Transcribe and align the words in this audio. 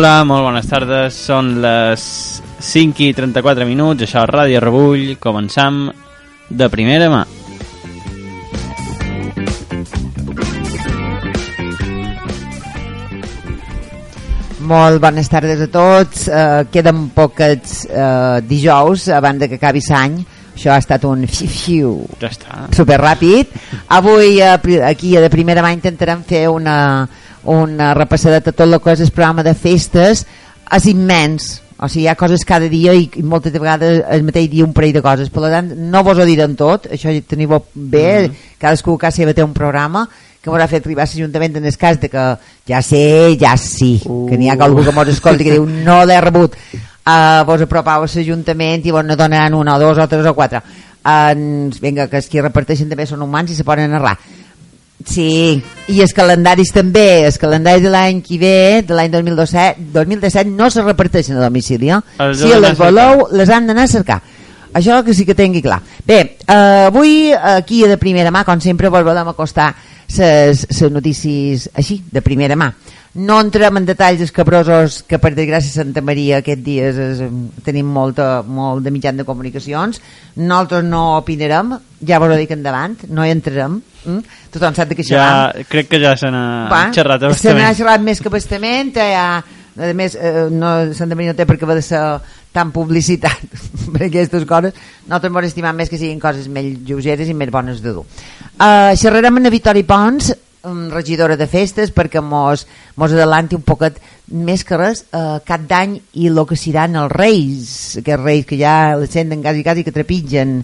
Hola, 0.00 0.24
molt 0.24 0.46
bones 0.46 0.64
tardes. 0.64 1.16
Són 1.28 1.58
les 1.60 2.02
5 2.64 3.02
i 3.04 3.08
34 3.12 3.66
minuts. 3.68 4.06
Això 4.06 4.22
és 4.24 4.30
Ràdio 4.30 4.62
Rebull. 4.64 5.10
Començam 5.20 5.90
de 6.48 6.68
primera 6.72 7.10
mà. 7.12 7.18
Molt 14.72 15.04
bones 15.04 15.28
tardes 15.28 15.60
a 15.68 15.68
tots. 15.68 16.30
Uh, 16.32 16.64
queden 16.72 17.10
pocs 17.12 17.82
uh, 17.92 18.40
dijous 18.40 19.10
abans 19.12 19.44
de 19.44 19.52
que 19.52 19.60
acabi 19.60 19.84
l'any. 19.84 20.22
Això 20.56 20.72
ha 20.72 20.80
estat 20.80 21.04
un 21.04 21.28
fiu-fiu 21.28 21.98
Ja 22.24 22.32
està. 22.32 22.70
super 22.72 22.96
ràpid. 23.04 23.52
Avui 24.00 24.40
uh, 24.40 24.56
aquí 24.88 25.12
a 25.18 25.20
de 25.20 25.28
primera 25.28 25.60
mà 25.60 25.76
intentarem 25.76 26.24
fer 26.24 26.46
una, 26.48 27.04
una 27.44 27.94
repassadeta 27.94 28.50
de 28.50 28.56
tot 28.56 28.66
el 28.66 28.80
que 28.80 28.92
és 28.92 29.00
el 29.00 29.10
programa 29.10 29.42
de 29.46 29.54
festes. 29.54 30.26
És 30.70 30.86
immens. 30.86 31.60
O 31.80 31.88
sigui, 31.88 32.04
hi 32.04 32.10
ha 32.12 32.16
coses 32.18 32.44
cada 32.44 32.68
dia 32.68 32.92
i, 32.92 33.06
i 33.16 33.22
moltes 33.24 33.54
vegades 33.56 34.02
el 34.12 34.24
mateix 34.26 34.50
dia 34.52 34.66
un 34.66 34.74
parell 34.76 34.92
de 34.98 35.02
coses. 35.02 35.30
Per 35.32 35.42
tant, 35.48 35.70
no 35.90 36.02
vos 36.04 36.18
ho 36.20 36.26
direm 36.28 36.52
tot, 36.56 36.90
això 36.92 37.08
ja 37.08 37.22
teniu 37.26 37.48
bé, 37.48 37.58
mm 37.58 38.26
-hmm. 38.26 38.34
cadascú 38.58 38.98
que 38.98 39.10
seva 39.10 39.32
té 39.32 39.42
un 39.42 39.54
programa 39.54 40.08
que 40.40 40.50
m'haurà 40.50 40.66
fet 40.68 40.86
arribar 40.86 41.04
a 41.04 41.06
l'Ajuntament 41.06 41.56
en 41.56 41.66
el 41.68 41.76
cas 41.76 42.00
de 42.00 42.08
que 42.08 42.24
ja 42.68 42.80
sé, 42.82 43.36
ja 43.40 43.56
sí, 43.56 44.00
uh. 44.06 44.26
que 44.28 44.38
n'hi 44.40 44.48
ha 44.48 44.56
algú 44.56 44.84
que 44.84 44.92
mos 44.92 45.08
escolti 45.08 45.44
que 45.44 45.52
diu 45.52 45.66
no 45.66 46.04
l'he 46.08 46.20
rebut, 46.20 46.56
uh, 47.04 47.44
vos 47.44 47.60
apropau 47.60 48.06
a 48.06 48.08
l'Ajuntament 48.08 48.86
i 48.86 48.90
vos 48.90 49.04
ne 49.04 49.16
donaran 49.16 49.54
una 49.54 49.76
o 49.76 49.78
dos 49.78 49.98
o 49.98 50.08
tres 50.08 50.26
o 50.26 50.34
quatre. 50.34 50.62
Uh, 51.00 51.70
vinga, 51.80 52.08
que 52.08 52.16
els 52.16 52.28
que 52.28 52.42
reparteixen 52.42 52.88
també 52.88 53.06
són 53.06 53.22
humans 53.22 53.50
i 53.50 53.54
se 53.54 53.64
poden 53.64 53.90
narrar. 53.90 54.18
Sí, 55.06 55.62
i 55.88 56.02
els 56.04 56.12
calendaris 56.12 56.72
també, 56.74 57.24
els 57.24 57.38
calendaris 57.40 57.82
de 57.82 57.92
l'any 57.92 58.20
que 58.22 58.36
ve, 58.38 58.82
de 58.86 58.94
l'any 58.94 59.10
2017, 59.14 59.88
2017 59.94 60.50
no 60.52 60.68
se 60.70 60.84
reparteixen 60.84 61.38
a 61.38 61.46
domicili, 61.46 61.88
eh? 61.90 62.00
Si 62.36 62.52
les 62.60 62.76
voleu, 62.78 63.26
les 63.32 63.48
han 63.48 63.66
d'anar 63.66 63.88
a 63.88 63.92
cercar. 63.94 64.20
Això 64.76 65.00
que 65.02 65.14
sí 65.16 65.24
que 65.26 65.34
tingui 65.34 65.62
clar. 65.64 65.80
Bé, 66.06 66.20
eh, 66.46 66.86
avui 66.86 67.32
aquí 67.32 67.82
de 67.88 67.96
primera 67.98 68.30
mà, 68.30 68.44
com 68.44 68.60
sempre, 68.60 68.88
volem 68.88 69.28
acostar 69.32 69.74
les 70.16 70.82
notícies 70.90 71.70
així, 71.74 72.02
de 72.10 72.22
primera 72.22 72.56
mà. 72.56 72.70
No 73.12 73.40
entrem 73.42 73.74
en 73.80 73.86
detalls 73.88 74.20
escabrosos 74.22 75.00
que 75.02 75.18
per 75.18 75.32
desgràcia 75.34 75.72
a 75.72 75.78
Santa 75.80 76.02
Maria 76.04 76.38
aquest 76.38 76.60
dia 76.62 76.92
és, 76.92 76.98
és, 77.02 77.22
tenim 77.66 77.88
molta, 77.90 78.44
molt 78.46 78.84
de 78.86 78.92
mitjans 78.94 79.18
de 79.18 79.26
comunicacions. 79.26 79.98
Nosaltres 80.38 80.84
no 80.86 81.16
opinarem, 81.16 81.72
ja 82.06 82.20
vos 82.22 82.30
ho 82.30 82.36
dic 82.38 82.52
endavant, 82.54 82.94
no 83.10 83.26
hi 83.26 83.32
entrarem. 83.34 83.80
Mm? 84.04 84.36
Tothom 84.54 84.76
sap 84.78 84.92
de 84.92 84.98
què 84.98 85.02
Ja, 85.08 85.24
xerram. 85.50 85.66
crec 85.72 85.88
que 85.90 85.98
ja 86.00 86.14
se 86.16 86.30
n'ha 86.30 86.92
xerrat 86.94 87.26
Se 87.36 87.52
n'ha 87.52 87.72
xerrat 87.74 88.00
més 88.00 88.22
que 88.22 88.30
bastament, 88.30 88.94
ja, 88.94 89.42
a 89.42 89.92
més, 89.92 90.14
eh, 90.14 90.46
no, 90.50 90.92
Santa 90.94 91.18
Maria 91.18 91.32
no 91.32 91.36
té 91.36 91.46
per 91.46 91.56
què 91.58 91.66
haver 91.66 91.80
de 91.80 91.82
ser 91.82 92.02
tan 92.52 92.70
publicitat 92.70 93.42
per 93.94 94.06
aquestes 94.06 94.46
coses. 94.46 94.78
Nosaltres 95.08 95.34
ens 95.34 95.50
estimam 95.50 95.74
més 95.74 95.90
que 95.90 95.98
siguin 95.98 96.22
coses 96.22 96.46
més 96.46 96.78
lleugeres 96.86 97.28
i 97.28 97.34
més 97.34 97.50
bones 97.50 97.82
de 97.82 97.90
dur. 97.90 98.06
Uh, 98.54 98.94
xerrarem 98.94 99.34
amb 99.34 99.46
la 99.46 99.50
Vitori 99.50 99.82
Pons, 99.82 100.30
regidora 100.92 101.36
de 101.36 101.46
festes, 101.48 101.92
perquè 101.94 102.20
mos, 102.20 102.66
mos 102.96 103.12
adelanti 103.12 103.56
un 103.56 103.62
poquet 103.64 103.96
més 104.30 104.62
que 104.64 104.76
res 104.76 105.04
uh, 105.16 105.38
cap 105.46 105.64
d'any 105.66 105.96
i 106.20 106.28
el 106.30 106.40
que 106.46 106.58
seran 106.58 106.96
els 107.00 107.12
reis, 107.12 107.72
aquests 108.02 108.22
reis 108.22 108.46
que 108.46 108.58
ja 108.60 108.94
les 109.00 109.10
senten 109.10 109.42
quasi, 109.42 109.64
quasi 109.66 109.84
que 109.86 109.94
trepitgen 109.94 110.60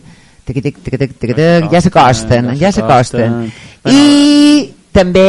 tic, 0.46 0.60
tic, 0.62 0.80
tic, 0.84 0.98
tic, 0.98 1.16
tic, 1.18 1.34
tic, 1.34 1.70
ja 1.72 1.80
s'acosten, 1.82 2.52
ja 2.60 2.72
s'acosten. 2.72 3.46
I 3.90 4.70
també 4.94 5.28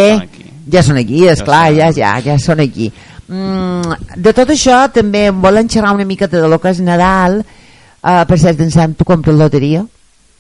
ja 0.72 0.84
són 0.84 1.00
aquí, 1.02 1.24
és 1.32 1.42
clar, 1.46 1.72
ja, 1.76 1.92
ja, 1.96 2.18
ja 2.24 2.38
són 2.42 2.62
aquí. 2.64 2.92
Mm, 3.28 4.16
de 4.24 4.32
tot 4.36 4.52
això 4.54 4.86
també 4.94 5.26
em 5.32 5.42
volen 5.44 5.68
xerrar 5.72 5.96
una 5.96 6.06
miqueta 6.08 6.40
de 6.40 6.48
lo 6.48 6.60
que 6.64 6.72
és 6.76 6.84
Nadal. 6.84 7.42
Uh, 8.08 8.24
per 8.30 8.38
cert, 8.40 8.62
en 8.62 8.94
tu 8.96 9.04
compres 9.04 9.36
loteria? 9.36 9.82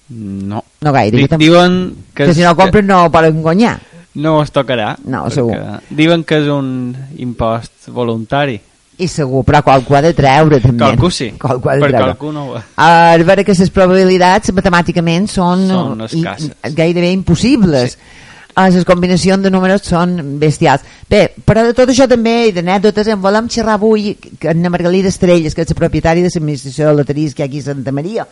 No. 0.10 0.64
No 0.80 0.94
gaire. 0.94 1.18
Di 1.18 1.26
jo 1.26 1.32
tam- 1.34 1.42
diuen 1.42 1.78
que, 2.14 2.28
que 2.30 2.34
si 2.34 2.46
no 2.46 2.56
compres 2.56 2.86
no 2.86 3.12
poden 3.12 3.42
guanyar. 3.42 3.80
No 4.18 4.42
es 4.44 4.52
tocarà. 4.52 4.96
No, 5.06 5.28
segur. 5.34 5.56
Diuen 5.94 6.24
que 6.28 6.42
és 6.42 6.48
un 6.52 6.96
impost 7.22 7.88
voluntari. 7.94 8.58
I 8.98 9.06
segur, 9.06 9.44
però 9.46 9.60
qualcú 9.62 9.94
ha 9.94 10.02
de 10.02 10.10
treure 10.18 10.58
també. 10.60 10.82
Qualcú 10.82 11.12
sí, 11.14 11.28
Qualcú 11.42 11.70
ha 11.70 11.76
de 11.78 11.84
per 11.86 11.92
treure. 11.92 12.14
qualcú 12.16 12.32
no 12.34 12.48
ho 12.50 12.62
A 12.82 13.18
veure 13.22 13.44
que 13.46 13.54
les 13.54 13.70
probabilitats 13.70 14.50
matemàticament 14.58 15.28
són, 15.30 15.68
Són 15.70 16.02
escasses. 16.08 16.56
gairebé 16.74 17.12
impossibles. 17.14 17.92
Sí. 17.94 18.00
Sí. 18.00 18.24
Les 18.58 18.86
combinacions 18.90 19.44
de 19.46 19.52
números 19.54 19.84
són 19.86 20.16
bestials. 20.42 20.82
Bé, 21.08 21.28
però 21.46 21.62
de 21.68 21.76
tot 21.78 21.92
això 21.94 22.08
també 22.10 22.48
i 22.48 22.54
d'anècdotes 22.56 23.12
en 23.14 23.22
volem 23.22 23.46
xerrar 23.54 23.76
avui 23.78 24.16
que 24.18 24.50
en 24.50 24.66
Margalida 24.74 25.12
Estrelles, 25.14 25.54
que 25.54 25.62
és 25.62 25.70
la 25.70 25.78
propietària 25.78 26.24
de 26.26 26.32
l'administració 26.34 26.88
de 26.90 26.96
loteries 26.98 27.36
que 27.36 27.44
hi 27.44 27.46
ha 27.46 27.50
aquí 27.52 27.60
a 27.62 27.68
Santa 27.70 27.94
Maria. 27.94 28.26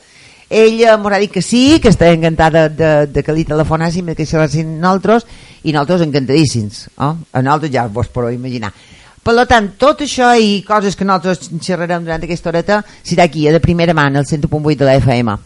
Ella 0.49 0.97
m'ha 0.97 1.19
dit 1.19 1.31
que 1.31 1.41
sí, 1.41 1.79
que 1.81 1.89
està 1.89 2.11
encantada 2.13 2.67
de, 2.69 2.91
de 3.09 3.23
que 3.25 3.33
li 3.33 3.45
telefonàssim, 3.47 4.05
de 4.05 4.15
que 4.15 4.27
xerrassin 4.29 4.75
nosaltres, 4.79 5.25
i 5.63 5.73
nosaltres 5.73 6.05
encantadíssims. 6.05 6.85
Oh? 6.97 7.15
A 7.33 7.41
nosaltres 7.41 7.73
ja 7.73 7.87
vos 7.87 8.11
podeu 8.13 8.35
imaginar. 8.35 8.73
Per 9.25 9.33
tant, 9.49 9.71
tot 9.81 10.03
això 10.05 10.35
i 10.37 10.59
coses 10.67 10.93
que 10.93 11.05
nosaltres 11.07 11.49
xerrarem 11.57 12.05
durant 12.05 12.21
aquesta 12.21 12.51
horeta 12.51 12.83
serà 13.01 13.25
aquí, 13.25 13.47
a 13.49 13.55
de 13.55 13.59
primera 13.63 13.95
mà, 13.97 14.05
al 14.05 14.25
100.8 14.25 14.77
de 14.77 14.85
la 14.85 14.99
FM. 15.01 15.37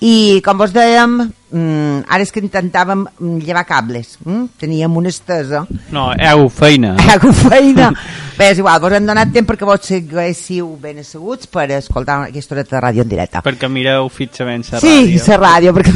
I 0.00 0.38
com 0.46 0.58
vos 0.60 0.70
dèiem 0.70 1.16
mm, 1.50 2.04
ara 2.06 2.22
és 2.22 2.30
que 2.30 2.38
intentàvem 2.44 3.00
mm, 3.08 3.38
llevar 3.42 3.64
cables 3.66 4.12
mm? 4.22 4.44
teníem 4.60 4.94
una 5.00 5.10
estesa 5.10 5.64
No, 5.90 6.12
heu 6.14 6.46
feina. 6.52 6.92
Hago 7.10 7.32
feina. 7.34 7.88
Bé, 8.38 8.52
és 8.52 8.60
igual, 8.60 8.78
vos 8.80 8.92
hem 8.94 9.06
donat 9.08 9.32
temps 9.34 9.48
perquè 9.48 9.66
vos 9.66 9.82
seguéssiu 9.82 10.68
ben 10.78 11.00
asseguts 11.02 11.48
per 11.50 11.66
escoltar 11.74 12.20
aquesta 12.28 12.54
hora 12.54 12.62
de 12.68 12.82
ràdio 12.84 13.02
en 13.02 13.10
directe. 13.10 13.42
Perquè 13.42 13.70
mireu 13.72 14.06
fixament 14.12 14.62
la 14.70 14.78
Sí, 14.84 15.16
ràdio. 15.16 15.26
la 15.26 15.38
ràdio, 15.42 15.74
perquè... 15.74 15.92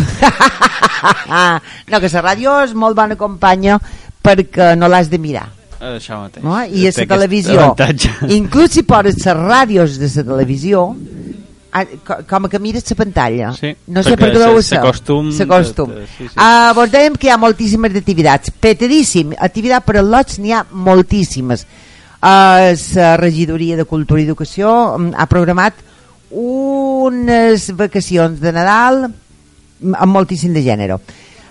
no, 1.92 2.00
que 2.00 2.08
la 2.08 2.22
ràdio 2.26 2.56
és 2.64 2.74
molt 2.74 2.96
bona 2.98 3.16
companya 3.20 3.78
perquè 4.22 4.72
no 4.78 4.88
l'has 4.90 5.10
de 5.12 5.18
mirar. 5.22 5.46
Això 5.82 6.20
mateix. 6.22 6.44
No? 6.46 6.56
I 6.62 6.86
a 6.86 6.92
la 6.94 7.06
televisió, 7.10 7.58
avantatge. 7.60 8.10
inclús 8.34 8.70
si 8.76 8.84
poses 8.86 9.18
les 9.18 9.36
ràdios 9.36 9.98
de 9.98 10.06
la 10.08 10.24
televisió, 10.30 10.84
ah, 11.72 11.84
co- 12.06 12.18
com 12.28 12.48
que 12.48 12.58
mires 12.58 12.84
la 12.90 12.96
pantalla. 12.96 13.52
Sí, 13.58 13.74
no 13.88 14.02
sé 14.02 14.16
per 14.16 14.30
què 14.32 14.38
se- 14.38 14.62
ser. 14.62 14.78
s'acostum 14.78 15.32
S'acostum. 15.32 15.90
de- 15.90 16.00
de- 16.00 16.06
sí, 16.06 16.28
sí. 16.28 16.34
Ah, 16.36 16.72
vos 16.74 16.90
dèiem 16.90 17.16
que 17.16 17.26
hi 17.26 17.30
ha 17.30 17.36
moltíssimes 17.38 17.94
activitats. 17.96 18.50
Petadíssim. 18.60 19.32
Activitat 19.38 19.84
per 19.84 19.96
als 19.98 20.08
lots 20.08 20.38
n'hi 20.38 20.52
ha 20.52 20.64
moltíssimes. 20.70 21.66
Uh, 22.22 22.70
la 22.94 23.16
regidoria 23.16 23.76
de 23.76 23.84
Cultura 23.84 24.20
i 24.20 24.24
Educació 24.24 24.96
mm, 24.98 25.14
ha 25.18 25.26
programat 25.26 25.74
unes 26.30 27.70
vacacions 27.76 28.38
de 28.40 28.52
Nadal 28.54 29.04
amb 29.08 30.12
moltíssim 30.12 30.52
de 30.54 30.62
gènere. 30.62 30.98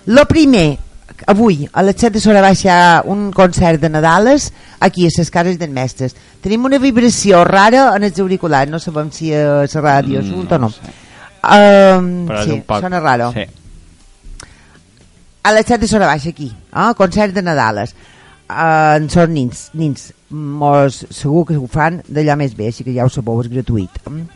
Lo 0.06 0.24
primer, 0.26 0.78
avui, 1.26 1.68
a 1.72 1.82
les 1.82 1.96
7 1.96 2.14
de 2.14 2.20
Sora 2.20 2.40
baixa 2.42 3.02
un 3.06 3.30
concert 3.32 3.80
de 3.80 3.88
Nadales 3.90 4.52
aquí 4.80 5.06
a 5.06 5.10
les 5.16 5.30
cases 5.30 5.58
d'en 5.58 5.72
Mestres. 5.72 6.14
Tenim 6.42 6.64
una 6.64 6.78
vibració 6.78 7.44
rara 7.44 7.90
en 7.96 8.04
els 8.08 8.18
auriculars, 8.20 8.70
no 8.70 8.78
sabem 8.78 9.10
si 9.12 9.32
a 9.34 9.62
la 9.62 9.82
ràdio 9.82 10.22
Mm, 10.22 10.28
surt 10.30 10.52
o 10.52 10.58
no 10.58 10.68
no. 10.68 10.70
sé. 10.70 10.94
Um, 11.42 12.26
Però 12.28 12.44
sí, 12.44 12.62
poc... 12.66 12.80
sona 12.80 13.00
raro. 13.00 13.32
Sí. 13.32 13.46
A 15.42 15.52
les 15.52 15.66
7 15.66 15.80
de 15.80 15.88
Sora 15.88 16.06
baixa 16.06 16.30
aquí, 16.30 16.52
eh? 16.54 16.94
concert 16.96 17.34
de 17.34 17.42
Nadales. 17.42 17.94
Uh, 18.52 19.08
són 19.08 19.32
nins, 19.32 19.70
nins. 19.74 20.12
Mos, 20.30 21.06
segur 21.10 21.46
que 21.48 21.56
ho 21.56 21.66
fan 21.66 22.02
d'allà 22.08 22.36
més 22.36 22.54
bé, 22.56 22.68
així 22.70 22.84
que 22.84 22.94
ja 22.94 23.04
ho 23.04 23.10
sabeu, 23.10 23.40
és 23.42 23.50
gratuït. 23.50 23.98
Mm. 24.08 24.28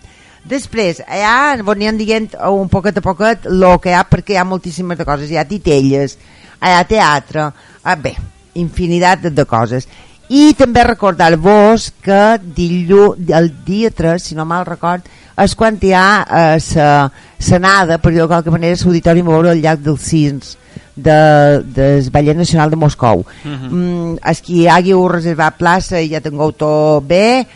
Després, 0.46 1.00
allà 1.06 1.62
vos 1.62 1.74
aniran 1.74 1.96
dient 1.98 2.28
un 2.50 2.68
poquet 2.70 2.98
a 2.98 3.02
poquet 3.02 3.46
el 3.50 3.64
que 3.82 3.90
hi 3.90 3.96
ha, 3.98 4.04
perquè 4.06 4.36
hi 4.36 4.40
ha 4.40 4.44
moltíssimes 4.46 4.98
de 4.98 5.06
coses. 5.08 5.30
Hi 5.30 5.38
ha 5.40 5.46
titelles, 5.48 6.18
ha 6.60 6.84
teatre, 6.88 7.50
ah, 7.82 7.96
bé, 7.96 8.14
infinitat 8.54 9.28
de, 9.28 9.44
coses. 9.48 9.88
I 10.28 10.52
també 10.58 10.82
recordar-vos 10.82 11.92
que 12.02 12.38
dillu, 12.40 13.14
el 13.30 13.52
dia 13.66 13.92
3, 13.94 14.22
si 14.22 14.34
no 14.34 14.44
mal 14.48 14.66
record, 14.66 15.06
és 15.38 15.54
quan 15.54 15.76
hi 15.82 15.92
ha 15.94 16.08
eh, 16.24 16.60
sa, 16.60 17.08
sanada, 17.38 18.00
per 18.02 18.12
dir-ho 18.12 18.26
qualque 18.26 18.50
manera, 18.50 18.78
l'auditori 18.82 19.22
veure 19.22 19.52
al 19.52 19.62
llac 19.62 19.84
dels 19.84 20.08
Cins 20.08 20.56
de, 20.96 21.62
del 21.62 22.10
Ballet 22.10 22.36
Nacional 22.36 22.70
de 22.70 22.76
Moscou. 22.76 23.20
Uh 23.20 23.24
-huh. 23.44 23.70
mm, 23.70 24.18
els 24.24 24.40
qui 24.40 24.66
hagueu 24.66 25.06
reservat 25.08 25.56
plaça 25.56 26.00
i 26.00 26.08
ja 26.08 26.20
tingueu 26.20 26.52
tot 26.52 27.06
bé, 27.06 27.46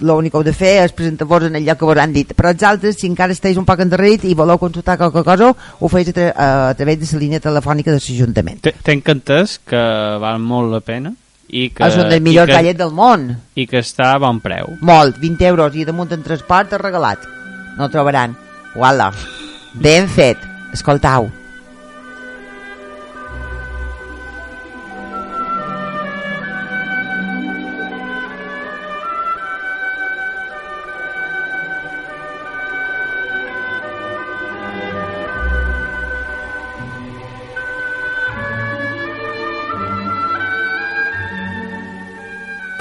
l'únic 0.00 0.32
que 0.32 0.38
heu 0.38 0.44
de 0.44 0.52
fer 0.52 0.84
és 0.84 0.92
presentar-vos 0.92 1.48
en 1.48 1.56
el 1.56 1.64
lloc 1.64 1.78
que 1.78 1.84
vos 1.84 1.98
han 1.98 2.12
dit. 2.12 2.32
Però 2.36 2.52
els 2.52 2.62
altres, 2.62 2.96
si 2.96 3.06
encara 3.10 3.32
esteu 3.32 3.58
un 3.58 3.66
poc 3.66 3.80
endarrerit 3.80 4.24
i 4.24 4.34
voleu 4.34 4.58
consultar 4.58 4.96
qualque 4.96 5.24
cosa, 5.24 5.54
ho 5.80 5.88
feu 5.88 6.00
a, 6.00 6.12
tra 6.12 6.30
a, 6.36 6.74
través 6.74 7.00
de 7.00 7.06
la 7.12 7.18
línia 7.18 7.40
telefònica 7.40 7.90
de 7.90 7.98
l'Ajuntament. 7.98 8.62
Tenc 8.82 9.08
entès 9.08 9.58
que 9.58 9.84
val 10.20 10.38
molt 10.38 10.72
la 10.72 10.80
pena 10.80 11.14
i 11.48 11.68
que, 11.70 11.84
És 11.84 11.96
un 11.96 12.08
dels 12.08 12.22
millors 12.22 12.50
que, 12.50 12.74
del 12.74 12.90
món. 12.90 13.36
i 13.54 13.66
que 13.66 13.78
està 13.78 14.14
a 14.14 14.18
bon 14.18 14.40
preu. 14.40 14.78
Molt, 14.80 15.18
20 15.20 15.46
euros 15.46 15.76
i 15.76 15.84
damunt 15.84 16.12
en 16.12 16.22
transport 16.22 16.72
és 16.72 16.80
regalat. 16.80 17.18
No 17.78 17.90
trobaran. 17.90 18.36
Uala. 18.76 19.12
Ben 19.74 20.08
fet. 20.08 20.38
Escoltau. 20.72 21.43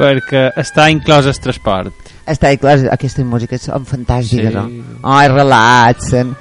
Perquè 0.04 0.44
està 0.60 0.90
inclòs 0.92 1.28
el 1.32 1.38
transport. 1.40 2.12
Està 2.28 2.52
clar, 2.60 2.78
aquestes 2.92 3.26
músiques 3.28 3.62
són 3.70 3.86
fantàstiques, 3.88 4.52
Sí. 4.52 4.56
no? 4.56 4.68
Ai, 5.04 5.28
relaxen. 5.32 6.36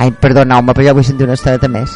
Ai, 0.00 0.10
perdoneu-me, 0.10 0.72
però 0.72 0.86
jo 0.88 0.94
vull 0.98 1.04
sentir 1.04 1.24
una 1.28 1.34
estoneta 1.38 1.68
més. 1.68 1.92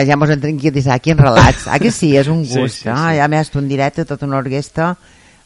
Eh, 0.00 0.06
ja 0.08 0.16
mos 0.16 0.30
en 0.32 0.40
tranquil·litzar 0.42 0.96
aquí 0.96 1.12
en 1.14 1.18
relats. 1.20 1.66
Ah, 1.68 1.78
que 1.78 1.90
sí, 1.92 2.14
és 2.16 2.28
un 2.28 2.44
Sí, 2.44 2.58
gust. 2.58 2.74
sí, 2.82 2.88
sí. 2.88 3.16
Ja 3.20 3.28
m'he 3.28 3.40
estat 3.40 3.60
en 3.62 3.68
directe 3.68 4.04
tota 4.08 4.26
una 4.26 4.38
orquestra 4.40 4.96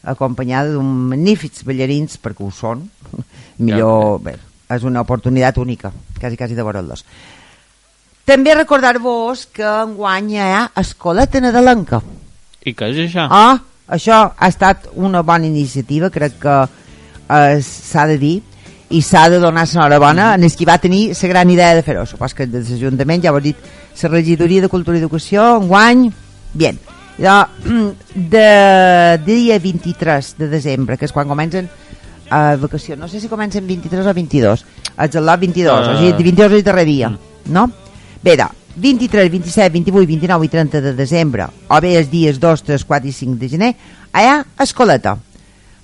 acompanyada 0.03 0.71
d'un 0.73 0.85
magnífics 1.11 1.63
ballarins, 1.65 2.17
perquè 2.21 2.43
ho 2.45 2.51
són. 2.51 2.83
Millor, 3.59 4.19
bé, 4.21 4.35
és 4.69 4.83
una 4.83 5.01
oportunitat 5.01 5.57
única, 5.57 5.91
quasi, 6.19 6.37
quasi 6.37 6.55
de 6.55 6.63
veure'ls. 6.63 7.05
També 8.25 8.55
recordar-vos 8.57 9.45
que 9.53 9.63
enguany 9.65 10.31
hi 10.33 10.41
ha 10.41 10.63
Escoleta 10.81 11.39
Nadalenca. 11.41 12.01
I 12.65 12.73
què 12.73 12.89
és 12.89 12.97
això? 13.05 13.27
Ah, 13.29 13.59
això 13.87 14.31
ha 14.35 14.47
estat 14.49 14.87
una 14.95 15.21
bona 15.21 15.45
iniciativa, 15.45 16.09
crec 16.09 16.39
que 16.41 16.55
eh, 17.29 17.61
s'ha 17.61 18.07
de 18.09 18.17
dir, 18.17 18.35
i 18.89 19.01
s'ha 19.01 19.27
de 19.29 19.39
donar 19.41 19.65
l'enhorabona 19.67 20.31
en 20.35 20.43
els 20.45 20.55
qui 20.57 20.65
va 20.65 20.77
tenir 20.81 21.11
la 21.13 21.29
gran 21.29 21.49
idea 21.49 21.73
de 21.75 21.83
fer-ho. 21.85 22.05
Supos 22.05 22.33
que 22.33 22.45
des 22.47 22.67
de 22.67 22.75
l'Ajuntament, 22.75 23.21
ja 23.23 23.33
ho 23.33 23.39
dit, 23.41 23.55
la 24.03 24.09
regidoria 24.09 24.61
de 24.61 24.69
Cultura 24.69 24.97
i 24.97 25.01
Educació, 25.01 25.55
enguany, 25.61 26.09
bien. 26.53 26.79
I 27.17 27.23
de, 28.35 28.45
de 29.23 29.33
dia 29.33 29.59
23 29.59 30.35
de 30.37 30.49
desembre, 30.51 30.97
que 30.97 31.07
és 31.07 31.13
quan 31.15 31.29
comencen 31.31 31.69
a 32.29 32.55
vacació, 32.59 32.97
no 32.97 33.07
sé 33.07 33.21
si 33.21 33.29
comencen 33.31 33.67
23 33.67 34.05
o 34.05 34.13
22, 34.13 34.65
és 35.05 35.15
el 35.15 35.25
lot 35.25 35.39
22, 35.39 35.71
Ah. 35.71 35.93
o 35.93 35.97
sigui, 35.99 36.13
22 36.23 36.51
és 36.51 36.57
el 36.59 36.63
darrer 36.63 36.85
dia, 36.85 37.11
no? 37.47 37.69
Bé, 38.23 38.35
de 38.35 38.47
23, 38.75 39.31
27, 39.31 39.69
28, 39.71 40.07
29 40.07 40.45
i 40.45 40.49
30 40.49 40.81
de 40.81 40.93
desembre, 40.93 41.47
o 41.69 41.79
bé 41.79 41.95
els 41.95 42.09
dies 42.11 42.39
2, 42.39 42.63
3, 42.63 42.83
4 42.83 43.07
i 43.07 43.13
5 43.13 43.39
de 43.39 43.49
gener, 43.49 43.75
allà 44.11 44.41
a 44.57 44.63
Escoleta. 44.63 45.15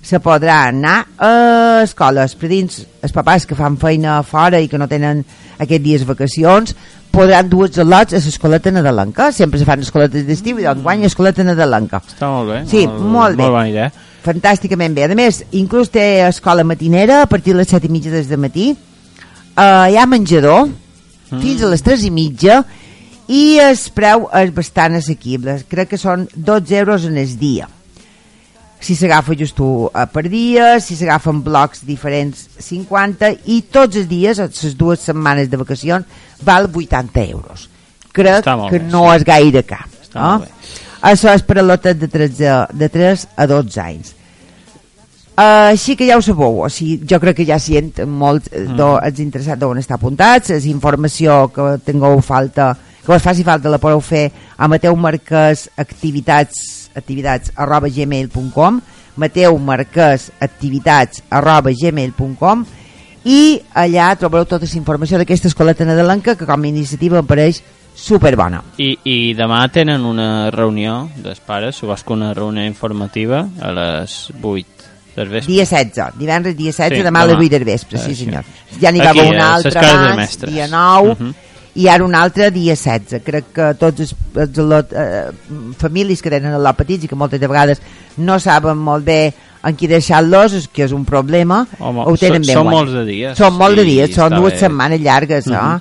Se 0.02 0.18
podrà 0.18 0.64
anar 0.66 1.06
a 1.16 1.82
escoles, 1.84 2.34
per 2.34 2.48
dins 2.50 2.80
els 3.06 3.12
papàs 3.14 3.46
que 3.46 3.54
fan 3.54 3.76
feina 3.78 4.16
fora 4.26 4.58
i 4.58 4.66
que 4.66 4.76
no 4.76 4.88
tenen 4.90 5.20
aquests 5.62 5.84
dies 5.84 6.02
vacacions, 6.04 6.74
podran 7.12 7.48
dur 7.52 7.68
els 7.68 7.76
lots 7.84 8.16
a 8.16 8.20
l'escoleta 8.24 8.72
nadalenca. 8.74 9.30
Sempre 9.32 9.60
se 9.60 9.66
fan 9.68 9.80
escoletes 9.84 10.26
d'estiu 10.26 10.58
i 10.58 10.66
d'enguany 10.66 11.04
escoleta 11.08 11.44
nadalenca. 11.46 12.02
Està 12.02 12.30
molt 12.32 12.50
bé. 12.50 12.60
Sí, 12.70 12.86
molt 12.88 13.36
bé. 13.36 13.42
Molt 13.44 13.56
bona 13.58 13.68
idea. 13.68 13.90
Fantàsticament 14.24 14.94
bé. 14.94 15.04
A 15.04 15.14
més, 15.18 15.42
inclús 15.52 15.90
té 15.90 16.22
escola 16.26 16.64
matinera 16.64 17.22
a 17.22 17.26
partir 17.30 17.52
de 17.54 17.62
les 17.62 17.68
7 17.68 17.86
i 17.86 17.92
mitja 17.92 18.10
des 18.14 18.28
de 18.30 18.36
matí. 18.38 18.70
Uh, 19.52 19.90
hi 19.92 19.98
ha 20.00 20.06
menjador 20.08 20.68
Mm. 21.32 21.40
fins 21.40 21.62
a 21.62 21.68
les 21.72 21.80
3 21.82 22.02
i 22.04 22.10
mitja 22.12 22.58
i 23.32 23.56
el 23.64 23.78
preu 23.96 24.26
és 24.36 24.50
bastant 24.52 24.98
assequible. 24.98 25.54
Crec 25.68 25.88
que 25.94 25.98
són 26.00 26.26
12 26.34 26.76
euros 26.76 27.06
en 27.08 27.16
el 27.16 27.38
dia. 27.40 27.68
Si 28.82 28.96
s'agafa 28.98 29.36
just 29.38 29.60
un 29.62 29.88
eh, 29.94 30.06
per 30.10 30.26
dia, 30.28 30.80
si 30.82 30.96
s'agafen 30.98 31.42
blocs 31.44 31.84
diferents 31.86 32.48
50 32.58 33.30
i 33.54 33.60
tots 33.70 34.00
els 34.00 34.08
dies, 34.10 34.40
les 34.42 34.78
dues 34.78 35.04
setmanes 35.06 35.50
de 35.50 35.60
vacacions, 35.60 36.24
val 36.42 36.66
80 36.66 37.28
euros. 37.30 37.68
Crec 38.12 38.44
que 38.44 38.56
bé, 38.78 38.80
no 38.90 39.06
sí. 39.06 39.14
és 39.16 39.26
gaire. 39.28 39.62
Està 39.62 39.84
no? 40.18 40.32
Això 41.02 41.32
és 41.34 41.42
per 41.42 41.58
a 41.58 41.64
lotes 41.66 41.96
de 41.98 42.08
3, 42.08 42.42
a- 42.46 42.66
de 42.72 42.88
3 42.88 43.28
a 43.36 43.46
12 43.46 43.80
anys. 43.82 44.14
Uh, 45.32 45.72
així 45.72 45.96
que 45.96 46.04
ja 46.06 46.18
ho 46.18 46.22
sabeu, 46.22 46.58
o 46.60 46.68
sigui, 46.68 47.06
jo 47.08 47.16
crec 47.18 47.38
que 47.38 47.46
ja 47.48 47.56
sent 47.58 48.02
molt 48.04 48.50
mm. 48.52 48.76
do, 48.76 48.98
els 49.00 49.18
interessats 49.24 49.58
d'on 49.58 49.80
està 49.80 49.96
apuntats, 49.96 50.52
és 50.52 50.66
informació 50.68 51.46
que 51.54 51.78
tingueu 51.86 52.20
falta, 52.20 52.74
que 53.00 53.14
us 53.16 53.24
faci 53.24 53.42
falta 53.42 53.72
la 53.72 53.80
podeu 53.80 54.02
fer 54.04 54.26
a 54.58 54.68
Mateu 54.68 54.92
Marquès 55.00 55.70
activitats, 55.80 56.81
activitats 56.94 57.52
arroba 57.56 57.88
gmail.com 57.88 58.80
Mateu 59.16 59.58
Marquès 59.58 60.30
activitats 60.40 61.22
arroba 61.30 61.70
gmail.com 61.72 62.64
i 63.24 63.60
allà 63.74 64.08
trobareu 64.18 64.46
tota 64.50 64.66
la 64.66 64.78
informació 64.78 65.18
d'aquesta 65.20 65.48
escoleta 65.48 65.84
nadalenca 65.86 66.34
que 66.36 66.46
com 66.48 66.62
a 66.64 66.68
iniciativa 66.68 67.20
em 67.20 67.26
pareix 67.26 67.62
superbona. 67.94 68.62
I, 68.80 68.96
I 69.04 69.16
demà 69.36 69.60
tenen 69.70 70.04
una 70.08 70.50
reunió 70.50 71.10
dels 71.22 71.40
pares, 71.44 71.78
que 71.78 72.12
una 72.12 72.32
reunió 72.34 72.64
informativa 72.64 73.46
a 73.60 73.70
les 73.76 74.32
8 74.40 74.66
del 75.14 75.28
vespre. 75.28 75.52
Dia 75.52 75.66
16, 75.68 76.16
divendres 76.18 76.56
dia 76.56 76.72
16, 76.72 76.96
Sí, 76.98 77.02
demà 77.04 77.20
a 77.20 77.26
les 77.26 77.36
demà. 77.36 77.44
8 77.44 77.52
del 77.58 77.64
vespre, 77.68 77.98
sí 77.98 78.14
sí. 78.16 78.24
senyor. 78.24 78.44
Ja 78.80 78.90
n'hi 78.90 79.00
va 79.04 79.10
haver 79.10 79.28
una 79.34 79.54
altra 79.54 79.80
abans, 79.92 80.38
dia 80.48 80.66
9, 80.66 81.16
Mhm. 81.18 81.34
I 81.74 81.88
ara 81.88 82.04
un 82.04 82.14
altre 82.14 82.50
dia 82.50 82.74
16. 82.76 83.22
Crec 83.24 83.52
que 83.54 83.74
tots 83.80 84.00
els, 84.00 84.14
els 84.36 84.58
lot, 84.58 84.92
eh, 84.92 85.30
famílies 85.78 86.20
que 86.22 86.30
tenen 86.30 86.52
el 86.52 86.62
lot 86.62 86.76
petits 86.76 87.04
i 87.04 87.08
que 87.08 87.16
moltes 87.16 87.40
de 87.40 87.48
vegades 87.48 87.80
no 88.18 88.38
saben 88.40 88.76
molt 88.78 89.04
bé 89.04 89.32
en 89.64 89.76
qui 89.78 89.86
deixar-los, 89.86 90.68
que 90.74 90.84
és 90.84 90.92
un 90.92 91.04
problema, 91.06 91.60
Home, 91.78 92.02
ho 92.04 92.16
tenen 92.18 92.42
ben 92.42 92.54
són 92.56 92.64
guany. 92.66 92.76
molts 92.76 92.92
de 92.92 93.04
dies, 93.06 93.38
Són 93.38 93.54
molts 93.54 93.76
de 93.78 93.84
dies, 93.84 94.10
són 94.14 94.34
dues 94.34 94.52
bé. 94.54 94.58
setmanes 94.58 95.00
llargues, 95.00 95.46
eh? 95.46 95.50
Mhm. 95.50 95.80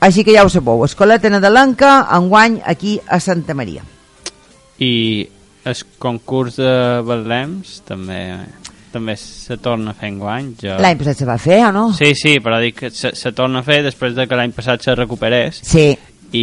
Així 0.00 0.24
que 0.24 0.32
ja 0.34 0.44
ho 0.44 0.48
sabeu, 0.48 0.84
Escoleta 0.84 1.28
Nadalenca, 1.30 2.08
enguany 2.12 2.60
aquí 2.64 3.00
a 3.06 3.18
Santa 3.20 3.54
Maria. 3.54 3.82
I 4.78 5.28
el 5.64 5.76
concurs 5.98 6.56
de 6.56 7.02
Betlems 7.06 7.82
també 7.86 8.38
també 8.92 9.16
se 9.16 9.56
torna 9.58 9.90
a 9.90 9.94
fer 9.98 10.08
enguany. 10.12 10.52
Jo... 10.60 10.76
L'any 10.80 10.98
passat 11.00 11.16
se 11.22 11.26
va 11.28 11.38
fer, 11.40 11.62
o 11.66 11.72
no? 11.72 11.88
Sí, 11.96 12.12
sí, 12.14 12.36
però 12.44 12.60
dic 12.62 12.78
que 12.78 12.90
se, 12.94 13.14
se 13.16 13.32
torna 13.32 13.60
a 13.60 13.66
fer 13.66 13.82
després 13.86 14.14
de 14.14 14.26
que 14.28 14.36
l'any 14.38 14.52
passat 14.52 14.82
se 14.84 14.94
recuperés 14.94 15.58
Sí, 15.66 15.86
i, 16.32 16.42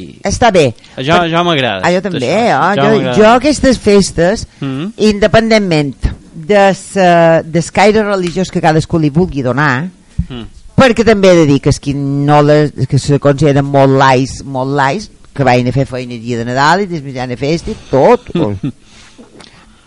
i 0.00 0.04
està 0.28 0.50
bé. 0.52 0.66
jo, 0.98 1.16
jo 1.32 1.44
m'agrada. 1.46 1.80
Ah, 1.86 1.92
jo 1.94 2.00
també, 2.04 2.26
eh? 2.26 2.48
jo, 2.52 2.58
m'agrada. 2.60 3.14
jo 3.16 3.28
aquestes 3.34 3.78
festes, 3.78 4.46
Mhm. 4.60 4.92
independentment 5.10 5.94
de 6.34 6.74
sa- 6.74 7.42
del 7.42 7.70
caire 7.72 8.02
religiós 8.02 8.50
que 8.50 8.60
cadascú 8.60 8.98
li 8.98 9.10
vulgui 9.10 9.42
donar, 9.42 9.88
Mm. 10.28 10.44
perquè 10.76 11.04
també 11.04 11.30
he 11.32 11.36
de 11.36 11.46
dir 11.46 11.60
que 11.60 11.70
qui 11.72 11.92
no 11.94 12.42
les, 12.42 12.72
que 12.88 12.98
se 12.98 13.18
consideren 13.18 13.64
molt 13.64 13.92
lais, 13.98 14.42
molt 14.44 14.70
lais, 14.76 15.10
que 15.34 15.44
vagin 15.44 15.68
a 15.68 15.72
fer 15.72 15.86
feina 15.86 16.14
el 16.14 16.20
dia 16.20 16.38
de 16.38 16.44
Nadal 16.44 16.82
i 16.82 16.86
després 16.86 17.14
de 17.14 17.36
festa 17.36 17.70
i 17.70 17.76
tot. 17.90 18.28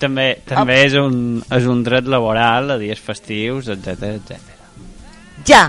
També, 0.03 0.27
també 0.47 0.77
és, 0.85 0.93
un, 0.99 1.17
és 1.57 1.65
un 1.71 1.81
dret 1.85 2.07
laboral 2.11 2.75
a 2.75 2.77
dies 2.81 2.99
festius, 3.01 3.69
etc 3.73 4.13
etc. 4.13 4.53
ja, 5.47 5.63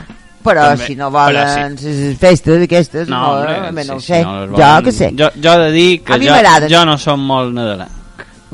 però 0.44 0.68
També, 0.74 0.86
si 0.90 0.94
no 0.98 1.08
volen 1.14 1.76
les 1.80 2.16
festes 2.20 2.62
aquestes, 2.66 3.08
no, 3.08 3.20
no, 3.22 3.50
hombre, 3.64 3.84
no 3.88 3.94
ho 3.96 4.00
sí, 4.00 4.06
sé, 4.12 4.18
si 4.20 4.24
no 4.26 4.34
les 4.42 4.50
jo 4.50 4.56
volen- 4.58 4.84
que 4.84 4.92
sé. 4.92 5.10
Jo, 5.16 5.30
jo 5.40 5.52
he 5.54 5.62
de 5.64 5.70
dir 5.72 5.90
que 6.04 6.18
jo, 6.20 6.68
jo 6.68 6.84
no 6.84 6.98
som 7.00 7.20
molt 7.24 7.54
nadalenc. 7.56 8.00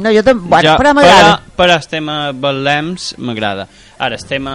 No, 0.00 0.08
jo 0.14 0.22
també, 0.24 0.46
bueno, 0.48 0.70
jo, 0.70 0.76
però 0.80 0.94
m'agrada. 0.96 1.32
Però, 1.34 1.56
però 1.58 1.74
el 1.76 1.88
tema 1.90 2.14
Betlems 2.32 3.14
m'agrada. 3.18 3.66
Ara, 3.98 4.16
el 4.16 4.24
tema... 4.24 4.54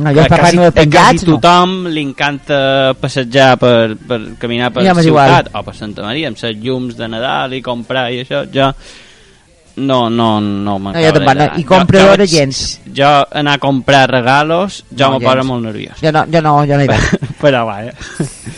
No, 0.00 0.10
jo 0.14 0.22
a 0.22 0.24
Papà 0.30 0.38
quasi, 0.40 0.56
Noel 0.56 0.70
a 0.70 0.72
quasi 0.72 0.78
penjats, 0.80 1.24
no. 1.26 1.36
tothom 1.36 1.72
li 1.92 2.00
encanta 2.06 2.58
passejar 2.98 3.50
per, 3.60 3.96
per 4.08 4.18
caminar 4.40 4.70
per 4.72 4.84
Ja 4.86 4.94
la 4.94 4.96
m'és 4.96 5.08
igual. 5.10 5.28
ciutat 5.34 5.54
o 5.58 5.62
per 5.66 5.74
Santa 5.76 6.06
Maria 6.06 6.30
amb 6.30 6.40
les 6.40 6.56
llums 6.62 6.96
de 6.96 7.08
Nadal 7.10 7.54
i 7.58 7.60
comprar 7.62 8.06
i 8.14 8.22
això, 8.24 8.44
jo 8.54 8.70
no, 9.76 10.10
no, 10.10 10.40
no 10.40 10.78
m'acaba 10.78 11.04
jo 11.06 11.12
tampoc, 11.14 11.36
no. 11.38 11.58
I 11.60 11.64
compradora 11.64 12.24
Jo- 12.26 12.30
jo 12.30 12.36
gens. 12.38 12.80
Jo 12.96 13.10
anar 13.30 13.54
a 13.54 13.58
comprar 13.62 14.10
regalos 14.10 14.84
jo 14.90 15.06
No, 15.06 15.12
me 15.18 15.24
posa 15.24 15.36
gens. 15.36 15.46
molt 15.46 15.64
nerviós. 15.64 16.00
Jo 16.02 16.12
no, 16.12 16.24
jo 16.32 16.42
no, 16.42 16.54
jo 16.66 16.76
no 16.76 16.82
hi 16.82 16.90
vaig. 16.90 17.06
però 17.42 17.64
vaja. 17.66 17.92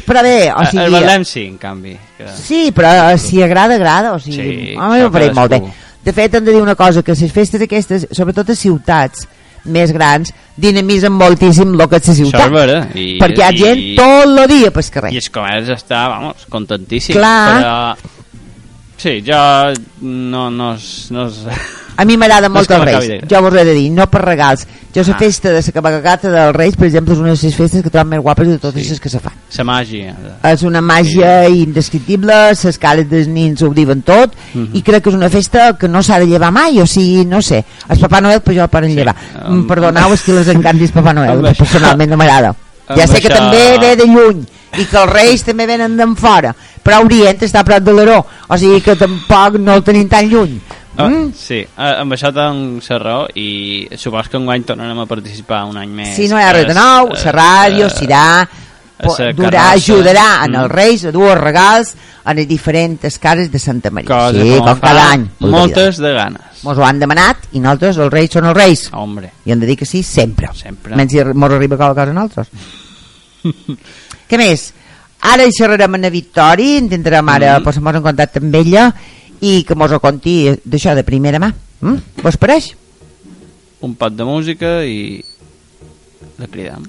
Però 0.06 0.22
bé, 0.22 0.36
o 0.52 0.60
el 0.60 0.66
sigui... 0.72 0.88
Betlem 0.96 1.24
sí, 1.24 1.44
en 1.46 1.58
canvi. 1.58 1.96
Que... 2.18 2.26
Sí, 2.34 2.72
però 2.74 3.10
eh, 3.12 3.18
si 3.18 3.42
agrada, 3.42 3.74
agrada. 3.76 4.12
O 4.14 4.18
sigui, 4.18 4.36
Sí, 4.42 4.74
a 4.78 4.88
mi 4.90 5.02
m'ho 5.02 5.10
pareix 5.14 5.34
molt 5.36 5.50
bé. 5.54 5.62
De 6.02 6.12
fet, 6.12 6.34
hem 6.34 6.44
de 6.44 6.50
dir 6.56 6.62
una 6.62 6.74
cosa, 6.74 7.02
que 7.06 7.14
les 7.14 7.30
festes 7.32 7.62
aquestes, 7.62 8.08
sobretot 8.10 8.48
a 8.50 8.56
ciutats 8.58 9.28
més 9.70 9.92
grans, 9.94 10.32
dinamitzen 10.58 11.12
moltíssim 11.14 11.76
el 11.78 11.86
que 11.88 12.00
és 12.00 12.08
la 12.08 12.14
ciutat. 12.18 12.40
Això 12.40 12.48
és 12.48 12.56
vera. 12.56 12.80
I, 12.98 13.04
perquè 13.20 13.38
hi 13.38 13.46
ha 13.46 13.52
i, 13.52 13.60
gent 13.60 13.84
tot 14.00 14.24
el 14.26 14.48
dia 14.50 14.72
pel 14.74 14.88
carrer. 14.90 15.12
I 15.14 15.20
el 15.22 15.28
comerç 15.30 15.70
està, 15.76 16.00
vamos, 16.10 16.48
contentíssim. 16.50 17.14
Clar. 17.14 17.60
Però... 17.60 18.18
Sí, 19.02 19.20
jo 19.26 19.34
no, 20.02 20.48
no, 20.50 20.74
es- 20.74 21.08
no, 21.10 21.26
es- 21.26 21.40
A 21.96 22.04
mi 22.04 22.16
m'agrada 22.16 22.48
No 22.48 22.60
és 22.60 22.68
molt 22.68 22.68
que 22.68 22.74
els 22.74 23.06
Reis. 23.08 23.24
Jo 23.28 23.40
vos 23.42 23.54
he 23.54 23.64
de 23.66 23.74
dir, 23.74 23.90
no 23.92 24.06
per 24.08 24.22
regals. 24.24 24.62
Jo 24.94 25.02
la 25.06 25.14
Ah. 25.14 25.18
festa 25.18 25.50
de 25.50 25.60
la 25.60 25.72
cabalgata 25.72 26.30
dels 26.30 26.54
Reis, 26.56 26.76
per 26.76 26.86
exemple, 26.86 27.14
és 27.14 27.20
una 27.20 27.32
de 27.34 27.38
les 27.42 27.54
festes 27.56 27.82
que 27.82 27.90
trobo 27.90 28.08
més 28.10 28.20
guapes 28.20 28.46
de 28.48 28.58
totes 28.58 28.82
Sí. 28.84 28.90
les 28.90 29.00
que 29.00 29.08
se 29.08 29.18
fan. 29.20 29.32
la 29.58 29.64
màgia. 29.64 30.14
És 30.44 30.62
una 30.62 30.80
màgia 30.80 31.46
indescriptible, 31.48 32.32
les 32.64 32.78
cares 32.78 33.08
dels 33.10 33.26
nins 33.28 33.60
ho 33.62 33.68
diuen 33.74 34.00
tot, 34.02 34.32
Mhm. 34.54 34.70
i 34.72 34.82
crec 34.82 35.02
que 35.02 35.10
és 35.10 35.16
una 35.16 35.28
festa 35.28 35.76
que 35.76 35.88
no 35.88 36.02
s'ha 36.02 36.18
de 36.20 36.26
llevar 36.26 36.50
mai, 36.52 36.80
o 36.80 36.86
sigui, 36.86 37.26
no 37.26 37.42
sé. 37.42 37.64
El 37.88 37.98
Papà 37.98 38.20
Noel, 38.22 38.40
però 38.42 38.54
jo 38.56 38.62
el 38.62 38.68
poden 38.70 38.90
Sí, 38.90 38.96
llevar. 38.96 39.14
um, 39.48 39.66
Perdoneu, 39.66 40.12
és 40.14 40.22
que 40.22 40.32
les 40.32 40.48
encantis 40.48 40.92
Papà 40.92 41.12
Noel, 41.12 41.42
personalment 41.58 42.08
no 42.10 42.16
m'agrada. 42.16 42.54
Ja 42.96 43.06
sé 43.06 43.20
que 43.20 43.28
això- 43.28 43.38
també 43.38 43.78
ve 43.78 43.96
de 43.96 44.06
lluny, 44.06 44.44
i 44.78 44.84
que 44.86 44.96
els 44.96 45.12
Reis 45.12 45.42
també 45.44 45.66
venen 45.66 45.96
d'en 45.96 46.16
fora, 46.16 46.54
però 46.82 47.04
Orient 47.04 47.40
està 47.42 47.60
a 47.60 47.64
prop 47.64 47.82
de 47.82 47.92
l'Aró, 47.92 48.26
o 48.48 48.58
sigui 48.58 48.80
que 48.80 48.96
tampoc 48.96 49.58
no 49.58 49.74
el 49.74 49.82
tenim 49.82 50.08
tan 50.08 50.28
lluny. 50.28 50.60
Ah, 50.96 51.08
Mm? 51.08 51.32
Sí, 51.34 51.54
eh, 51.54 51.66
amb 52.00 52.12
això 52.12 52.28
tens 52.34 52.90
la 52.90 52.98
raó 52.98 53.26
i 53.34 53.88
supos 53.96 54.28
que 54.28 54.36
enguany 54.36 54.62
tornarem 54.62 54.98
a 55.00 55.06
participar 55.06 55.64
un 55.64 55.78
any 55.78 55.88
més. 55.88 56.14
Si 56.14 56.28
no 56.28 56.38
hi 56.38 56.42
ha 56.42 56.52
res 56.52 56.66
de 56.66 56.74
nou, 56.74 57.08
Eh, 57.08 57.20
la 57.24 57.32
ràdio 57.32 57.86
eh, 57.86 57.90
serà 57.90 58.48
po- 59.02 59.14
sa 59.16 59.30
durà, 59.32 59.70
ajudarà 59.72 60.44
en 60.44 60.52
Mm. 60.52 60.54
els 60.62 60.70
Reis 60.70 61.04
a 61.06 61.10
dur 61.10 61.30
els 61.30 61.40
regals 61.40 61.94
a 62.24 62.34
les 62.34 62.46
diferents 62.46 63.18
cases 63.18 63.50
de 63.50 63.58
Santa 63.58 63.90
Maria. 63.90 64.06
Cosa 64.06 64.42
sí, 64.42 64.54
com 64.58 64.78
cada 64.80 65.10
any. 65.12 65.28
Moltes 65.40 65.96
de 65.96 66.12
ganes. 66.12 66.42
Mos 66.62 66.76
ho 66.78 66.84
han 66.84 67.00
demanat 67.00 67.38
i 67.52 67.58
nosaltres, 67.58 67.96
els 67.96 68.12
Reis 68.12 68.30
són 68.30 68.44
els 68.44 68.54
Reis. 68.54 68.90
Hombre, 68.92 69.32
I 69.46 69.50
hem 69.52 69.60
de 69.60 69.66
dir 69.66 69.76
que 69.78 69.86
sí, 69.86 70.02
sempre. 70.02 70.48
Sempre. 70.54 70.94
Menys 70.94 71.10
si 71.10 71.24
mos 71.24 71.50
arriba 71.50 71.76
qualque 71.78 71.94
cosa 72.00 72.10
a 72.10 72.12
nosaltres. 72.12 72.48
Què 74.28 74.38
més? 74.40 74.72
Ara 75.22 75.46
hi 75.46 75.54
xerrarem 75.54 75.94
amb 75.94 76.02
la 76.02 76.10
Victòria, 76.10 76.78
intentarem 76.82 77.28
ara 77.28 77.58
Mm. 77.58 77.64
posar-nos 77.64 77.98
en 78.00 78.02
contacte 78.02 78.40
amb 78.42 78.54
ella 78.58 78.88
i 79.40 79.62
que 79.66 79.74
mos 79.74 79.92
ho 79.92 80.00
conti 80.00 80.50
d'això 80.64 80.94
de 80.94 81.04
primera 81.04 81.38
mà. 81.38 81.52
Mm? 81.80 82.22
Vos 82.22 82.36
pareix? 82.36 82.72
un 83.82 83.96
pot 83.98 84.14
de 84.14 84.22
música 84.22 84.84
i 84.86 85.24
la 86.38 86.46
cridam. 86.46 86.84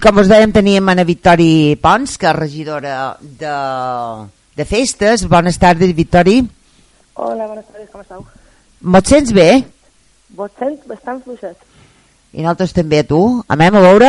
I 0.00 0.02
com 0.02 0.16
us 0.16 0.30
dèiem 0.30 0.48
teníem 0.48 0.86
Ana 0.88 1.04
Victori 1.04 1.76
Pons, 1.76 2.14
que 2.16 2.24
és 2.24 2.32
regidora 2.32 3.18
de, 3.20 3.50
de 4.56 4.64
festes. 4.64 5.26
Bones 5.28 5.58
tardes, 5.60 5.90
Victori. 5.92 6.38
Hola, 7.20 7.44
buenas 7.44 7.66
tardes, 7.66 7.90
com 7.92 8.00
esteu? 8.00 8.22
Me't 8.80 9.10
sents 9.12 9.34
bé? 9.36 9.44
Vos 10.38 10.54
sent 10.56 10.78
bastant 10.88 11.20
fluixet. 11.20 11.58
I 12.32 12.40
nosaltres 12.40 12.72
també, 12.78 13.02
tu? 13.04 13.20
Anem 13.52 13.76
a 13.76 13.84
veure? 13.90 14.08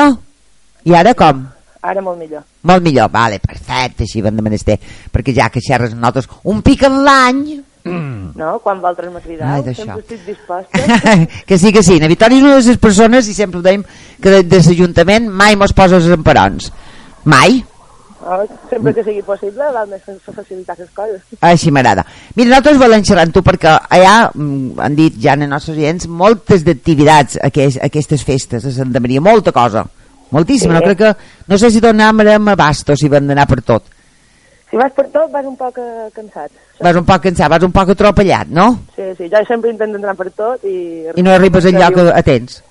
I 0.88 0.96
ara 0.96 1.12
com? 1.12 1.44
Ara 1.84 2.06
molt 2.08 2.24
millor. 2.24 2.48
Molt 2.72 2.88
millor, 2.88 3.12
vale, 3.12 3.42
perfecte, 3.44 4.08
així 4.08 4.24
vam 4.24 4.40
de 4.40 4.48
menester, 4.48 4.80
perquè 5.12 5.36
ja 5.36 5.52
que 5.52 5.60
xerres 5.60 5.92
nosaltres 5.92 6.32
un 6.48 6.64
pic 6.64 6.88
en 6.88 7.02
l'any, 7.04 7.44
No? 7.84 8.60
Quan 8.64 8.80
vosaltres 8.82 9.12
Ai, 9.42 9.62
d'això. 9.64 9.84
sempre 9.86 10.00
estic 10.02 10.26
disposta. 10.26 11.28
que 11.48 11.58
sí, 11.58 11.72
que 11.74 11.84
sí, 11.84 12.00
na 12.00 12.08
Vitòria 12.08 12.38
és 12.38 12.44
una 12.44 12.56
de 12.60 12.68
les 12.70 12.78
persones, 12.78 13.28
i 13.28 13.34
sempre 13.34 13.60
ho 13.60 13.64
dèiem, 13.66 13.84
que 14.22 14.30
de, 14.30 14.44
de 14.44 14.62
l'Ajuntament 14.62 15.28
mai 15.30 15.56
mos 15.56 15.74
posa 15.74 15.98
els 15.98 16.08
emperons. 16.14 16.72
Mai. 17.26 17.64
No? 18.22 18.44
Sempre 18.70 18.94
que 18.94 19.04
sigui 19.04 19.24
possible, 19.26 19.66
val 19.74 19.88
més 19.90 20.02
fa- 20.06 20.34
facilitar 20.36 20.76
les 20.78 20.90
coses. 20.94 21.22
Així 21.42 21.72
m'agrada. 21.74 22.04
Mira, 22.36 22.50
nosaltres 22.52 22.78
volem 22.78 23.02
xerrar 23.04 23.24
amb 23.26 23.34
tu 23.34 23.42
perquè 23.42 23.72
allà, 23.90 24.30
mm, 24.34 24.78
han 24.80 24.96
dit 24.96 25.18
ja 25.24 25.34
en 25.34 25.48
els 25.48 25.50
nostres 25.56 25.78
oients, 25.78 26.06
moltes 26.08 26.62
d'activitats 26.68 27.40
aquest, 27.42 27.80
aquestes 27.82 28.24
festes 28.24 28.66
a 28.66 28.72
Santa 28.72 29.00
Maria, 29.02 29.22
molta 29.22 29.52
cosa. 29.52 29.86
Moltíssima, 30.32 30.76
Sí. 30.76 30.80
no 30.80 30.86
crec 30.86 30.98
que... 30.98 31.16
No 31.48 31.58
sé 31.58 31.72
si 31.72 31.82
donàrem 31.82 32.48
abast 32.54 32.90
o 32.90 32.96
si 32.96 33.10
vam 33.10 33.26
d'anar 33.28 33.48
per 33.50 33.62
tot. 33.64 33.84
Si 34.72 34.80
vas 34.80 34.94
per 34.96 35.10
tot, 35.12 35.28
vas 35.34 35.46
un 35.46 35.58
poc 35.60 35.78
eh, 35.84 36.08
cansat. 36.16 36.52
Vas 36.80 36.96
un 36.96 37.06
poc 37.08 37.26
cansat, 37.26 37.50
vas 37.52 37.64
un 37.68 37.74
poc 37.76 37.90
atropellat, 37.92 38.48
no? 38.56 38.70
Sí, 38.96 39.10
sí, 39.18 39.28
jo 39.30 39.42
sempre 39.48 39.74
intento 39.74 40.00
entrar 40.00 40.16
per 40.16 40.30
tot 40.32 40.64
i... 40.64 40.78
I 41.12 41.26
no 41.26 41.34
arribes 41.36 41.68
enlloc 41.68 42.00
a, 42.00 42.06
a 42.16 42.22
temps. 42.24 42.62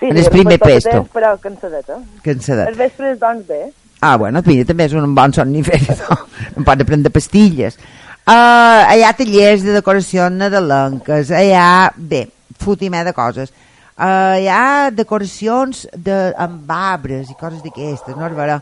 Sí, 0.00 0.08
en 0.10 0.18
sí, 0.18 0.24
el 0.24 0.30
primer 0.34 0.58
pesto. 0.58 0.90
temps, 0.90 1.12
Però 1.14 1.36
cansadeta. 1.40 2.00
Cansadet. 2.24 2.72
Els 2.72 2.80
vespres, 2.82 3.20
doncs, 3.22 3.46
bé. 3.46 3.60
Ah, 4.02 4.16
bueno, 4.20 4.42
mira, 4.44 4.66
també 4.68 4.90
és 4.90 4.96
un 4.98 5.14
bon 5.16 5.32
somnífer, 5.32 5.78
no? 6.02 6.18
Em 6.58 6.66
pot 6.66 6.82
prendre 6.84 7.14
pastilles. 7.14 7.78
Uh, 8.26 8.82
hi 8.90 9.06
ha 9.06 9.14
tallers 9.14 9.62
de 9.62 9.78
decoració 9.78 10.26
nadalenques, 10.34 11.30
hi 11.30 11.54
ha, 11.54 11.92
bé, 11.96 12.26
fotimer 12.58 13.04
de 13.06 13.14
coses. 13.14 13.54
Uh, 13.94 14.34
hi 14.42 14.48
ha 14.50 14.90
decoracions 14.90 15.86
de, 15.94 16.16
amb 16.34 16.66
arbres 16.74 17.30
i 17.30 17.38
coses 17.38 17.62
d'aquestes, 17.62 18.18
no, 18.18 18.26
Arbara? 18.26 18.58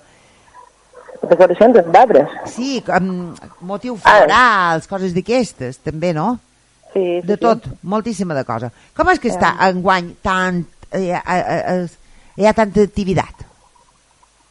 Decoracions 1.23 1.77
amb 1.79 1.97
arbres. 1.97 2.29
Sí, 2.47 2.83
amb 2.89 3.39
motius 3.61 4.01
Ah. 4.05 4.19
florals, 4.19 4.87
coses 4.89 5.15
d'aquestes, 5.15 5.79
també, 5.79 6.13
no? 6.13 6.39
Sí, 6.93 7.21
sí, 7.21 7.27
De 7.27 7.35
sí. 7.35 7.41
tot, 7.41 7.65
moltíssima 7.83 8.35
de 8.35 8.45
cosa. 8.45 8.71
Com 8.97 9.09
és 9.11 9.19
que 9.19 9.29
està 9.31 9.55
enguany 9.69 10.15
tant, 10.23 10.65
hi 10.95 11.11
ha, 11.11 11.23
hi 12.37 12.47
ha, 12.47 12.53
tanta 12.53 12.83
activitat? 12.83 13.35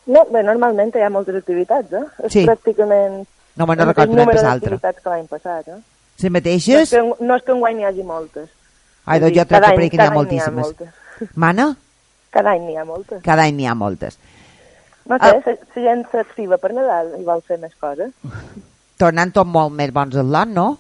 No, 0.08 0.26
bé, 0.32 0.42
normalment 0.44 0.92
hi 0.96 1.02
ha 1.06 1.10
moltes 1.10 1.36
activitats, 1.36 1.94
eh? 1.94 2.04
És 2.26 2.34
Sí. 2.34 2.46
pràcticament 2.46 3.26
No 3.56 3.66
me'n 3.68 3.80
el 3.80 3.86
recordo 3.88 4.12
l'any 4.12 4.20
número 4.26 4.38
passat. 4.42 4.60
d'activitats 4.60 5.00
que 5.04 5.10
l'any 5.10 5.28
passat, 5.28 5.68
eh? 5.68 5.72
Les 5.72 6.24
No 6.24 6.28
és, 6.28 6.32
mateixes? 6.32 6.90
que, 6.90 7.14
no 7.20 7.36
és 7.36 7.44
que 7.44 7.52
enguany 7.52 7.76
n'hi 7.78 7.86
hagi 7.86 8.04
moltes. 8.04 8.50
Ai, 9.06 9.20
doncs 9.20 9.34
jo 9.38 9.46
crec 9.46 9.62
que 9.64 9.70
per 9.76 9.84
aquí 9.86 9.98
n'hi 9.98 10.04
ha 10.06 10.12
moltíssimes. 10.12 10.74
Mana? 11.36 11.76
Cada 12.32 12.52
any 12.52 12.62
n'hi 12.66 12.78
ha 12.78 12.84
moltes. 12.86 13.22
Cada 13.24 13.44
any 13.44 13.56
n'hi 13.56 13.68
ha 13.68 13.76
moltes. 13.76 14.18
No 15.06 15.18
Ah. 15.20 15.34
sé, 15.44 15.58
la 15.76 15.82
gent 15.84 16.06
s'activa 16.12 16.58
per 16.58 16.72
Nadal 16.74 17.14
i 17.20 17.24
vol 17.28 17.42
fer 17.44 17.58
més 17.60 17.74
coses. 17.80 18.12
Tornant 19.02 19.34
tot 19.36 19.48
molt 19.48 19.74
més 19.76 19.92
bons 19.92 20.16
al 20.16 20.30
lot, 20.32 20.48
no? 20.48 20.78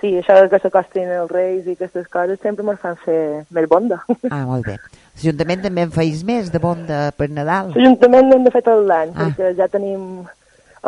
Sí, 0.00 0.16
això 0.18 0.34
que 0.50 0.58
s'acostin 0.58 1.06
els 1.14 1.30
reis 1.30 1.66
i 1.70 1.76
aquestes 1.76 2.08
coses 2.10 2.40
sempre 2.42 2.64
me'n 2.66 2.78
fan 2.82 2.96
fer 3.04 3.44
més 3.54 3.68
bonda. 3.70 4.00
Ah, 4.32 4.40
molt 4.48 4.66
bé. 4.66 4.74
L'Ajuntament 5.14 5.62
també 5.62 5.84
en 5.86 5.92
feis 5.94 6.24
més 6.26 6.48
de 6.50 6.58
bon 6.58 6.80
de, 6.88 6.96
per 7.16 7.28
Nadal. 7.30 7.70
L'Ajuntament 7.76 8.26
n'hem 8.26 8.42
de 8.48 8.50
fer 8.50 8.62
tot 8.66 8.82
l'any, 8.88 9.12
Ah. 9.14 9.28
perquè 9.28 9.52
ja 9.60 9.68
tenim 9.70 10.24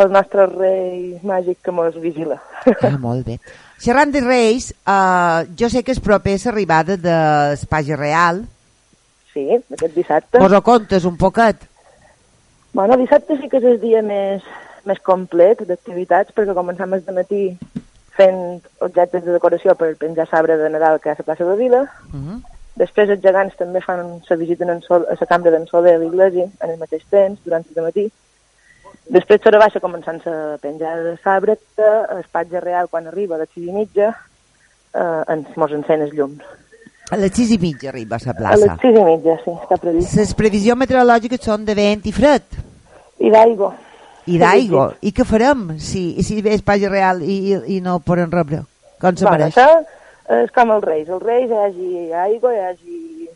el 0.03 0.11
nostre 0.11 0.47
rei 0.51 1.21
màgic 1.23 1.61
que 1.63 1.71
mos 1.71 1.95
vigila. 2.03 2.41
Ah, 2.83 2.97
molt 2.99 3.23
bé. 3.29 3.39
Xerrant 3.79 4.11
de 4.11 4.21
Reis, 4.25 4.73
uh, 4.89 5.45
jo 5.55 5.69
sé 5.71 5.85
que 5.85 5.93
és 5.95 6.01
proper 6.03 6.35
l'arribada 6.45 6.97
de 6.97 7.15
l'Espagi 7.53 7.95
Real. 7.95 8.43
sí, 9.33 9.47
aquest 9.55 9.95
dissabte. 9.95 10.41
Mos 10.41 10.53
ho 10.53 10.63
contes 10.63 11.05
un 11.05 11.17
poquet? 11.17 11.63
Bueno, 12.75 12.97
dissabte 12.99 13.39
sí 13.39 13.49
que 13.49 13.61
és 13.63 13.65
el 13.71 13.81
dia 13.81 14.03
més, 14.03 14.43
més 14.85 14.99
complet 15.07 15.61
d'activitats, 15.63 16.35
perquè 16.35 16.57
començam 16.57 16.91
de 16.91 17.15
matí 17.15 17.45
fent 18.19 18.61
objectes 18.83 19.25
de 19.25 19.33
decoració 19.35 19.75
per 19.79 19.95
penjar 19.99 20.27
sabre 20.31 20.57
de 20.59 20.69
Nadal 20.71 21.01
que 21.01 21.09
hi 21.09 21.13
ha 21.13 21.15
a 21.15 21.23
la 21.23 21.29
plaça 21.29 21.47
de 21.47 21.57
Vila. 21.57 21.85
Uh 22.11 22.19
-huh. 22.19 22.41
Després 22.77 23.11
els 23.11 23.23
gegants 23.23 23.55
també 23.57 23.81
fan 23.81 24.21
la 24.29 24.37
visita 24.37 24.67
en 24.67 24.83
sol, 24.83 25.07
a 25.09 25.15
la 25.19 25.27
cambra 25.27 25.51
d'en 25.51 25.67
Soler 25.67 25.95
a 25.95 25.99
l'església 25.99 26.49
en 26.61 26.71
el 26.71 26.79
mateix 26.79 27.05
temps, 27.11 27.39
durant 27.45 27.65
el 27.77 27.83
matí. 27.83 28.11
Després 29.07 29.41
s'hora 29.43 29.59
baixa 29.59 29.81
començant 29.81 30.21
la 30.25 30.59
penjada 30.61 31.03
de 31.03 31.17
sabre, 31.23 31.57
espatge 32.21 32.61
real 32.61 32.89
quan 32.89 33.07
arriba 33.07 33.37
a 33.37 33.39
les 33.39 33.51
sis 33.55 33.69
i 33.69 33.73
mitja 33.73 34.09
eh, 34.95 35.23
ens 35.29 35.57
mos 35.57 35.73
encén 35.73 36.03
els 36.03 36.13
llums. 36.13 36.43
A 37.11 37.17
les 37.17 37.33
sis 37.33 37.51
i 37.51 37.59
mitja 37.59 37.91
arriba 37.91 38.17
a 38.17 38.21
la 38.25 38.31
A 38.33 38.35
plaça. 38.35 38.67
les 38.67 38.81
sis 38.81 38.99
i 38.99 39.05
mitja, 39.05 39.39
sí, 39.45 39.51
està 39.51 39.77
previst. 39.79 40.17
Les 40.17 40.35
previsions 40.35 40.79
meteorològiques 40.79 41.41
són 41.45 41.65
de 41.65 41.75
vent 41.75 42.07
i 42.07 42.13
fred. 42.13 42.43
I 43.25 43.33
d'aigua. 43.33 43.73
I 44.29 44.39
d'aigua. 44.41 44.87
I 45.05 45.13
què 45.17 45.25
farem 45.29 45.67
si, 45.81 46.05
si 46.25 46.41
ve 46.45 46.55
Espagi 46.57 46.89
Real 46.89 47.23
i, 47.25 47.37
i, 47.53 47.59
i 47.77 47.81
no 47.85 47.99
poden 48.05 48.33
rebre? 48.33 48.63
Com 49.01 49.17
se 49.17 49.29
mereix? 49.29 49.57
això 49.57 50.39
és 50.45 50.53
com 50.55 50.73
els 50.73 50.85
reis. 50.85 51.09
Els 51.09 51.23
reis 51.25 51.51
hi 51.51 51.61
hagi 51.61 51.91
aigua, 52.25 52.55
hi 52.55 52.63
hagi 52.71 53.29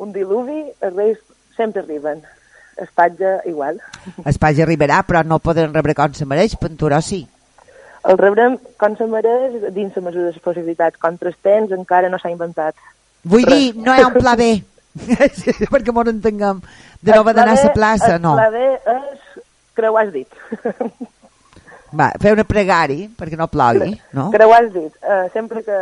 un 0.00 0.12
diluvi, 0.12 0.62
els 0.80 0.94
reis 0.96 1.18
sempre 1.56 1.82
arriben. 1.84 2.22
Espatge 2.80 3.38
igual. 3.48 3.78
Espagi 4.28 4.60
arribarà, 4.64 5.00
però 5.08 5.22
no 5.24 5.38
poden 5.40 5.72
rebre 5.72 5.94
com 5.96 6.12
se 6.12 6.28
mereix, 6.28 6.56
Penturó 6.60 7.00
sí. 7.00 7.22
El 8.06 8.18
rebrem 8.20 8.58
com 8.78 8.94
se 8.96 9.06
mereix 9.10 9.56
dins 9.74 9.96
la 9.96 10.02
mesura 10.04 10.28
de 10.28 10.32
les 10.34 10.42
possibilitats. 10.44 11.00
Contra 11.00 11.32
els 11.32 11.38
temps 11.42 11.72
encara 11.74 12.10
no 12.12 12.20
s'ha 12.20 12.30
inventat. 12.30 12.76
Vull 13.26 13.44
Res. 13.48 13.54
dir, 13.54 13.72
no 13.82 13.96
hi 13.96 14.04
ha 14.04 14.10
un 14.12 14.18
pla 14.20 14.36
B, 14.38 14.50
perquè 15.72 15.92
m'ho 15.92 16.04
entenguem, 16.10 16.60
de 17.00 17.10
no 17.12 17.18
El 17.20 17.20
haver 17.24 17.34
d'anar 17.36 17.56
a 17.58 17.64
la 17.64 17.72
plaça, 17.74 18.18
no. 18.18 18.36
El 18.38 18.50
pla 18.50 18.96
és 18.96 19.42
creuar 19.76 20.06
has 20.06 20.12
dit. 20.14 20.28
Va, 21.96 22.10
fer 22.20 22.32
una 22.34 22.44
pregari 22.44 23.06
perquè 23.16 23.36
no 23.38 23.46
plogui, 23.48 23.94
no? 24.16 24.30
Creuar 24.34 24.64
has 24.64 24.72
dit, 24.74 24.96
uh, 25.06 25.28
sempre 25.32 25.62
que, 25.64 25.76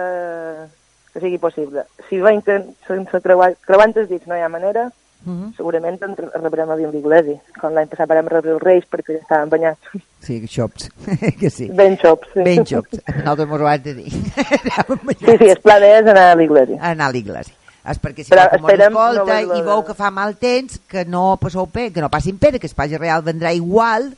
que 1.15 1.23
sigui 1.23 1.39
possible. 1.43 1.87
Si 2.11 2.21
veiem 2.23 2.43
que 2.45 2.59
sense 2.87 3.21
creuar, 3.25 3.55
creuant 3.67 3.97
els 3.97 4.11
dits 4.13 4.27
no 4.31 4.37
hi 4.37 4.45
ha 4.45 4.51
manera, 4.53 4.91
Mhm. 5.25 5.55
segurament 5.57 5.97
en 6.05 6.11
re- 6.19 6.29
rebrem 6.37 6.69
a 6.69 6.75
l'Iglesi. 6.77 7.33
Com 7.59 7.73
l'any 7.73 7.89
passat 7.89 8.11
vam 8.11 8.27
rebre 8.29 8.51
els 8.53 8.61
Reis 8.61 8.85
perquè 8.93 9.15
ja 9.17 9.23
estaven 9.23 9.49
banyats. 9.49 9.95
Sí, 10.21 10.37
xops, 10.47 10.91
que 11.41 11.49
sí. 11.49 11.71
Ben 11.73 11.97
xops. 11.97 12.29
Sí. 12.35 12.43
Ben 12.45 12.61
xops, 12.69 13.01
nosaltres 13.09 13.49
m'ho 13.49 13.57
ho 13.63 13.67
has 13.71 13.83
de 13.83 13.95
dir. 13.95 14.11
Sí, 14.13 15.37
sí, 15.39 15.49
el 15.49 15.63
pla 15.65 15.79
és 15.81 16.05
anar 16.13 16.27
a 16.33 16.37
l'Iglesi. 16.37 16.77
Anar 16.79 17.09
a 17.09 17.13
l'església. 17.17 17.55
És 17.85 17.99
perquè 18.01 18.25
si 18.25 18.31
Però 18.33 18.47
esperem 18.49 18.93
no 18.95 19.01
escolta 19.11 19.23
haver-lo 19.23 19.55
i 19.57 19.61
de- 19.61 19.67
veu 19.67 19.83
que 19.85 19.95
fa 19.95 20.11
mal 20.11 20.37
temps, 20.41 20.79
que 20.89 21.05
no 21.05 21.37
passeu 21.37 21.67
pe, 21.67 21.91
que 21.93 22.01
no 22.01 22.09
passin 22.09 22.39
pena, 22.39 22.59
que 22.59 22.67
Espagi 22.67 22.97
Real 22.97 23.23
vendrà 23.23 23.53
igual, 23.53 24.15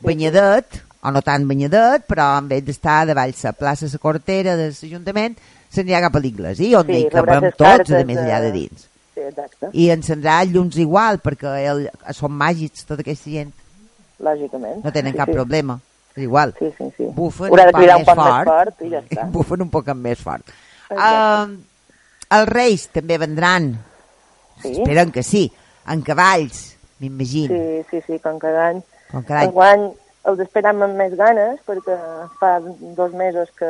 banyadet, 0.00 0.82
o 1.02 1.10
no 1.10 1.22
tan 1.22 1.46
banyadet, 1.48 2.04
però 2.06 2.38
en 2.38 2.48
vez 2.48 2.64
d'estar 2.66 3.06
davall 3.06 3.32
la 3.42 3.52
plaça 3.52 3.86
la 3.90 3.98
cortera 3.98 4.56
de 4.56 4.68
l'Ajuntament, 4.68 5.36
s'anirà 5.70 6.00
cap 6.04 6.16
a 6.16 6.20
l'església, 6.20 6.78
on 6.80 6.86
Sí, 6.86 6.92
hi 6.92 7.08
les 7.08 7.56
tots, 7.56 7.90
a 7.92 8.04
més 8.04 8.16
de- 8.16 8.22
allà 8.24 8.40
de 8.40 8.52
dins. 8.52 8.88
Sí, 9.14 9.20
exacte. 9.20 9.70
I 9.72 9.88
encendrà 9.90 10.44
llums 10.44 10.76
igual, 10.76 11.18
perquè 11.20 11.64
el, 11.70 11.88
són 12.12 12.32
màgics, 12.32 12.84
tota 12.86 13.00
aquesta 13.02 13.30
gent. 13.30 13.52
Lògicament. 14.20 14.84
No 14.84 14.92
tenen 14.92 15.12
sí, 15.12 15.18
cap 15.18 15.28
sí. 15.28 15.34
problema. 15.34 15.78
És 16.16 16.22
igual. 16.24 16.54
Sí, 16.58 16.72
sí, 16.76 16.84
sí. 16.96 17.04
Bufen 17.14 17.48
Haurà 17.50 17.64
de 17.66 17.72
un 17.72 17.72
poc 17.72 17.80
més 17.80 18.04
poc 18.06 18.16
més 18.16 18.26
fort. 18.26 18.46
fort 18.48 18.82
i 18.82 18.90
ja 18.90 19.00
està. 19.00 19.26
Bufen 19.36 19.62
un 19.62 19.70
poc 19.70 19.88
més 19.94 20.18
fort. 20.20 20.42
Exacte. 20.90 21.52
Uh, 21.52 21.67
els 22.30 22.48
reis 22.48 22.88
també 22.92 23.18
vendran, 23.18 23.78
Sí. 24.62 24.72
esperen 24.80 25.12
que 25.12 25.22
sí, 25.22 25.52
en 25.86 26.02
cavalls, 26.02 26.76
m'imagino. 27.00 27.54
Sí, 27.54 27.86
sí, 27.90 28.00
sí, 28.06 28.18
com 28.18 28.38
cada 28.38 28.68
any. 28.70 28.82
Com 29.12 29.22
cada 29.22 29.40
any. 29.40 29.48
Enguany 29.48 29.84
els 30.28 30.40
esperam 30.40 30.82
amb 30.82 30.96
més 30.98 31.14
ganes 31.16 31.60
perquè 31.66 31.94
fa 32.40 32.58
dos 32.96 33.12
mesos 33.14 33.48
que 33.56 33.68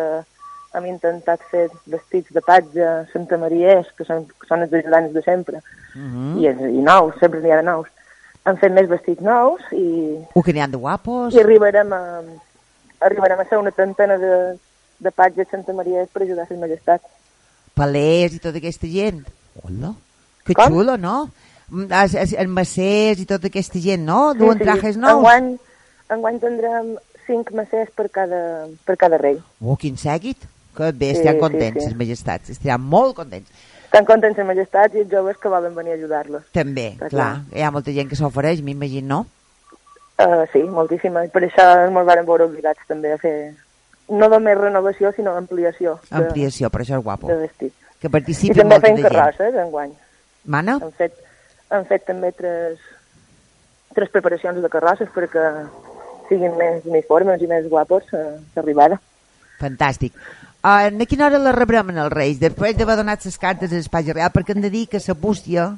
hem 0.74 0.86
intentat 0.86 1.40
fer 1.50 1.68
vestits 1.86 2.32
de 2.32 2.40
patge 2.40 2.88
Santa 3.12 3.36
Maria, 3.38 3.82
que 3.96 4.04
són, 4.04 4.26
que 4.26 4.46
són 4.48 4.62
els 4.62 4.72
ajudants 4.72 5.12
de 5.12 5.22
sempre, 5.22 5.62
Mhm. 5.94 6.38
I, 6.38 6.46
i 6.78 6.82
nous, 6.84 7.14
sempre 7.18 7.40
n'hi 7.40 7.50
ha 7.50 7.56
de 7.56 7.62
nous. 7.62 7.86
Hem 8.46 8.56
fet 8.56 8.72
més 8.72 8.88
vestits 8.88 9.20
nous 9.22 9.60
i, 9.72 10.18
Uh, 10.34 10.42
que 10.42 10.52
n'hi 10.52 10.60
ha 10.60 10.66
de 10.68 10.76
guapos. 10.76 11.34
i 11.34 11.40
arribarem 11.40 11.92
a, 11.92 12.22
arribarem 13.00 13.40
a 13.40 13.44
ser 13.48 13.58
una 13.58 13.70
trentena 13.70 14.16
de, 14.18 14.58
de 15.00 15.10
patges 15.10 15.48
Santa 15.50 15.72
Maria 15.72 16.06
per 16.12 16.22
ajudar 16.22 16.44
a 16.44 16.46
les 16.50 16.58
majestats. 16.60 17.04
Palers 17.78 18.34
i 18.36 18.42
tota 18.42 18.58
aquesta 18.60 18.90
gent. 18.90 19.22
Hola, 19.62 19.94
que 20.46 20.56
Com? 20.58 20.74
xulo, 20.74 20.96
no? 21.00 21.30
Els, 21.70 22.14
els, 22.16 22.32
els 22.32 22.50
macers 22.50 23.20
i 23.22 23.26
tota 23.28 23.50
aquesta 23.52 23.80
gent, 23.82 24.04
no? 24.06 24.34
Duen 24.34 24.58
trajes 24.58 24.96
nous. 24.96 25.18
Enguany, 25.18 25.54
enguany 26.14 26.38
tindrem 26.42 26.94
cinc 27.28 27.50
macers 27.56 27.90
per 27.96 28.08
cada, 28.10 28.66
per 28.88 28.96
cada 29.00 29.18
rei. 29.20 29.38
Oh, 29.60 29.76
quin 29.76 29.98
seguit. 30.00 30.46
Que 30.78 30.92
bé, 30.92 31.12
Sí, 31.12 31.18
estaran 31.20 31.36
sí, 31.36 31.40
contents, 31.42 31.82
sí. 31.82 31.88
les 31.90 31.96
majestats. 31.98 32.50
Estaran 32.54 32.80
molt 32.80 33.16
contents. 33.16 33.50
Estan 33.88 34.04
contents 34.06 34.36
les 34.38 34.46
majestats 34.46 34.94
i 34.94 35.02
els 35.02 35.10
joves 35.10 35.36
que 35.40 35.48
volen 35.50 35.74
venir 35.74 35.92
a 35.92 35.98
ajudar-los. 35.98 36.44
També, 36.52 36.92
Està 36.94 37.08
clar. 37.08 37.30
clar. 37.48 37.58
Hi 37.58 37.64
ha 37.64 37.70
molta 37.74 37.92
gent 37.96 38.08
que 38.10 38.18
s'ofereix, 38.20 38.62
m'imagino, 38.62 39.08
no? 39.08 39.26
Uh, 40.18 40.44
sí, 40.52 40.62
moltíssima. 40.66 41.24
I 41.24 41.30
per 41.30 41.44
això 41.46 41.64
ens 41.84 41.94
van 41.94 42.06
veure 42.26 42.44
obligats 42.48 42.80
també 42.88 43.12
a 43.14 43.18
fer 43.22 43.54
no 44.08 44.28
només 44.28 44.56
renovació, 44.58 45.12
sinó 45.12 45.34
ampliació 45.36 45.98
de, 46.10 46.16
Ampliació, 46.22 46.70
per 46.70 46.82
això 46.82 46.98
és 46.98 47.04
guapo. 47.04 47.26
de 47.28 47.36
vestit. 47.36 47.72
Que 48.00 48.06
I 48.08 48.10
participi 48.10 48.54
també 48.54 48.74
molta 48.76 48.86
fem 48.86 48.96
de 48.96 49.02
gent. 49.02 49.12
carrosses, 49.14 49.54
enguany. 49.64 49.92
Mana? 50.44 50.78
Han 50.82 50.92
fet, 50.92 51.14
han 51.70 51.84
fet 51.86 52.04
també 52.06 52.30
tres, 52.32 52.78
tres 53.94 54.08
preparacions 54.14 54.62
de 54.62 54.68
carrosses 54.72 55.08
perquè 55.14 55.44
siguin 56.28 56.54
més 56.56 56.84
uniformes 56.86 57.40
i 57.42 57.46
més 57.50 57.66
guapos 57.68 58.04
eh, 58.14 58.36
d'arribada. 58.54 59.00
Fantàstic. 59.58 60.12
Uh, 60.62 60.88
a 60.90 61.06
quina 61.08 61.26
hora 61.26 61.38
la 61.38 61.52
rebrem 61.54 61.90
en 61.90 61.98
els 62.02 62.12
Reis? 62.12 62.38
Després 62.40 62.76
d'haver 62.76 62.96
donat 62.98 63.24
les 63.24 63.38
cartes 63.38 63.70
a 63.72 63.76
l'Espatge 63.78 64.12
Real, 64.12 64.30
perquè 64.34 64.54
hem 64.56 64.60
de 64.62 64.70
dir 64.70 64.86
que 64.90 64.98
la 65.06 65.14
bústia 65.14 65.68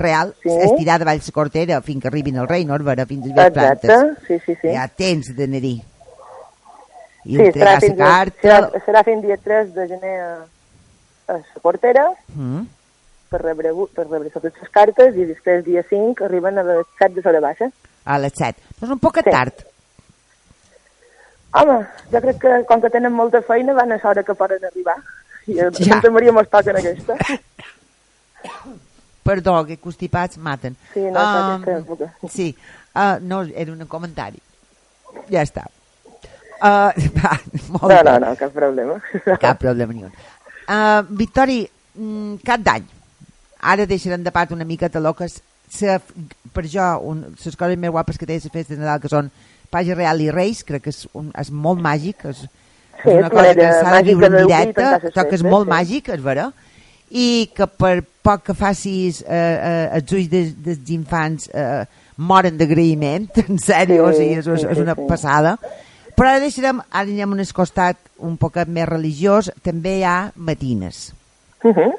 real 0.00 0.34
Sí. 0.42 0.48
es 0.48 0.72
tirà 0.78 0.98
de 0.98 1.04
Valls 1.04 1.30
Cortera 1.30 1.80
fins 1.82 2.00
que 2.02 2.08
arribin 2.08 2.38
al 2.38 2.48
rei, 2.48 2.64
no? 2.64 2.76
Vera, 2.78 3.04
fins 3.06 3.26
a 3.26 3.34
les 3.34 3.46
Exacte, 3.50 3.86
plantes. 3.86 4.26
sí, 4.26 4.38
sí, 4.46 4.54
sí. 4.62 4.68
Hi 4.68 4.76
ha 4.76 4.88
temps 4.88 5.28
d'anar-hi. 5.36 5.82
I 7.24 7.36
sí, 7.36 7.50
serà 7.52 7.78
fins, 7.80 7.96
carta... 7.98 8.40
serà, 8.42 8.82
serà 8.86 9.02
fins 9.04 9.22
dia 9.26 9.36
3 9.36 9.74
de 9.74 9.86
gener 9.88 10.20
a, 10.20 10.34
a 11.28 11.32
la 11.38 11.60
portera 11.62 12.10
Mm. 12.34 12.62
per 13.30 13.40
rebre, 13.42 13.70
per 13.94 14.06
rebre 14.08 14.30
totes 14.30 14.52
les 14.60 14.70
cartes 14.74 15.14
i 15.16 15.24
després 15.28 15.64
dia 15.64 15.84
5 15.88 16.24
arriben 16.24 16.58
a 16.58 16.62
les 16.66 16.86
7 16.98 17.14
de 17.14 17.22
l'hora 17.22 17.40
baixa. 17.44 17.68
A 18.04 18.18
les 18.18 18.32
7. 18.34 18.58
Doncs 18.80 18.92
un 18.96 18.98
poc 18.98 19.18
Sí. 19.22 19.30
tard. 19.30 19.54
Home, 21.52 21.84
jo 22.12 22.20
crec 22.22 22.38
que 22.40 22.64
com 22.66 22.80
que 22.80 22.90
tenen 22.90 23.12
molta 23.12 23.42
feina 23.42 23.72
van 23.74 23.92
a 23.92 24.00
l'hora 24.02 24.22
que 24.22 24.34
poden 24.34 24.64
arribar. 24.64 24.96
I 25.46 25.60
a 25.60 25.70
Ja. 25.70 25.84
Santa 25.94 26.10
Maria 26.10 26.32
mos 26.32 26.48
toquen 26.48 26.76
aquesta. 26.76 27.16
Perdó, 29.22 29.64
que 29.66 29.76
constipats 29.78 30.38
maten. 30.38 30.76
Sí, 30.94 31.00
no, 31.00 31.60
època. 31.66 32.14
Sí, 32.28 32.56
uh, 32.94 33.18
no, 33.20 33.42
era 33.42 33.72
un 33.72 33.86
comentari. 33.86 34.38
Ja 35.30 35.42
està. 35.42 35.66
Uh, 36.60 36.92
va, 37.18 37.34
molt 37.72 37.88
No, 37.88 38.00
no, 38.04 38.16
no, 38.26 38.32
cap 38.36 38.52
problema. 38.52 38.98
Cap 39.44 39.60
problema 39.60 39.96
ni 39.96 40.04
un. 40.04 40.16
Uh, 40.70 41.02
Victori, 41.16 41.62
mm, 41.96 42.40
cap 42.46 42.62
d'any. 42.62 42.84
Ara 43.72 43.86
deixarem 43.88 44.22
de 44.22 44.32
part 44.32 44.52
una 44.54 44.68
miqueta 44.68 45.00
el 45.00 45.10
que 45.16 45.26
és 45.28 45.40
sa, 45.70 45.98
per 46.54 46.66
jo, 46.68 46.86
un, 47.10 47.24
les 47.32 47.56
coses 47.56 47.78
més 47.78 47.92
guapes 47.92 48.18
que 48.18 48.28
té 48.28 48.38
la 48.38 48.52
festa 48.52 48.74
de 48.74 48.80
Nadal, 48.80 49.00
que 49.02 49.10
són 49.12 49.30
Page 49.70 49.94
Real 49.94 50.20
i 50.22 50.30
Reis, 50.34 50.64
crec 50.66 50.84
que 50.86 50.94
és, 50.94 51.04
un, 51.16 51.30
és 51.38 51.50
molt 51.50 51.82
màgic, 51.82 52.26
és, 52.30 52.46
Sí, 53.00 53.08
és 53.08 53.16
una 53.16 53.30
cosa 53.32 53.54
que 53.56 53.68
s'ha 53.72 53.92
de 53.94 54.02
viure 54.10 54.28
en 54.28 54.34
de 54.34 54.42
directe, 54.44 54.88
però 55.06 55.24
que 55.28 55.38
és 55.38 55.44
molt 55.46 55.64
sí. 55.64 55.70
màgic, 55.72 56.10
és 56.12 56.24
vera, 56.24 56.50
i 57.10 57.28
que 57.56 57.66
per 57.80 57.94
poc 58.22 58.44
que 58.50 58.56
facis 58.58 59.22
eh, 59.24 59.38
eh, 59.38 59.86
els 59.98 60.12
ulls 60.16 60.28
dels, 60.32 60.50
dels 60.66 60.90
infants 60.94 61.48
eh, 61.48 61.84
moren 62.20 62.58
d'agraïment, 62.60 63.30
en 63.46 63.62
sèrio, 63.62 64.02
Sí, 64.02 64.10
o 64.10 64.18
sigui, 64.18 64.36
és, 64.42 64.50
sí, 64.50 64.68
és 64.68 64.76
sí, 64.76 64.84
una 64.84 64.96
sí. 64.98 65.06
passada. 65.08 65.56
Però 66.20 66.34
ara 66.34 66.40
deixarem, 66.42 66.82
ara 66.92 67.06
anirem 67.06 67.30
a 67.32 67.36
un 67.38 67.46
costat 67.56 67.96
un 68.28 68.34
poc 68.36 68.58
més 68.68 68.84
religiós, 68.84 69.46
també 69.64 69.94
hi 69.98 70.04
ha 70.04 70.32
matines. 70.36 71.14
Uh 71.64 71.72
-huh. 71.72 71.92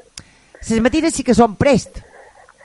Les 0.70 0.80
matines 0.80 1.14
sí 1.14 1.24
que 1.24 1.34
són 1.34 1.56
prest. 1.56 1.98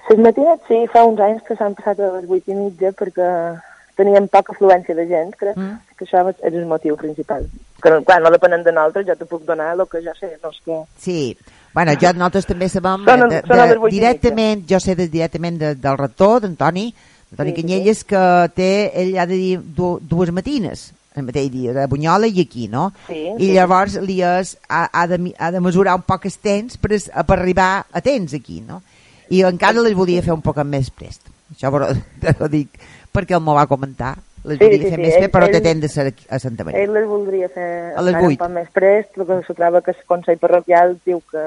Les 0.10 0.20
matines 0.20 0.60
sí, 0.68 0.86
fa 0.94 1.04
uns 1.04 1.20
anys 1.20 1.42
que 1.48 1.56
s'han 1.56 1.74
passat 1.74 2.00
a 2.00 2.12
les 2.14 2.30
8 2.30 2.52
i 2.52 2.54
mitja 2.54 2.92
perquè 2.92 3.58
teníem 3.96 4.28
poca 4.28 4.54
afluència 4.54 4.96
de 4.96 5.08
gent, 5.08 5.34
crec 5.36 5.58
Mm. 5.58 5.80
que 5.98 6.06
això 6.06 6.30
és 6.30 6.54
el 6.54 6.66
motiu 6.66 6.96
principal. 6.96 7.48
Que, 7.82 7.90
no, 7.90 8.04
clar, 8.04 8.22
no 8.22 8.30
depenen 8.30 8.64
de 8.64 8.72
nosaltres, 8.72 9.08
jo 9.08 9.16
te 9.16 9.26
puc 9.26 9.44
donar 9.44 9.74
el 9.74 9.88
que 9.88 10.04
ja 10.04 10.14
sé, 10.20 10.38
no 10.44 10.50
és 10.50 10.62
que... 10.64 10.84
Sí. 11.00 11.38
Bueno, 11.74 11.94
jo, 12.00 12.14
nosaltres 12.14 12.46
també 12.46 12.70
sabem 12.70 13.04
Són 13.04 13.30
de, 13.30 13.42
són 13.42 13.70
de, 13.70 13.78
vuit 13.78 13.94
i 13.94 14.00
directament, 14.00 14.64
jo 14.70 14.80
sé 14.80 14.96
de, 14.96 15.08
directament 15.08 15.58
de, 15.58 15.76
del 15.76 15.98
rector, 15.98 16.42
d'Antoni, 16.42 16.94
Antoni 17.32 17.50
Sí, 17.50 17.56
sí, 17.56 17.62
Canyelles, 17.62 18.04
que 18.04 18.50
té, 18.56 18.92
ell 18.94 19.18
ha 19.18 19.26
de 19.26 19.36
dir 19.36 19.60
du, 19.60 20.00
dues 20.02 20.32
matines, 20.32 20.94
el 21.18 21.26
mateix 21.28 21.50
dia, 21.52 21.74
a 21.84 21.88
Bunyola 21.88 22.28
i 22.28 22.42
aquí, 22.42 22.68
no? 22.68 22.92
Sí, 23.08 23.18
I 23.38 23.40
sí, 23.40 23.52
llavors 23.54 23.96
li 24.02 24.20
és, 24.22 24.56
ha, 24.70 24.86
ha, 24.92 25.08
de, 25.08 25.20
ha 25.38 25.52
de 25.52 25.60
mesurar 25.62 25.96
un 25.98 26.06
poc 26.08 26.26
el 26.30 26.38
temps 26.44 26.78
per, 26.78 26.92
per 26.98 27.38
arribar 27.40 27.86
a 27.92 28.02
temps 28.02 28.34
aquí, 28.38 28.62
no? 28.62 28.82
I 29.30 29.42
encara 29.44 29.82
les 29.84 29.94
volia 29.98 30.22
fer 30.24 30.34
un 30.34 30.42
poc 30.42 30.62
més 30.64 30.90
prest. 30.90 31.22
Això 31.54 31.72
però, 31.74 31.90
ho 32.42 32.48
dic 32.52 32.70
perquè 33.14 33.36
el 33.36 33.42
m'ho 33.44 33.56
va 33.58 33.68
comentar. 33.68 34.16
Les 34.48 34.58
Sí, 34.60 34.64
volia 34.64 34.78
sí, 34.78 34.84
fer 34.90 34.96
sí, 34.96 35.02
més 35.02 35.14
ell- 35.16 35.22
bé, 35.26 35.30
però 35.34 35.48
ell- 35.50 35.52
té 35.58 35.60
temps 35.66 35.82
de 35.82 35.90
ser 35.92 36.14
a 36.30 36.38
Santa 36.40 36.64
Maria. 36.64 36.80
Ell 36.86 36.94
les 36.96 37.08
voldria 37.10 37.50
fer 37.52 37.68
A 37.98 38.02
les 38.06 38.14
encara 38.14 38.24
vuit. 38.26 38.40
un 38.40 38.46
poc 38.46 38.54
més 38.56 38.70
prest, 38.72 39.10
perquè 39.18 39.40
se 39.48 39.54
troba 39.58 39.82
que 39.84 39.92
el 39.92 40.04
Consell 40.08 40.38
Parroquial 40.40 40.94
diu 41.04 41.20
que, 41.32 41.44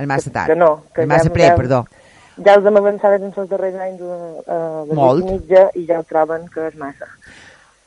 El 0.00 0.06
massa 0.08 0.30
tard. 0.32 0.46
que 0.48 0.56
no. 0.56 0.84
Que 0.94 1.02
el 1.02 1.08
massa 1.10 1.28
ja, 1.28 1.32
pre, 1.34 1.48
ja, 1.50 1.56
perdó. 1.58 1.82
Ja 2.40 2.54
els 2.56 2.64
hem 2.64 2.76
avançat 2.80 3.18
en 3.18 3.26
els 3.36 3.50
darrers 3.50 3.76
anys 3.84 4.00
a, 4.00 4.16
a 4.54 4.58
les 4.88 4.96
Molt. 4.96 5.24
8 5.26 5.28
i 5.28 5.34
mitja 5.36 5.64
i 5.76 5.84
ja 5.90 5.98
ho 6.00 6.06
troben 6.08 6.46
que 6.48 6.68
és 6.70 6.76
massa. 6.80 7.10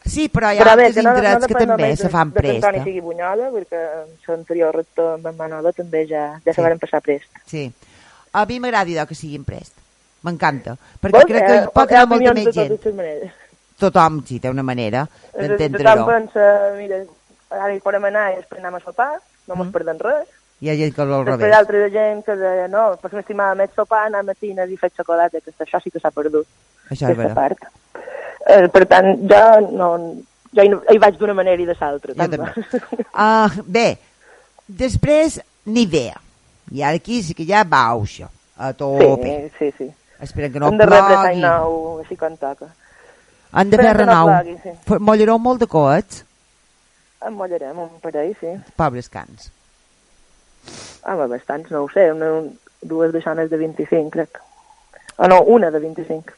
Sí, 0.06 0.28
però 0.30 0.52
hi 0.52 0.58
ha 0.60 0.64
Però 0.64 0.76
bé, 0.76 0.86
altres 0.90 0.96
que 0.96 1.02
no, 1.04 1.12
no 1.12 1.18
indrets 1.18 1.46
que 1.48 1.54
també 1.56 1.96
se 1.96 2.10
fan 2.10 2.30
de, 2.30 2.34
de 2.34 2.40
prest. 2.42 2.60
que 2.60 2.66
Antoni 2.68 2.80
eh? 2.80 2.84
sigui 2.84 3.02
Bunyola, 3.02 3.50
perquè 3.54 3.84
l'anterior 4.28 4.76
rector 4.76 5.14
amb 5.16 5.28
en 5.28 5.38
Manolo 5.38 5.72
també 5.74 6.06
ja, 6.08 6.26
ja 6.44 6.52
Sí. 6.52 6.56
se 6.58 6.62
van 6.62 6.80
passar 6.80 7.02
prest. 7.02 7.30
Sí. 7.46 7.72
A 8.34 8.46
mi 8.46 8.60
m'agrada 8.60 9.06
que 9.06 9.16
siguin 9.16 9.44
prest. 9.46 9.74
M'encanta. 10.24 10.76
Perquè 11.02 11.12
Vols? 11.12 11.26
crec 11.32 11.46
que 11.48 11.56
hi 11.56 11.68
pot 11.74 11.92
anar 11.92 12.08
molta 12.08 12.34
més 12.34 12.46
de 12.46 12.52
gent. 12.52 13.32
Tothom, 13.80 14.22
sí, 14.26 14.40
té 14.40 14.50
una 14.50 14.64
manera 14.64 15.08
Tothom 15.32 15.48
d'entendre-ho. 15.58 16.06
pensa, 16.06 16.46
mira, 16.78 17.00
ara 17.50 17.74
hi 17.76 17.80
podem 17.84 18.06
anar 18.06 18.32
i 18.34 18.36
després 18.38 18.62
anem 18.64 18.76
a 18.76 18.80
sopar, 18.80 19.20
no 19.48 19.56
mos 19.56 19.68
Mm. 19.68 19.72
perdem 19.72 19.98
res. 20.00 20.28
Hi 20.62 20.70
ha 20.70 20.76
gent 20.76 20.94
que 20.96 21.02
al 21.02 21.10
Després 21.10 21.40
revés. 21.40 21.56
altra 21.58 21.90
gent 21.90 22.24
que 22.24 22.36
deia, 22.36 22.68
no, 22.68 22.98
pues 23.02 23.14
m'estimava 23.14 23.56
més 23.56 23.70
sopar, 23.76 24.06
anar 24.08 24.20
a 24.20 24.24
matines 24.24 24.70
i 24.70 24.78
fer 24.78 24.92
xocolata, 24.96 25.42
que 25.42 25.52
això 25.52 25.82
sí 25.84 25.92
que 25.92 26.00
s'ha 26.00 26.12
perdut, 26.12 26.48
Això 26.90 27.10
és 27.12 27.34
part. 27.34 27.58
Eh, 28.46 28.68
per 28.70 28.86
tant, 28.92 29.14
jo 29.30 29.44
no, 29.72 29.90
jo 30.54 30.64
hi, 30.66 30.70
no- 30.70 30.82
hi 30.92 30.98
vaig 31.00 31.16
d'una 31.18 31.34
manera 31.34 31.62
i 31.62 31.66
de 31.66 31.76
l'altra. 31.80 32.14
Jo 32.14 32.28
també. 32.30 32.52
Ah, 33.14 33.50
bé, 33.66 33.98
després 34.68 35.40
ni 35.66 35.84
idea. 35.88 36.20
I 36.72 36.82
ara 36.84 36.96
aquí 37.00 37.22
sí 37.24 37.34
que 37.36 37.46
ja 37.46 37.64
va 37.64 37.86
això, 37.94 38.28
a 38.58 38.74
tope. 38.74 39.50
Sí, 39.60 39.72
sí, 39.72 39.74
sí. 39.78 39.92
Esperen 40.24 40.52
que 40.54 40.60
no 40.60 40.70
Hem 40.72 40.78
de 40.78 40.86
rebre 40.88 41.16
l'any 41.20 41.40
nou, 41.44 42.00
així 42.04 42.16
com 42.20 42.36
toca. 42.40 42.68
Han 43.54 43.70
de 43.70 43.78
fer 43.78 43.86
Esperem 43.86 44.08
no 44.08 44.14
renou. 44.14 44.30
plogui, 44.32 44.58
sí. 44.64 45.00
Mollareu 45.00 45.38
molt 45.40 45.60
de 45.60 45.68
coets, 45.68 46.24
En 47.24 47.34
mollarem 47.40 47.78
un 47.80 47.90
parell, 48.02 48.34
sí. 48.40 48.50
pobres 48.76 49.08
cans. 49.10 49.50
Home, 51.06 51.28
bastants, 51.28 51.70
no 51.72 51.84
ho 51.84 51.90
sé, 51.92 52.10
una, 52.12 52.32
un, 52.40 52.50
dues 52.82 53.12
deixones 53.14 53.50
de 53.50 53.58
25, 53.58 54.10
crec. 54.12 54.40
O 55.18 55.28
no, 55.28 55.42
una 55.44 55.70
de 55.72 55.80
25. 55.80 56.34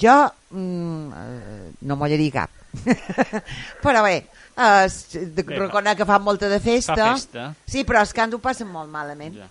Jo 0.00 0.32
mm, 0.50 1.12
eh, 1.12 1.70
no 1.82 1.96
mollaria 1.96 2.32
cap. 2.32 2.50
però 3.84 4.02
bé, 4.02 4.22
de, 4.56 5.42
Bé, 5.42 5.58
reconec 5.58 5.98
que 5.98 6.06
fan 6.08 6.22
molta 6.24 6.48
de 6.48 6.60
festa. 6.60 6.96
Fa 6.96 7.12
festa. 7.14 7.46
Sí, 7.68 7.84
però 7.84 8.00
els 8.00 8.12
cans 8.16 8.34
ho 8.34 8.40
passen 8.42 8.68
molt 8.72 8.90
malament. 8.92 9.36
Ja. 9.36 9.48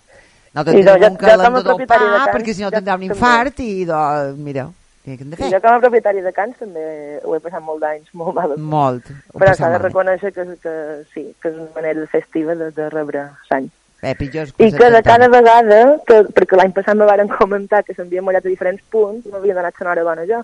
No 0.52 0.60
I 0.62 0.64
tenim 0.68 0.84
jo- 0.86 0.98
jo- 1.00 1.10
un 1.10 1.16
que 1.16 1.26
a 1.30 1.36
de 1.36 1.62
dopar, 1.64 2.28
perquè 2.34 2.52
si 2.54 2.62
no 2.62 2.70
ja 2.70 2.78
tindrà 2.78 2.94
un 2.98 3.00
també. 3.00 3.14
infart 3.14 3.60
i, 3.60 3.84
doncs, 3.88 4.38
mira, 4.38 4.66
què 5.04 5.14
hem 5.20 5.30
de 5.30 5.36
I 5.36 5.40
fer? 5.40 5.50
jo 5.54 5.60
com 5.64 5.72
a 5.72 5.80
propietari 5.80 6.20
de 6.20 6.32
cans 6.32 6.58
també 6.58 7.20
ho 7.24 7.34
he 7.34 7.40
passat 7.40 7.62
molt 7.62 7.80
d'anys, 7.80 8.10
molt 8.12 8.34
malament. 8.34 8.60
Molt. 8.74 9.08
Però 9.32 9.54
s'ha 9.56 9.70
de 9.72 9.78
reconèixer 9.78 10.32
que, 10.34 10.44
que 10.62 10.74
sí, 11.14 11.34
que 11.40 11.48
és 11.48 11.56
una 11.56 11.70
manera 11.74 12.06
festiva 12.06 12.54
de, 12.54 12.70
de 12.70 12.90
rebre 12.90 13.30
l'any. 13.50 13.70
Bé, 14.02 14.16
és 14.18 14.50
I 14.58 14.72
que 14.74 14.88
de 14.90 15.00
cada 15.06 15.28
vegada, 15.30 15.76
que, 16.08 16.16
perquè 16.34 16.56
l'any 16.58 16.72
passat 16.74 16.98
me 16.98 17.06
varen 17.06 17.28
comentar 17.38 17.84
que 17.86 17.94
s'havien 17.94 18.24
mullat 18.26 18.44
a 18.44 18.50
diferents 18.50 18.82
punts, 18.90 19.28
m'havien 19.30 19.54
donat 19.60 19.78
l'enhorabona 19.78 20.24
jo. 20.26 20.40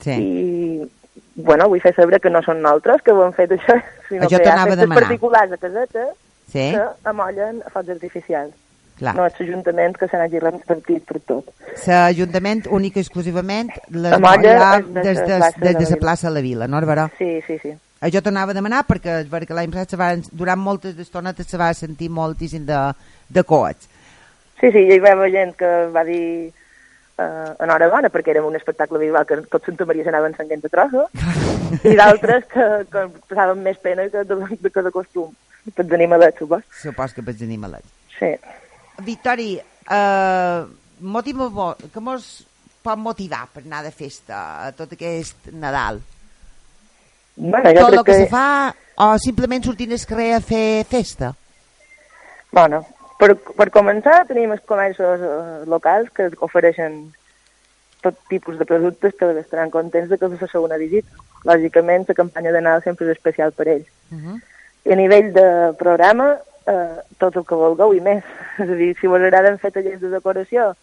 Sí. 0.00 0.14
I, 0.14 1.20
bueno, 1.36 1.68
vull 1.68 1.82
fer 1.84 1.92
saber 1.96 2.20
que 2.22 2.32
no 2.32 2.40
són 2.46 2.62
nosaltres 2.64 3.02
que 3.04 3.12
ho 3.12 3.20
han 3.26 3.34
fet 3.36 3.52
això, 3.58 3.76
sinó 4.08 4.24
Això 4.24 4.40
que 4.40 4.48
hi 4.48 4.54
ha 4.54 4.64
festes 4.70 4.94
particulars 4.94 5.52
a 5.52 5.60
casetes 5.60 6.16
Sí, 6.48 6.64
que 6.72 6.84
amollen 7.04 7.60
a 7.66 7.68
focs 7.74 7.90
artificials. 7.92 8.54
clar. 8.98 9.12
No 9.14 9.26
és 9.28 9.36
l'Ajuntament 9.38 9.98
que 10.00 10.08
se 10.08 10.16
n'hagi 10.18 10.40
repartit 10.42 11.04
per 11.06 11.20
tot. 11.28 11.50
L'Ajuntament, 11.86 12.64
únic 12.74 12.96
i 12.96 13.02
exclusivament, 13.04 13.68
les 13.92 14.16
La 14.16 14.18
molla 14.18 14.54
molla 14.56 14.80
és 14.80 14.88
de 14.88 15.02
des 15.04 15.20
de, 15.28 15.36
des 15.60 15.76
de 15.84 15.90
la 15.92 16.00
plaça 16.00 16.26
de 16.30 16.34
la 16.34 16.40
Vila, 16.40 16.66
no, 16.66 16.80
Baró? 16.88 17.04
Sí, 17.18 17.42
sí, 17.46 17.58
sí. 17.62 17.74
Jo 18.06 18.22
t'anava 18.22 18.54
a 18.54 18.58
demanar 18.58 18.84
perquè, 18.86 19.24
perquè 19.30 19.56
l'any 19.56 19.72
passat 19.74 19.96
van, 19.98 20.22
durant 20.30 20.60
moltes 20.62 20.98
estonetes 21.02 21.48
se 21.50 21.58
va 21.58 21.72
sentir 21.74 22.10
moltíssim 22.14 22.66
de, 22.66 22.78
de 23.26 23.42
coets. 23.42 23.88
Sí, 24.60 24.70
sí, 24.74 24.84
hi 24.86 24.98
va 25.02 25.16
haver 25.16 25.32
gent 25.34 25.54
que 25.58 25.70
va 25.94 26.04
dir 26.06 26.22
uh, 27.18 27.54
enhorabona 27.64 28.10
perquè 28.14 28.34
era 28.34 28.44
un 28.46 28.56
espectacle 28.58 29.00
visual 29.02 29.26
que 29.26 29.40
tot 29.50 29.66
Santa 29.66 29.86
Maria 29.86 30.06
s'anava 30.06 30.30
encenguent 30.30 30.62
de 30.62 30.70
trosso 30.70 31.06
i 31.90 31.94
d'altres 31.98 32.46
que, 32.52 32.66
que 32.90 33.04
passaven 33.30 33.62
més 33.66 33.78
pena 33.82 34.06
que 34.12 34.24
de, 34.26 34.38
de, 34.54 34.70
que 34.70 34.84
de 34.86 34.94
costum. 34.94 35.34
Tots 35.74 35.94
animalets, 35.94 36.38
supos. 36.40 36.62
Supos 36.72 37.14
que 37.14 37.24
pots 37.26 37.42
animalet. 37.44 37.84
Sí. 38.14 38.30
Victori, 39.04 39.50
eh, 39.58 40.60
motiu, 41.00 41.42
que 41.92 42.02
mos 42.02 42.28
pot 42.82 42.98
motivar 42.98 43.44
per 43.52 43.64
anar 43.66 43.82
de 43.84 43.92
festa 43.92 44.38
a 44.64 44.70
tot 44.72 44.94
aquest 44.96 45.50
Nadal? 45.52 46.00
Bueno, 47.38 47.70
jo 47.70 47.86
tot 47.86 47.94
el 47.94 47.98
crec 48.02 48.04
que, 48.04 48.12
que... 48.12 48.18
se 48.26 48.30
fa 48.30 48.74
o 49.06 49.16
simplement 49.22 49.64
sortint 49.64 49.94
al 49.94 50.06
carrer 50.10 50.30
a 50.34 50.40
fer 50.42 50.84
festa? 50.90 51.32
Bueno, 52.50 52.82
Per, 53.18 53.34
per 53.34 53.66
començar, 53.74 54.20
tenim 54.28 54.52
els 54.54 54.62
comerços 54.70 55.22
eh, 55.26 55.62
locals 55.66 56.10
que 56.14 56.28
ofereixen 56.46 57.00
tot 58.04 58.18
tipus 58.30 58.60
de 58.60 58.66
productes 58.66 59.16
que 59.18 59.30
estaran 59.40 59.72
contents 59.74 60.06
de 60.10 60.18
que 60.20 60.28
fes 60.34 60.44
la 60.44 60.50
segona 60.52 60.78
visita. 60.78 61.24
Lògicament, 61.48 62.06
la 62.06 62.14
campanya 62.14 62.52
de 62.54 62.60
Nadal 62.62 62.84
sempre 62.84 63.08
és 63.08 63.16
especial 63.16 63.50
per 63.58 63.66
ells. 63.74 63.88
Uh 64.14 64.18
-huh. 64.18 64.36
I 64.86 64.92
a 64.92 64.96
nivell 64.96 65.32
de 65.32 65.74
programa, 65.78 66.36
eh, 66.66 66.98
tot 67.18 67.34
el 67.36 67.44
que 67.44 67.58
vulgueu 67.58 67.94
i 67.94 68.00
més. 68.00 68.22
És 68.62 68.70
a 68.70 68.78
dir, 68.78 68.94
si 69.00 69.08
vos 69.08 69.20
agraden 69.20 69.58
fer 69.58 69.72
tallers 69.72 70.00
de 70.00 70.10
decoració, 70.10 70.76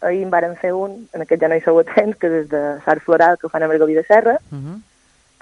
ahir 0.00 0.22
en 0.22 0.30
varen 0.30 0.56
fer 0.56 0.72
un, 0.72 1.08
en 1.12 1.20
aquest 1.20 1.42
ja 1.42 1.48
no 1.48 1.54
hi 1.54 1.60
sou 1.60 1.78
a 1.78 1.84
temps, 1.84 2.16
que 2.16 2.26
és 2.26 2.48
de 2.48 2.80
Sart 2.84 3.02
Floral, 3.02 3.36
que 3.36 3.50
fan 3.50 3.62
a 3.62 3.68
Margaví 3.68 3.94
de 3.94 4.04
Serra, 4.04 4.38
Uh 4.50 4.58
-huh. 4.58 4.80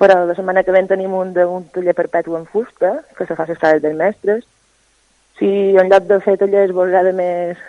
Però 0.00 0.24
la 0.24 0.34
setmana 0.34 0.62
que 0.64 0.72
ve 0.72 0.80
en 0.80 0.88
tenim 0.88 1.12
un 1.12 1.34
d'un 1.36 1.66
taller 1.74 1.92
perpetu 1.92 2.32
en 2.38 2.46
fusta, 2.48 3.02
que 3.18 3.26
se 3.28 3.36
fa 3.36 3.44
les 3.44 3.58
sales 3.60 3.82
dels 3.84 3.98
mestres. 3.98 4.46
Si 5.36 5.50
en 5.76 5.90
lloc 5.92 6.06
de 6.08 6.16
fer 6.24 6.38
tallers 6.40 6.72
vos 6.72 6.88
agrada 6.88 7.12
més 7.12 7.60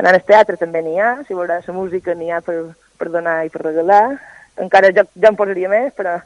anar 0.00 0.14
al 0.16 0.24
teatre, 0.24 0.56
també 0.56 0.80
n'hi 0.80 0.96
ha. 0.96 1.18
Si 1.28 1.36
agrada 1.36 1.60
la 1.66 1.74
música, 1.76 2.14
n'hi 2.16 2.30
ha 2.32 2.40
per, 2.40 2.56
per 2.96 3.10
donar 3.12 3.42
i 3.44 3.52
per 3.52 3.66
regalar. 3.66 4.16
Encara 4.64 4.94
jo, 4.96 5.04
jo 5.12 5.28
en 5.28 5.36
posaria 5.36 5.68
més, 5.68 5.92
però 5.92 6.16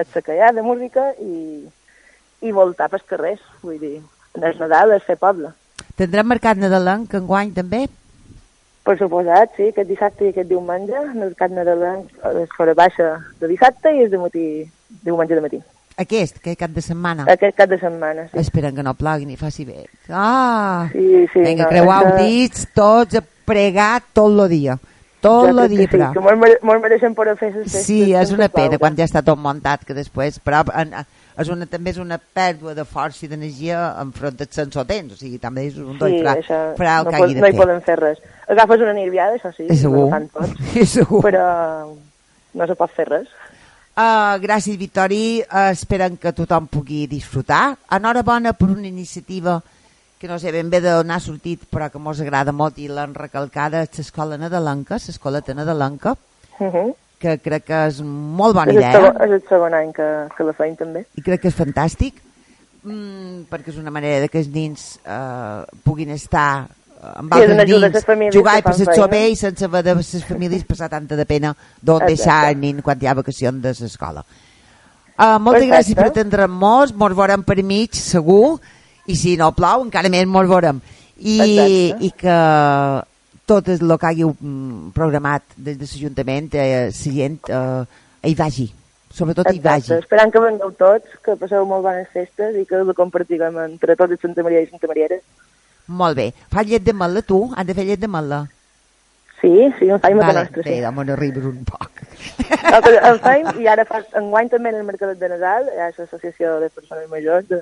et 0.00 0.16
ha 0.40 0.52
de 0.56 0.64
música 0.64 1.12
i, 1.20 1.68
i 2.40 2.52
voltar 2.56 2.88
pels 2.88 3.04
carrers. 3.04 3.44
Vull 3.60 3.78
dir, 3.78 3.98
en 4.34 4.48
el 4.48 4.56
Nadal 4.64 4.96
és 4.96 5.04
fer 5.04 5.20
poble. 5.20 5.52
Tindrem 6.00 6.32
mercat 6.32 6.56
nadalenc 6.56 7.12
enguany 7.20 7.52
també? 7.52 7.84
Per 8.84 8.98
suposat, 9.00 9.54
sí, 9.56 9.70
aquest 9.72 9.88
dissabte 9.88 10.26
i 10.26 10.32
aquest 10.34 10.48
diumenge, 10.50 10.92
el 10.98 11.14
mercat 11.16 11.50
nadalenc 11.56 12.10
és 12.42 12.50
fora 12.56 12.74
baixa 12.76 13.14
de 13.40 13.48
dissabte 13.48 13.94
i 13.96 14.02
és 14.04 14.10
de 14.12 14.18
matí, 14.20 14.42
diumenge 15.06 15.34
de 15.38 15.40
matí. 15.40 15.60
Aquest, 15.96 16.36
aquest 16.42 16.58
cap 16.60 16.70
de 16.74 16.82
setmana. 16.82 17.24
Aquest 17.32 17.56
cap 17.56 17.70
de 17.70 17.78
setmana, 17.78 18.26
sí. 18.28 18.38
Esperen 18.42 18.74
que 18.76 18.82
no 18.82 18.92
plogui 18.98 19.24
ni 19.24 19.36
faci 19.40 19.64
bé. 19.64 19.86
Ah! 20.10 20.88
Sí, 20.92 21.24
sí. 21.32 21.40
Vinga, 21.46 21.68
no, 21.70 21.84
els 21.92 22.12
que- 22.12 22.24
dits, 22.24 22.66
tots 22.74 23.14
a 23.16 23.22
pregar 23.46 24.02
tot 24.12 24.32
el 24.44 24.48
dia. 24.50 24.76
Tot 25.24 25.48
el 25.48 25.68
dia, 25.70 25.86
sí, 25.86 25.88
però. 25.88 26.10
que 26.12 26.20
molt, 26.20 26.58
molt 26.62 26.82
mereixen 26.82 27.14
per 27.14 27.30
fer 27.38 27.54
les 27.54 27.62
festes. 27.62 27.86
Sí, 27.86 28.12
és 28.12 28.32
una 28.32 28.50
pena 28.52 28.76
quan 28.76 28.96
ja 28.98 29.06
està 29.08 29.22
tot 29.24 29.38
muntat 29.40 29.86
que 29.86 29.94
després, 29.96 30.36
però 30.44 30.60
en, 30.74 30.92
en- 30.92 31.06
és 31.38 31.48
una, 31.48 31.66
també 31.66 31.90
és 31.90 31.98
una 31.98 32.18
pèrdua 32.18 32.74
de 32.74 32.84
força 32.84 33.24
i 33.26 33.28
d'energia 33.28 33.96
enfront 34.00 34.36
del 34.38 34.48
sense 34.50 34.84
temps, 34.86 35.12
o 35.12 35.16
sigui, 35.16 35.38
també 35.38 35.66
és 35.66 35.76
un 35.76 35.92
Sí, 35.94 35.98
doi 35.98 36.20
fra, 36.22 36.34
això 36.38 36.58
fra 36.76 36.98
el 36.98 37.04
no, 37.04 37.10
que 37.10 37.16
pot, 37.16 37.24
hagi 37.26 37.34
de 37.34 37.40
no 37.40 37.46
hi 37.48 37.50
fer. 37.52 37.60
poden 37.60 37.82
fer 37.82 37.96
res. 37.98 38.18
Agafes 38.48 38.80
una 38.80 38.92
nirviada, 38.92 39.34
això 39.34 39.50
sí, 39.56 39.66
És 39.68 39.80
segur, 39.80 40.08
és 40.74 40.90
segur. 40.90 41.22
però 41.22 41.46
no 42.54 42.66
se 42.66 42.74
pot 42.74 42.90
fer 42.94 43.08
res. 43.08 43.28
Uh, 43.96 44.38
gràcies, 44.42 44.76
Vitori. 44.76 45.40
Uh, 45.42 45.70
esperen 45.70 46.16
que 46.18 46.32
tothom 46.34 46.66
pugui 46.66 47.06
disfrutar. 47.06 47.76
Enhorabona 47.94 48.52
per 48.52 48.70
una 48.72 48.88
iniciativa 48.88 49.60
que 50.18 50.26
no 50.26 50.38
sé 50.38 50.50
ben 50.50 50.70
bé 50.70 50.80
d'on 50.80 51.10
ha 51.10 51.20
sortit, 51.20 51.62
però 51.70 51.90
que 51.92 51.98
mos 52.02 52.20
agrada 52.20 52.50
molt 52.52 52.78
i 52.78 52.88
l'han 52.88 53.14
recalcada, 53.14 53.82
és 53.84 53.98
l'escola 53.98 54.38
nadalenca, 54.38 54.96
l'escoleta 54.98 55.54
nadalenca, 55.54 56.16
Uh 56.60 56.70
-huh. 56.70 56.94
Que 57.24 57.38
crec 57.40 57.64
que 57.72 57.80
és 57.88 57.98
molt 58.04 58.54
bona 58.60 58.70
és, 58.70 58.76
el 58.76 58.82
idea 58.84 58.92
segon, 59.00 59.18
és 59.24 59.34
el 59.40 59.42
segon 59.48 59.74
any 59.80 59.90
que, 59.96 60.08
que 60.36 60.44
la 60.46 60.54
feim 60.60 60.76
també. 60.78 61.06
i 61.16 61.24
crec 61.24 61.40
que 61.42 61.48
és 61.50 61.56
fantàstic 61.58 62.20
mm, 62.84 63.44
perquè 63.50 63.72
és 63.72 63.80
una 63.80 63.90
manera 63.94 64.20
de 64.24 64.28
que 64.32 64.40
els 64.44 64.50
nins 64.52 64.86
eh, 65.04 65.60
puguin 65.84 66.12
estar 66.14 66.48
eh, 66.68 67.12
amb 67.16 67.32
Sí, 67.34 67.40
altres 67.40 67.68
nins, 67.72 68.34
jugar 68.36 68.58
i 68.60 68.64
passar 68.66 68.90
feina. 68.92 69.06
bé 69.12 69.22
i 69.32 69.36
sense 69.40 69.64
haver 69.64 69.82
de 69.88 69.94
les 70.00 70.24
famílies 70.28 70.64
passar 70.68 70.88
tanta 70.92 71.16
de 71.16 71.26
pena 71.28 71.54
d'on 71.82 72.04
deixar 72.06 72.42
el 72.52 72.60
nin 72.60 72.82
quan 72.84 73.00
hi 73.00 73.08
ha 73.08 73.14
vacacions 73.20 73.62
de 73.62 73.72
l'escola. 73.80 74.24
Uh, 75.14 75.38
moltes 75.38 75.62
Perfecte. 75.62 75.70
gràcies 75.70 75.94
per 75.94 76.06
atendre'm 76.10 76.50
molts, 76.58 76.92
mos 76.98 77.12
veurem 77.14 77.44
per 77.46 77.54
mig, 77.62 77.94
segur, 77.94 78.58
i 79.06 79.14
si 79.14 79.36
no 79.38 79.52
plou 79.54 79.84
encara 79.84 80.10
més 80.10 80.26
mos 80.26 80.48
veurem. 80.50 80.80
I, 81.14 81.36
Exacte. 81.38 82.04
i 82.04 82.10
que 82.18 82.38
tot 83.46 83.68
el 83.68 83.98
que 83.98 84.08
hagueu 84.08 84.32
mm, 84.34 84.94
programat 84.96 85.44
des 85.56 85.76
de 85.78 85.84
l'Ajuntament, 85.86 86.48
eh, 86.54 86.88
la 86.88 87.12
gent 87.18 87.38
eh, 87.48 87.84
hi 88.24 88.34
vagi, 88.38 88.66
sobretot 89.12 89.50
hi 89.52 89.60
vagi. 89.60 89.92
Exacte. 89.92 90.04
Esperant 90.06 90.32
que 90.32 90.42
vengueu 90.42 90.72
tots, 90.78 91.18
que 91.24 91.36
passeu 91.40 91.66
molt 91.68 91.84
bones 91.84 92.08
festes 92.12 92.56
i 92.56 92.64
que 92.68 92.80
ho 92.80 92.96
compartiguem 92.96 93.58
entre 93.66 93.96
tots 93.96 94.16
els 94.16 94.24
Santa 94.24 94.42
Maria 94.46 94.64
i 94.64 94.70
Santa 94.70 94.90
Marieres. 94.90 95.22
Molt 95.86 96.16
bé. 96.16 96.30
Fa 96.50 96.64
llet 96.64 96.84
de 96.84 96.94
mel·la, 96.96 97.22
tu? 97.28 97.44
Has 97.54 97.66
de 97.68 97.76
fer 97.76 97.84
llet 97.90 98.00
de 98.00 98.08
mel·la? 98.08 98.44
Sí, 99.42 99.52
sí, 99.78 99.90
en 99.92 100.00
feim 100.00 100.20
a 100.22 100.24
Vale, 100.30 100.44
nostra, 100.46 100.62
bé, 100.64 100.78
sí. 100.78 100.84
home, 100.88 101.04
no 101.04 101.16
riure 101.20 101.42
un 101.50 101.64
poc. 101.68 102.00
El, 102.48 102.94
el 103.10 103.18
feim, 103.20 103.50
i 103.60 103.66
ara 103.68 103.84
fa, 103.84 104.00
enguany 104.16 104.48
també 104.48 104.72
en 104.72 104.78
el 104.78 104.86
Mercadet 104.88 105.20
de 105.20 105.28
Nadal, 105.34 105.68
hi 105.68 105.82
ha 105.84 105.90
l'associació 105.90 106.54
de 106.62 106.70
persones 106.72 107.10
majors 107.10 107.50
de, 107.50 107.58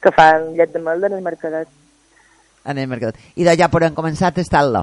que 0.00 0.12
fan 0.16 0.54
llet 0.56 0.72
de 0.72 0.80
melda 0.80 1.10
en 1.10 1.18
el 1.18 1.26
Mercadet. 1.26 1.68
En 2.64 2.78
el 2.78 2.88
mercat. 2.88 3.20
I 3.36 3.44
de 3.44 3.54
ja 3.56 3.68
podem 3.72 3.94
començar 3.96 4.30
a 4.30 4.36
tastar-la. 4.36 4.82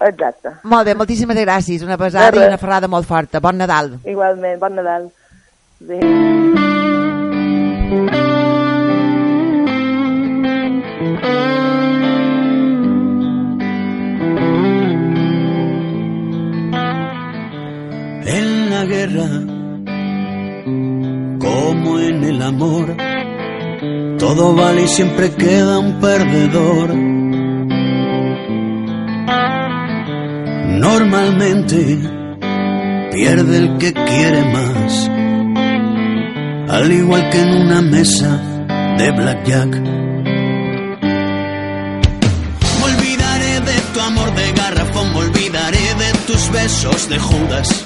Exacte. 0.00 0.52
Molt 0.62 0.86
bé, 0.86 0.94
moltíssimes 0.94 1.38
gràcies. 1.42 1.82
Una 1.82 1.98
pesada 1.98 2.36
i 2.36 2.46
una 2.46 2.58
ferrada 2.60 2.88
molt 2.90 3.06
forta. 3.06 3.40
Bon 3.42 3.58
Nadal. 3.58 3.96
Igualment, 4.06 4.60
bon 4.60 4.78
Nadal. 4.78 5.10
Sí. 5.78 5.98
En 18.30 18.70
la 18.70 18.84
guerra, 18.84 19.28
como 21.40 21.98
en 21.98 22.24
el 22.24 22.42
amor, 22.42 22.96
todo 24.18 24.54
vale 24.54 24.82
y 24.82 24.88
siempre 24.88 25.30
queda 25.34 25.78
un 25.78 25.98
perdedor. 26.00 27.17
Normalmente 30.78 31.98
pierde 33.12 33.58
el 33.58 33.78
que 33.78 33.92
quiere 33.92 34.44
más, 34.44 35.10
al 36.68 36.92
igual 36.92 37.28
que 37.30 37.40
en 37.40 37.48
una 37.48 37.82
mesa 37.82 38.40
de 38.96 39.10
blackjack. 39.10 39.80
Me 42.76 42.84
olvidaré 42.84 43.60
de 43.60 43.80
tu 43.92 44.00
amor 44.00 44.32
de 44.36 44.52
garrafón, 44.52 45.12
me 45.14 45.18
olvidaré 45.18 45.94
de 45.98 46.12
tus 46.28 46.48
besos 46.52 47.08
de 47.08 47.18
Judas. 47.18 47.84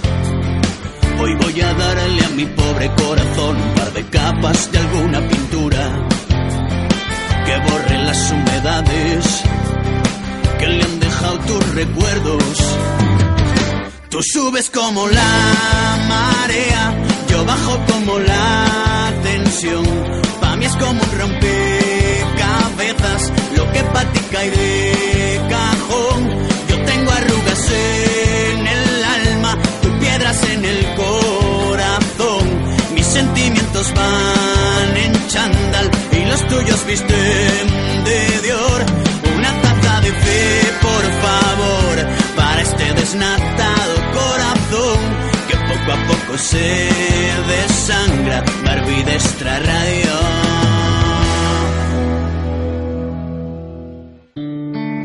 Hoy 1.19 1.35
voy 1.41 1.61
a 1.63 1.73
darle 1.73 2.25
a 2.27 2.29
mi 2.37 2.45
pobre 2.45 2.91
corazón 2.95 3.57
un 3.57 3.75
par 3.75 3.91
de 3.95 4.05
capas 4.05 4.71
de 4.71 4.79
alguna 4.79 5.27
pintura 5.29 6.09
que 7.47 7.57
borre 7.71 8.05
las 8.05 8.31
humedades 8.33 9.43
recuerdos. 11.73 12.45
Tú 14.11 14.21
subes 14.23 14.71
como 14.71 15.09
la 15.09 15.99
marea, 16.09 16.95
yo 17.29 17.45
bajo 17.45 17.79
como 17.91 18.19
la 18.19 19.13
tensión. 19.23 19.85
Pa' 20.41 20.57
mí 20.57 20.65
es 20.67 20.77
como 20.77 21.03
un 21.03 21.19
rompecabezas, 21.19 23.33
lo 23.57 23.73
que 23.73 23.83
pa' 23.85 24.05
ti 24.13 24.21
cae 24.31 24.51
de 24.51 25.41
cajón. 25.49 26.29
Yo 26.69 26.83
tengo 26.85 27.11
arrugas 27.11 27.71
en 27.71 28.67
el 28.67 29.05
alma, 29.05 29.59
tú 29.83 29.89
piedras 29.99 30.43
en 30.51 30.65
el 30.65 30.95
corazón. 30.95 32.73
Mis 32.95 33.07
sentimientos 33.07 33.93
van 33.95 34.97
en 34.97 35.29
chándal 35.29 35.91
y 36.13 36.25
los 36.27 36.47
tuyos 36.49 36.85
visten 36.87 38.05
de 38.05 38.41
Dior. 38.43 39.12
Desnatado 43.13 43.95
corazón 44.13 44.99
que 45.49 45.57
poco 45.57 45.93
a 45.93 46.07
poco 46.07 46.39
se 46.39 46.89
desangra. 47.49 48.43
Barbie 48.65 49.03
de 49.05 49.13
extra 49.13 49.59
radio. 49.59 50.13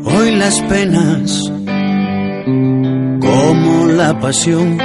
Hoy 0.04 0.36
las 0.36 0.60
penas, 0.62 1.52
como 3.20 3.86
la 3.88 4.18
pasión, 4.20 4.78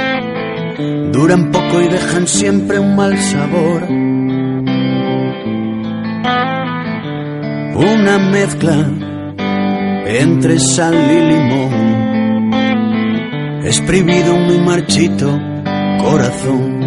duran 1.12 1.50
poco 1.50 1.80
y 1.80 1.88
dejan 1.88 2.26
siempre 2.26 2.78
un 2.78 2.94
mal 2.94 3.18
sabor. 3.18 3.84
Una 7.76 8.18
mezcla 8.18 8.86
entre 10.06 10.58
sal 10.58 10.94
y 10.94 11.20
limón, 11.32 11.83
exprimido 13.64 14.34
un 14.34 14.46
muy 14.46 14.58
marchito 14.58 15.38
corazón. 16.00 16.82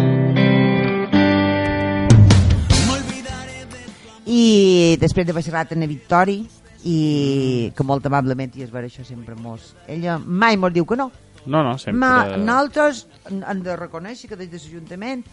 I 4.26 4.96
després 5.00 5.26
de 5.26 5.34
baixar 5.34 5.66
en 5.74 5.86
Victori 5.88 6.38
i 6.86 7.72
que 7.74 7.82
molt 7.82 8.06
amablement 8.06 8.54
i 8.54 8.62
es 8.62 8.70
veure 8.70 8.86
això 8.86 9.02
sempre 9.02 9.34
mos 9.34 9.74
ella 9.88 10.18
mai 10.18 10.56
mos 10.56 10.72
diu 10.72 10.86
que 10.86 10.96
no. 10.96 11.10
No, 11.46 11.62
no, 11.64 11.78
sempre... 11.78 11.98
Ma, 11.98 12.36
nosaltres 12.36 13.06
hem 13.26 13.62
de 13.64 13.74
reconèixer 13.74 14.28
que 14.30 14.36
des 14.36 14.50
de 14.50 14.60
l'Ajuntament 14.60 15.24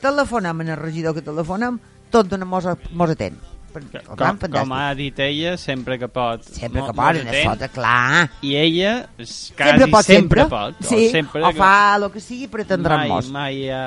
telefonem 0.00 0.60
en 0.62 0.76
el 0.76 0.78
regidor 0.78 1.16
que 1.16 1.24
telefonem 1.26 1.80
tot 2.12 2.28
dona 2.28 2.46
mos, 2.46 2.68
mos 2.92 3.10
atén 3.10 3.40
per, 3.72 3.82
Com, 3.82 3.98
escolta'm, 4.00 4.36
com 4.38 4.44
fantàstic. 4.44 4.74
ha 4.78 4.94
dit 4.98 5.18
ella, 5.24 5.54
sempre 5.60 5.98
que 5.98 6.08
pot. 6.12 6.44
Sempre 6.44 6.82
que 6.82 6.92
es 6.92 7.22
atent, 7.22 7.48
fota, 7.50 7.68
clar. 7.72 8.30
I 8.42 8.54
ella 8.60 8.92
quasi 9.16 9.32
Sempre 9.56 9.88
pot, 9.94 10.04
sempre. 10.04 10.46
pot. 10.52 10.82
Sí, 10.86 11.00
o, 11.08 11.10
sempre 11.16 11.42
o 11.42 11.52
fa 11.56 11.72
el 11.96 12.06
que 12.14 12.20
sigui 12.24 12.48
per 12.52 12.62
atendre'n 12.66 13.04
mai, 13.04 13.08
molts. 13.08 13.30
mai 13.34 13.64
ha... 13.72 13.84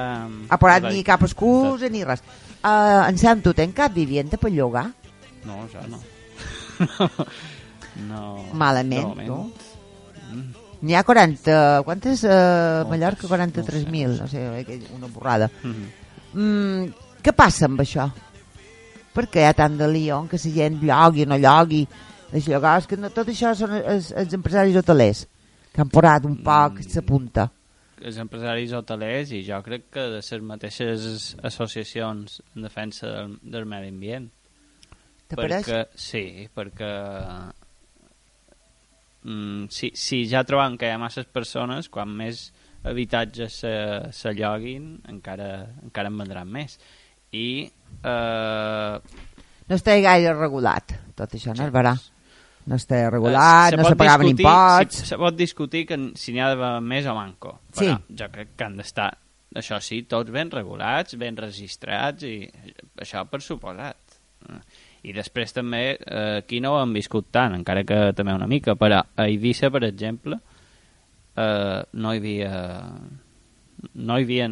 Ha 0.50 0.58
parat 0.62 0.90
ni 0.90 1.04
cap 1.08 1.24
excusa 1.28 1.90
ni 1.94 2.04
res. 2.08 2.24
Uh, 2.66 3.06
en 3.06 3.18
Sam, 3.22 3.42
tu 3.46 3.54
tens 3.54 3.76
cap 3.78 3.94
vivienda 3.94 4.38
per 4.42 4.52
llogar? 4.52 4.88
No, 5.46 5.62
això 5.68 5.86
no. 5.88 6.02
no. 8.10 8.24
Malament, 8.54 9.14
no? 9.28 9.44
N'hi 10.86 10.94
ha 10.94 11.04
40... 11.08 11.82
Quantes? 11.86 12.24
Uh, 12.24 12.86
Mallorca, 12.90 13.26
no 13.26 13.36
43.000. 13.38 14.20
No 14.20 14.28
sé, 14.28 14.44
una 14.94 15.08
borrada. 15.08 15.50
Mhm. 15.64 15.88
Mm, 16.36 16.90
què 17.24 17.32
passa 17.34 17.66
amb 17.70 17.80
això? 17.82 18.10
Per 19.16 19.26
què 19.32 19.46
hi 19.46 19.50
ha 19.50 19.56
tant 19.58 19.78
de 19.80 19.88
lió 19.92 20.20
en 20.24 20.28
que 20.32 20.40
la 20.44 20.52
gent 20.60 20.82
llogui 20.84 21.24
o 21.24 21.30
no 21.32 21.40
llogui? 21.40 21.86
Llogars, 22.36 22.88
que 22.90 22.98
no, 23.00 23.10
tot 23.16 23.30
això 23.32 23.54
són 23.56 23.72
els, 23.78 24.10
els 24.12 24.34
empresaris 24.36 24.76
hotelers 24.76 25.22
que 25.72 25.84
han 25.84 25.92
posat 25.92 26.26
un 26.28 26.36
poc 26.44 26.80
Mm. 26.82 26.96
la 26.96 27.02
punta. 27.02 27.52
els 28.06 28.18
empresaris 28.22 28.74
hotelers 28.76 29.32
i 29.32 29.42
jo 29.48 29.62
crec 29.64 29.86
que 29.90 30.02
de 30.12 30.20
les 30.20 30.42
mateixes 30.42 31.36
associacions 31.42 32.42
en 32.56 32.62
defensa 32.62 33.08
del, 33.08 33.38
del 33.42 33.66
medi 33.66 33.88
ambient. 33.88 34.28
Perquè, 35.32 35.86
sí, 35.96 36.48
perquè 36.54 36.92
mm, 39.24 39.66
si, 39.70 39.92
si 39.96 40.26
ja 40.30 40.44
trobem 40.44 40.78
que 40.78 40.86
hi 40.86 40.94
ha 40.94 41.00
masses 41.02 41.26
persones, 41.26 41.90
quan 41.90 42.12
més 42.12 42.52
habitatges 42.84 43.62
se, 43.64 43.74
se 44.14 44.34
lloguin, 44.38 45.00
encara, 45.10 45.50
encara 45.84 46.12
en 46.12 46.20
vendran 46.22 46.52
més. 46.52 46.78
I 47.36 47.46
eh, 47.66 49.22
No 49.66 49.78
està 49.80 49.96
gaire 50.04 50.34
regulat, 50.38 50.94
tot 51.18 51.32
això, 51.36 51.56
no 51.58 51.66
és 51.66 51.74
verà. 51.74 51.96
No 52.66 52.78
està 52.80 52.98
Eh, 53.04 53.10
regulat, 53.14 53.76
no 53.78 53.84
pot 53.86 53.94
se 53.94 53.98
pagaven 54.00 54.32
discutir-. 54.32 54.94
Se, 54.94 55.06
se 55.12 55.18
pot 55.22 55.36
discutir 55.38 55.84
que 55.90 55.98
si 56.18 56.34
n'hi 56.34 56.42
ha 56.42 56.48
d'haver 56.54 56.72
més 56.86 57.06
o 57.10 57.14
manco. 57.18 57.60
Sí. 57.74 57.86
Però 57.86 58.00
jo 58.22 58.28
crec 58.34 58.56
que 58.58 58.66
han 58.66 58.78
d'estar, 58.80 59.12
això 59.62 59.78
sí, 59.82 60.04
tots 60.10 60.34
ben 60.34 60.50
regulats, 60.54 61.18
ben 61.22 61.38
registrats, 61.38 62.26
i 62.26 62.40
això 63.02 63.26
per 63.30 63.42
suposat. 63.46 64.18
Eh, 64.50 64.60
I 65.06 65.14
després 65.14 65.54
també, 65.54 65.84
eh, 66.02 66.40
aquí 66.40 66.58
no 66.62 66.72
ho 66.74 66.82
hem 66.82 66.94
viscut 66.98 67.28
tant, 67.34 67.54
encara 67.54 67.84
que 67.86 68.00
també 68.18 68.34
una 68.34 68.48
mica, 68.50 68.74
però 68.74 69.04
a 69.06 69.28
Eivissa, 69.30 69.70
per 69.70 69.84
exemple, 69.86 70.40
eh, 71.38 71.82
no 71.94 72.14
hi 72.14 72.18
havia 72.24 72.54
no 73.94 74.18
hi 74.18 74.24
havia 74.26 74.48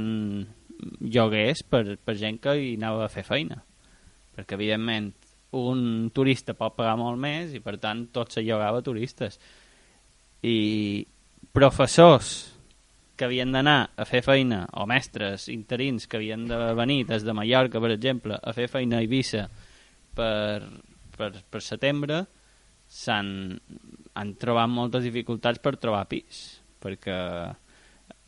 lloguers 1.00 1.64
per, 1.64 1.98
per 1.98 2.16
gent 2.20 2.40
que 2.44 2.56
hi 2.60 2.74
anava 2.78 3.06
a 3.06 3.12
fer 3.12 3.26
feina. 3.28 3.60
Perquè 4.34 4.58
evidentment 4.58 5.12
un 5.54 6.10
turista 6.14 6.56
pot 6.58 6.76
pagar 6.78 6.96
molt 6.98 7.20
més 7.22 7.54
i 7.54 7.62
per 7.62 7.78
tant 7.82 8.08
tot 8.14 8.34
se 8.34 8.42
llogava 8.46 8.82
a 8.82 8.86
turistes. 8.86 9.38
I 10.44 11.06
professors 11.54 12.54
que 13.16 13.28
havien 13.28 13.54
d'anar 13.54 13.94
a 13.96 14.06
fer 14.10 14.24
feina 14.26 14.64
o 14.82 14.88
mestres 14.90 15.46
interins 15.54 16.08
que 16.10 16.18
havien 16.18 16.48
de 16.50 16.58
venir 16.78 17.04
des 17.06 17.26
de 17.26 17.36
Mallorca 17.38 17.82
per 17.82 17.92
exemple 17.94 18.40
a 18.42 18.54
fer 18.58 18.68
feina 18.72 18.98
a 18.98 19.04
Eivissa 19.06 19.46
per, 20.18 20.66
per, 21.14 21.30
per 21.50 21.62
setembre 21.62 22.24
s'han 22.90 23.30
han 24.18 24.34
trobat 24.42 24.70
moltes 24.70 25.06
dificultats 25.06 25.62
per 25.62 25.78
trobar 25.78 26.08
pis 26.10 26.42
perquè 26.82 27.20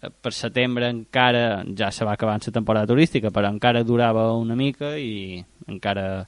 per 0.10 0.34
setembre 0.34 0.90
encara 0.90 1.64
ja 1.78 1.92
se 1.92 2.06
va 2.06 2.14
acabant 2.14 2.44
la 2.46 2.52
temporada 2.54 2.88
turística 2.88 3.32
però 3.32 3.50
encara 3.52 3.84
durava 3.84 4.32
una 4.34 4.56
mica 4.56 4.98
i 4.98 5.44
encara 5.68 6.26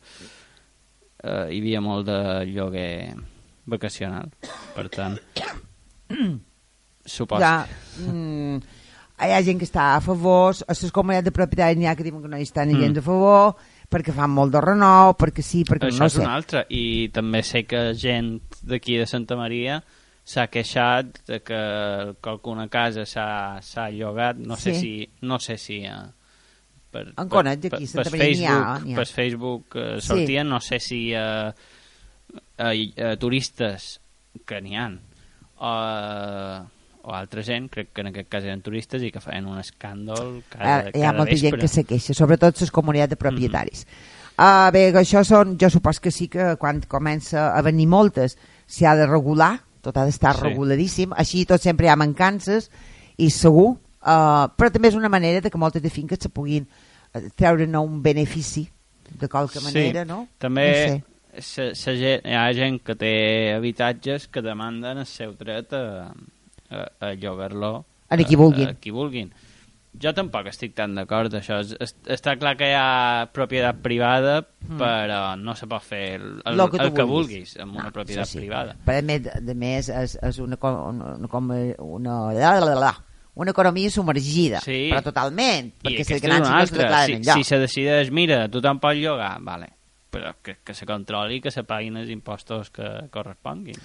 eh, 1.23 1.47
hi 1.53 1.59
havia 1.61 1.82
molt 1.82 2.05
de 2.07 2.19
lloguer 2.51 3.15
vacacional 3.65 4.30
per 4.75 4.88
tant 4.89 5.17
suposo 7.05 7.41
Ja, 7.41 7.65
mm, 7.99 8.57
hi 9.23 9.32
ha 9.34 9.41
gent 9.43 9.59
que 9.59 9.65
està 9.67 9.95
a 9.95 10.01
favor, 10.03 10.53
a 10.67 10.75
les 10.75 10.91
comunitats 10.93 11.25
de 11.25 11.34
propietaris 11.36 11.78
n'hi 11.80 11.88
ha 11.89 11.95
que 11.95 12.05
diuen 12.05 12.21
que 12.21 12.30
no 12.32 12.38
hi 12.38 12.45
estan 12.45 12.69
Mm. 12.69 12.80
gens 12.84 12.97
a 12.99 13.01
favor, 13.01 13.55
perquè 13.89 14.13
fan 14.13 14.30
molt 14.30 14.51
de 14.53 14.61
renou, 14.61 15.15
perquè 15.17 15.41
sí, 15.41 15.63
perquè 15.63 15.88
Això 15.89 15.99
no 15.99 16.05
és 16.05 16.13
sé. 16.13 16.19
una 16.21 16.36
altra. 16.36 16.65
I 16.69 17.09
també 17.13 17.41
sé 17.43 17.63
que 17.65 17.93
gent 17.95 18.41
d'aquí 18.61 18.97
de 18.97 19.05
Santa 19.07 19.36
Maria 19.36 19.84
s'ha 20.28 20.47
queixat 20.51 21.21
de 21.30 21.38
que 21.45 21.59
qualcuna 22.19 22.65
casa 22.67 23.05
s'ha 23.07 23.88
llogat, 23.95 24.38
no 24.43 24.57
sé 24.59 24.73
Sí. 24.75 24.80
si... 24.82 25.09
No 25.21 25.39
sé 25.39 25.55
si 25.57 25.78
eh, 25.88 25.93
per, 26.91 27.05
En 27.17 27.30
conec 27.32 27.61
d'aquí, 27.63 27.88
Santa 27.88 28.11
Maria 28.11 28.36
n'hi 28.84 28.93
ha, 28.93 28.95
per 28.99 29.05
Facebook 29.07 29.75
eh, 29.80 30.01
Sí. 30.01 30.07
sortien, 30.09 30.49
no 30.49 30.59
sé 30.59 30.80
si 30.84 31.13
eh, 31.15 31.51
eh, 32.57 32.91
eh, 32.95 33.15
turistes 33.19 33.99
que 34.45 34.59
n'hi 34.61 34.75
ha 34.78 34.89
o, 35.59 35.71
o 37.07 37.13
altra 37.15 37.41
gent, 37.43 37.69
crec 37.71 37.93
que 37.95 38.01
en 38.03 38.11
aquest 38.11 38.28
cas 38.30 38.43
eren 38.45 38.61
turistes 38.65 39.01
i 39.07 39.11
que 39.13 39.21
feien 39.23 39.47
un 39.49 39.57
escàndol 39.61 40.41
cada, 40.51 40.73
Ah, 40.89 40.91
hi 40.93 41.03
ha 41.07 41.13
molta 41.15 41.32
vespre. 41.32 41.49
gent 41.55 41.61
que 41.63 41.67
se 41.71 41.84
queixa, 41.88 42.13
sobretot 42.17 42.59
les 42.61 42.71
comunitats 42.71 43.09
de 43.15 43.19
propietaris. 43.21 43.86
Uh, 44.38 44.67
bé, 44.75 44.91
això 44.93 45.23
són, 45.25 45.55
jo 45.57 45.69
supos 45.73 45.99
que 46.03 46.11
sí 46.13 46.28
que 46.30 46.51
quan 46.61 46.84
comença 46.86 47.47
a 47.57 47.61
venir 47.65 47.88
moltes 47.89 48.36
s'hi 48.67 48.86
ha 48.86 48.93
de 48.99 49.07
regular, 49.09 49.55
tot 49.88 49.98
ha 49.98 50.06
d'estar 50.08 50.36
Sí. 50.36 50.44
reguladíssim, 50.50 51.14
així 51.16 51.46
tot 51.50 51.64
sempre 51.64 51.88
hi 51.88 51.90
ha 51.94 51.96
mancances 52.00 52.70
i 53.18 53.30
segur, 53.34 53.70
uh, 54.04 54.46
però 54.58 54.70
també 54.72 54.92
és 54.92 54.96
una 55.00 55.10
manera 55.10 55.42
de 55.42 55.50
que 55.50 55.58
moltes 55.58 55.82
de 55.82 55.90
finques 55.90 56.20
se 56.22 56.30
puguin 56.30 56.68
eh, 57.14 57.30
treure-ne 57.36 57.80
un 57.80 58.02
benefici 58.04 58.68
de 59.20 59.28
qualque 59.32 59.62
manera, 59.64 60.04
sí. 60.04 60.08
no? 60.10 60.28
També 60.38 60.68
No 60.68 61.42
sé. 61.42 61.68
sa 61.78 61.94
gent, 61.96 62.26
hi 62.26 62.34
ha 62.36 62.48
gent 62.54 62.80
que 62.84 62.96
té 62.98 63.54
habitatges 63.56 64.28
que 64.28 64.42
demanden 64.42 64.98
el 64.98 65.06
seu 65.06 65.34
dret 65.38 65.72
a, 65.74 66.12
a, 66.70 66.88
a 67.00 67.14
llogar-lo 67.14 67.86
A 68.10 68.18
qui 68.18 68.36
vulguin. 68.36 68.68
A, 68.68 68.72
a 68.72 68.80
qui 68.82 68.92
vulguin. 68.92 69.32
Jo 70.00 70.12
tampoc 70.14 70.45
estic 70.52 70.76
tan 70.78 70.93
d'acord 70.95 71.34
això. 71.34 71.58
És, 71.80 71.95
està 72.06 72.36
clar 72.38 72.56
que 72.60 72.68
hi 72.70 72.76
ha 72.78 73.30
propietat 73.34 73.80
privada, 73.82 74.43
Mm. 74.68 74.78
però 74.78 75.20
no 75.39 75.56
se 75.56 75.66
pot 75.66 75.82
fer 75.82 76.16
el, 76.20 76.41
el, 76.45 76.58
Lo 76.58 76.70
que 76.70 76.78
el 76.84 76.93
que 76.93 77.04
vulguis. 77.04 77.54
vulguis 77.56 77.58
amb 77.64 77.76
una 77.78 77.86
No, 77.86 77.91
propietat 77.95 78.26
això 78.26 78.32
sí. 78.34 78.39
privada. 78.39 78.76
Però 78.86 79.00
a 79.00 79.02
més, 79.02 79.22
de 79.24 79.56
més 79.56 79.88
és, 79.89 80.18
és 80.22 80.39
una, 80.39 80.58
una, 80.62 81.16
una, 81.16 81.28
com- 81.28 81.52
una, 81.80 82.18
la, 82.34 82.60
la, 82.60 82.76
la, 82.76 82.91
una 83.36 83.52
economia 83.52 83.89
submergida, 83.89 84.60
Sí. 84.62 84.89
però 84.91 85.02
totalment, 85.04 85.68
I 85.68 85.88
perquè 85.88 85.93
aquesta 86.02 86.16
és 86.16 86.22
grans 86.22 86.48
una 86.48 86.60
no 86.60 86.66
Si, 86.68 87.34
si 87.34 87.43
se 87.43 87.60
decideix, 87.60 88.12
mira, 88.12 88.48
tothom 88.50 88.80
pot 88.80 88.93
llogar, 88.95 89.38
vale. 89.41 89.70
però 90.12 90.36
que, 90.41 90.58
que 90.64 90.74
se 90.74 90.86
controli 90.86 91.36
i 91.38 91.41
que 91.41 91.52
se 91.52 91.64
paguin 91.64 91.98
els 91.98 92.10
impostos 92.10 92.70
que 92.72 93.08
corresponguin. 93.12 93.76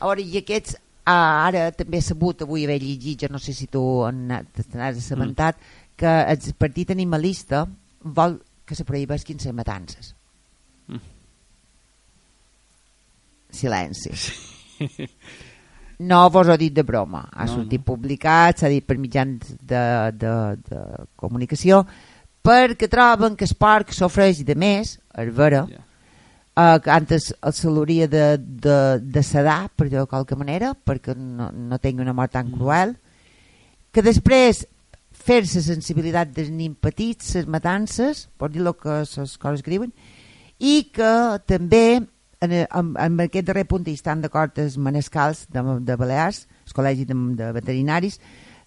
A 0.00 0.06
veure, 0.06 0.22
i 0.22 0.38
aquests, 0.38 0.76
ah, 1.04 1.46
ara 1.48 1.70
també 1.72 1.98
he 1.98 2.02
sabut, 2.02 2.42
avui 2.42 2.64
haver 2.64 2.80
llegit, 2.82 3.22
jo 3.24 3.28
no 3.30 3.38
sé 3.38 3.52
si 3.52 3.66
tu 3.66 3.82
te 4.06 4.64
n'has 4.78 4.98
assabentat, 4.98 5.56
Mm. 5.56 5.96
que 5.96 6.08
el 6.32 6.54
partit 6.58 6.90
animalista 6.90 7.66
vol 8.02 8.40
que 8.66 8.74
se 8.74 8.84
prohibesquin 8.84 9.36
les 9.38 9.52
matances. 9.54 10.14
Mm. 10.88 10.98
Silenci. 13.50 14.10
No 16.02 16.28
vos 16.34 16.48
ho 16.48 16.54
he 16.54 16.58
dit 16.58 16.72
de 16.74 16.82
broma. 16.82 17.28
Ha 17.30 17.44
No, 17.46 17.52
sortit 17.60 17.78
no. 17.78 17.84
publicat, 17.92 18.58
s'ha 18.58 18.68
dit 18.72 18.82
per 18.84 18.96
mitjans 18.98 19.52
de, 19.60 19.82
de, 20.18 20.32
de 20.66 20.80
comunicació, 21.14 21.84
perquè 22.42 22.88
troben 22.90 23.36
que 23.38 23.46
el 23.46 23.52
porc 23.54 23.92
s'ofreix 23.94 24.40
de 24.48 24.56
més, 24.58 24.96
és 25.14 25.30
vera, 25.36 25.60
Ja. 25.70 25.78
Uh, 26.56 26.78
antes 26.92 27.32
se 27.32 27.70
l'hauria 27.70 28.08
de, 28.08 28.36
de, 28.38 28.76
de 29.00 29.22
sedar, 29.22 29.68
per 29.76 29.88
dir-ho 29.88 30.04
de 30.06 30.10
qualque 30.10 30.36
manera, 30.36 30.72
perquè 30.74 31.16
no, 31.16 31.50
no 31.52 31.78
tingui 31.78 32.04
una 32.04 32.16
mort 32.16 32.34
tan 32.36 32.50
cruel, 32.52 32.96
que 33.92 34.04
després 34.04 34.64
fer-se 35.22 35.62
sensibilitat 35.62 36.32
dels 36.34 36.50
nins 36.50 36.78
petits, 36.80 37.34
les 37.36 37.46
matances, 37.46 38.26
pot 38.38 38.52
dir 38.52 38.64
lo 38.64 38.74
que 38.78 39.02
les 39.04 39.36
coses 39.38 39.62
que 39.62 39.74
diuen, 39.74 39.92
i 40.58 40.88
que 40.94 41.12
també 41.46 41.84
en, 42.42 42.52
en, 42.52 42.94
en 42.98 43.20
aquest 43.26 43.46
darrer 43.46 43.66
punt 43.70 43.86
hi 43.86 43.94
estan 43.98 44.22
d'acord 44.22 44.58
els 44.58 44.78
manescals 44.78 45.46
de, 45.52 45.62
de 45.86 45.98
Balears, 45.98 46.46
el 46.66 46.74
col·legi 46.76 47.06
de, 47.06 47.18
de 47.38 47.52
veterinaris, 47.54 48.18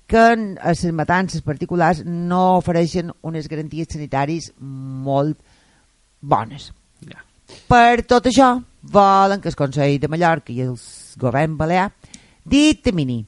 que 0.08 0.24
les 0.38 0.86
matances 0.94 1.42
particulars 1.42 2.04
no 2.06 2.60
ofereixen 2.60 3.12
unes 3.26 3.50
garanties 3.50 3.90
sanitaris 3.96 4.52
molt 4.60 5.40
bones. 6.22 6.70
Per 7.68 8.04
tot 8.10 8.26
això, 8.30 8.50
volen 8.82 9.42
que 9.42 9.50
el 9.52 9.56
Consell 9.60 10.00
de 10.02 10.08
Mallorca 10.10 10.52
i 10.54 10.62
el 10.66 10.76
govern 11.22 11.58
balear 11.58 11.92
dictamini 12.46 13.20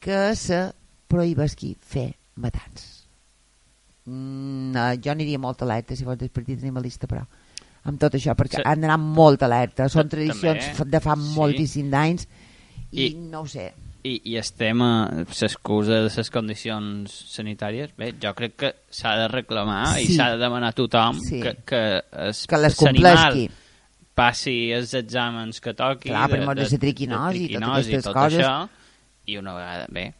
que 0.00 0.34
se 0.36 0.62
prohibesqui 1.10 1.74
fer 1.80 2.14
matans. 2.40 2.86
Mm, 4.06 4.72
no, 4.74 4.86
jo 5.02 5.12
aniria 5.12 5.38
molt 5.38 5.62
alerta 5.62 5.96
si 5.96 6.04
fos 6.06 6.16
del 6.18 6.30
partit 6.32 6.62
animalista, 6.62 7.06
però 7.06 7.24
amb 7.84 8.00
tot 8.00 8.14
això, 8.16 8.34
perquè 8.36 8.58
Sí. 8.60 8.62
han 8.64 8.80
d'anar 8.80 8.98
molt 8.98 9.42
alerta. 9.42 9.88
Són 9.88 10.08
tradicions 10.08 10.76
també, 10.76 10.90
de 10.90 11.00
fa 11.00 11.14
sí. 11.16 11.34
moltíssim 11.36 11.90
d'anys 11.90 12.26
i, 12.92 13.06
I- 13.06 13.14
no 13.14 13.40
ho 13.42 13.46
sé. 13.46 13.72
I, 14.02 14.14
i 14.32 14.36
estem 14.40 14.80
a 14.80 14.90
l'excusa 15.28 15.98
de 16.06 16.10
les 16.16 16.30
condicions 16.32 17.12
sanitàries. 17.34 17.90
Bé, 17.98 18.14
jo 18.22 18.32
crec 18.34 18.54
que 18.56 18.70
s'ha 18.88 19.12
de 19.18 19.26
reclamar 19.28 19.98
i 20.00 20.06
Sí. 20.06 20.14
s'ha 20.16 20.30
de 20.32 20.38
demanar 20.40 20.70
a 20.70 20.72
tothom 20.72 21.18
Sí. 21.20 21.40
que, 21.42 21.56
que, 21.66 22.02
es, 22.28 22.46
Que 22.46 22.56
les 22.56 22.76
compleixi. 22.76 23.50
passi 24.14 24.72
els 24.72 24.94
exàmens 24.94 25.60
que 25.60 25.74
toqui 25.74 26.08
Clar, 26.08 26.28
per 26.30 26.40
mort 26.46 26.58
de 26.58 26.64
la 26.70 26.78
triquinosi 26.78 27.44
i 27.44 27.54
totes 27.54 27.68
aquestes 27.90 28.04
tot 28.04 28.14
coses. 28.14 28.40
això, 28.40 28.68
i 29.26 29.36
una 29.36 29.52
vegada, 29.54 29.86
bé, 29.90 30.14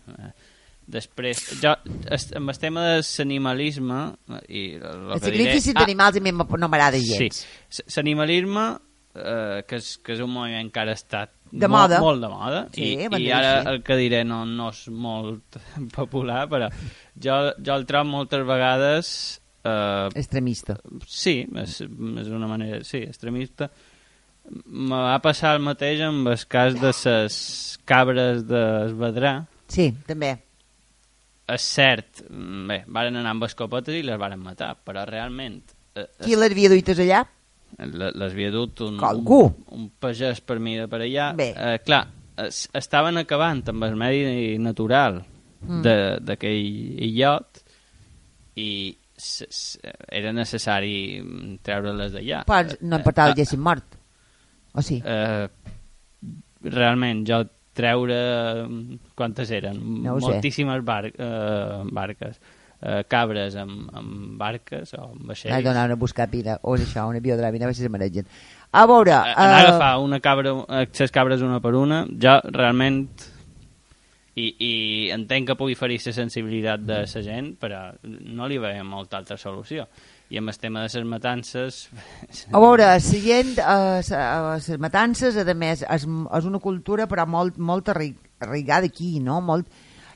després, 0.87 1.39
jo, 1.63 1.75
es- 2.11 2.33
amb 2.37 2.51
el 2.51 2.59
tema 2.59 2.85
de 2.85 3.01
l'animalisme, 3.19 4.15
i 4.49 4.75
el, 4.75 5.21
que 5.21 5.31
diré- 5.31 5.73
Ah, 5.75 5.81
d'animals 5.81 6.17
a 6.17 6.21
mi 6.21 6.33
no 6.33 6.69
m'agrada 6.69 6.99
gens. 6.99 7.47
Sí, 7.69 7.83
l'animalisme, 7.97 8.77
eh, 9.15 9.65
que, 9.67 9.77
és, 9.77 9.99
que 9.99 10.13
és 10.13 10.21
un 10.21 10.31
moviment 10.31 10.71
que 10.71 10.81
ara 10.81 10.93
està 10.93 11.29
De 11.51 11.67
molt, 11.69 11.91
moda. 11.91 12.01
molt 12.01 12.21
de 12.23 12.29
moda, 12.31 12.59
Sí, 12.75 12.89
i, 12.95 13.07
i 13.25 13.31
ara 13.35 13.53
així. 13.59 13.69
el 13.73 13.79
que 13.83 13.97
diré 13.99 14.21
no, 14.25 14.45
no 14.47 14.69
és 14.71 14.85
molt 14.89 15.57
popular, 15.99 16.45
però 16.51 16.69
jo, 16.71 17.39
jo 17.59 17.75
el 17.75 17.87
trobo 17.89 18.11
moltes 18.11 18.45
vegades... 18.47 19.13
Eh, 19.65 20.09
Extremista. 20.17 20.77
Sí, 21.07 21.41
és, 21.59 21.81
és 21.83 22.29
una 22.33 22.47
manera, 22.49 22.79
sí, 22.87 23.03
extremista. 23.03 23.67
Me 24.67 24.97
va 24.97 25.19
passar 25.23 25.57
el 25.59 25.63
mateix 25.67 26.01
amb 26.07 26.31
el 26.33 26.47
cas 26.51 26.79
de 26.81 26.93
les 26.95 27.41
cabres 27.85 28.47
d'Esvedrà. 28.49 29.35
Sí, 29.71 29.91
també. 30.09 30.37
És 31.51 31.67
cert, 31.67 32.23
bé, 32.31 32.85
varen 32.87 33.19
anar 33.19 33.35
amb 33.35 33.45
escopetes 33.49 33.95
i 33.99 34.05
les 34.07 34.19
varen 34.23 34.39
matar, 34.43 34.77
però 34.87 35.03
realment 35.09 35.59
eh, 35.99 36.07
Qui 36.23 36.37
les 36.39 36.53
havia 36.55 36.71
duites 36.71 36.99
allà? 37.03 37.25
Le- 37.79 38.13
les 38.15 38.33
havia 38.33 38.51
dut 38.51 38.81
un, 38.87 38.99
un, 38.99 39.55
un 39.73 39.91
pagès 39.99 40.41
per 40.41 40.59
mi 40.59 40.77
de 40.77 40.87
per 40.89 41.01
allà. 41.03 41.33
Bé. 41.37 41.51
Eh, 41.57 41.79
clar, 41.85 42.07
es, 42.37 42.69
estaven 42.75 43.17
acabant 43.19 43.63
amb 43.69 43.85
el 43.85 43.97
medi 43.97 44.59
natural 44.59 45.23
Mm. 45.61 45.83
de- 45.85 46.19
d'aquell 46.25 47.03
illot 47.05 47.59
i 48.57 48.97
s, 49.15 49.45
s, 49.51 49.79
era 50.09 50.33
necessari 50.33 51.21
treure-les 51.63 52.13
d'allà. 52.15 52.45
Però 52.49 52.63
no 52.81 52.97
Eh, 52.97 52.99
importava 52.99 53.29
eh, 53.29 53.35
que 53.35 53.43
haguessin 53.43 53.61
mort. 53.61 53.85
O 54.73 54.81
sí? 54.81 55.03
eh, 55.05 55.49
realment, 56.63 57.25
jo 57.29 57.43
treure... 57.77 58.65
mm, 58.67 58.99
Quantes 59.15 59.51
eren? 59.51 59.79
No. 60.03 60.17
Moltíssimes 60.21 60.83
bar 60.85 61.07
eh, 61.13 61.83
barques. 61.93 62.41
Eh, 62.81 63.03
cabres 63.13 63.59
amb, 63.61 63.91
amb 63.93 64.39
barques 64.41 64.95
o 64.97 65.03
amb 65.11 65.27
vaixells. 65.29 65.53
Vaig 65.53 65.67
donar 65.67 65.85
una 65.91 65.99
buscar 66.01 66.31
pira, 66.33 66.55
o 66.65 66.79
és 66.79 66.87
això, 66.87 67.05
un 67.11 67.19
avió 67.19 67.37
de 67.37 67.45
la 67.45 67.51
mina, 67.53 67.67
a 67.67 67.69
veure 67.69 67.77
si 67.77 67.91
mereixen. 67.93 68.31
A 68.73 68.87
veure... 68.89 69.13
Eh, 69.13 69.35
anar 69.35 69.59
a 69.59 69.59
eh, 69.59 69.67
agafar 69.67 69.91
una 70.01 70.21
cabra, 70.25 70.55
eh, 70.65 70.87
ses 70.97 71.13
cabres 71.13 71.45
una 71.45 71.61
per 71.61 71.75
una, 71.77 72.07
jo 72.09 72.39
realment 72.55 73.03
i, 74.41 74.47
i 74.49 74.73
entenc 75.13 75.51
que 75.51 75.59
pugui 75.61 75.77
ferir 75.77 75.99
la 76.07 76.15
sensibilitat 76.17 76.87
de 76.87 77.03
la 77.03 77.23
gent, 77.27 77.53
però 77.61 77.83
no 78.01 78.49
li 78.49 78.57
veiem 78.63 78.89
molta 78.89 79.21
altra 79.21 79.37
solució. 79.37 79.85
I 80.31 80.39
amb 80.39 80.49
el 80.49 80.59
tema 80.63 80.87
de 80.87 80.89
les 80.89 81.07
matances... 81.11 81.83
A 82.49 82.65
veure, 82.65 82.87
la 82.87 82.99
gent, 83.03 83.57
eh, 83.61 84.01
les 84.01 84.73
matances, 84.81 85.37
a 85.37 85.45
més, 85.53 85.85
és, 85.85 86.09
és 86.09 86.49
una 86.49 86.65
cultura 86.65 87.11
però 87.11 87.29
molt, 87.29 87.59
molt 87.59 87.93
arraigada 87.93 88.89
aquí, 88.89 89.19
no? 89.21 89.43
Molt, 89.45 89.69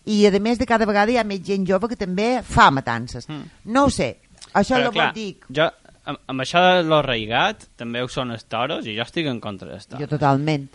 I 0.07 0.26
a 0.28 0.32
més 0.40 0.59
de 0.61 0.66
cada 0.68 0.84
vegada 0.86 1.11
hi 1.12 1.16
ha 1.18 1.24
més 1.24 1.40
gent 1.46 1.64
jove 1.66 1.88
que 1.88 1.96
també 1.96 2.42
fa 2.44 2.70
matances. 2.70 3.28
Mm. 3.28 3.46
No 3.72 3.86
ho 3.86 3.90
sé, 3.90 4.18
això 4.52 4.76
Però, 4.76 4.90
és 4.90 4.90
el 4.90 4.92
que 4.92 5.07
dic. 5.16 5.46
jo, 5.48 5.70
amb, 6.05 6.18
amb 6.28 6.40
això 6.44 6.61
de 6.61 6.82
lo 6.84 6.98
arraigat, 7.00 7.68
també 7.76 8.02
ho 8.05 8.09
són 8.09 8.30
els 8.34 8.44
toros, 8.44 8.84
i 8.86 8.96
jo 8.96 9.02
estic 9.07 9.26
en 9.30 9.40
contra 9.40 9.68
dels 9.70 9.86
Jo 9.88 9.96
toros. 9.96 10.11
totalment. 10.11 10.68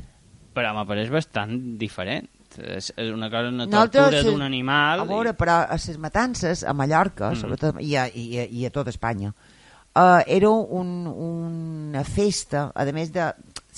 Però 0.56 0.74
m'apareix 0.74 1.12
bastant 1.14 1.78
diferent. 1.78 2.28
És, 2.58 2.90
és 2.98 3.12
una 3.14 3.30
cosa, 3.30 3.52
una 3.54 3.68
tortura 3.70 4.10
eh, 4.18 4.24
d'un 4.26 4.42
animal... 4.42 5.04
A 5.04 5.06
veure, 5.06 5.36
però 5.38 5.60
a 5.70 5.78
les 5.78 6.00
matances, 6.02 6.64
a 6.66 6.74
Mallorca, 6.74 7.30
Mm. 7.30 7.38
sobretot, 7.44 7.78
i 7.86 7.94
a, 7.96 8.08
i, 8.10 8.26
a, 8.42 8.48
i 8.50 8.66
a 8.66 8.72
tot 8.74 8.88
Espanya, 8.90 9.30
uh, 9.30 10.24
era 10.26 10.50
un, 10.50 10.90
una 11.06 12.04
festa, 12.04 12.72
a 12.74 12.86
més 12.92 13.14
de... 13.14 13.30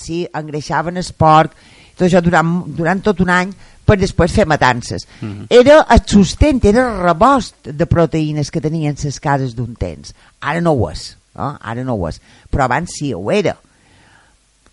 Sí, 0.02 0.22
engreixaven 0.34 0.96
el 0.96 1.04
porc, 1.20 1.52
tot 1.94 2.06
això 2.08 2.22
durant, 2.24 2.62
durant 2.74 3.02
tot 3.04 3.20
un 3.20 3.28
any, 3.30 3.52
per 3.84 3.98
després 3.98 4.32
fer 4.32 4.46
matances. 4.46 5.06
Mhm. 5.20 5.46
Era 5.50 5.82
el 5.90 6.02
sustent, 6.06 6.64
era 6.64 6.86
el 6.88 7.02
rebost 7.02 7.68
de 7.68 7.86
proteïnes 7.86 8.50
que 8.50 8.60
tenien 8.60 8.96
les 9.02 9.20
cases 9.20 9.54
d'un 9.54 9.74
temps. 9.74 10.14
Ara 10.40 10.60
no 10.60 10.72
ho 10.72 10.90
és, 10.90 11.16
eh? 11.36 11.52
ara 11.60 11.84
no 11.84 11.94
ho 11.94 12.08
és, 12.08 12.20
però 12.50 12.64
abans 12.64 12.90
sí 12.98 13.12
ho 13.14 13.30
era 13.30 13.56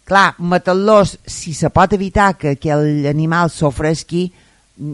clar, 0.10 0.34
matar-los, 0.40 1.20
si 1.26 1.54
se 1.54 1.70
pot 1.70 1.94
evitar 1.94 2.34
que, 2.34 2.56
que 2.58 2.74
l'animal 2.74 3.52
s'ofresqui, 3.54 4.26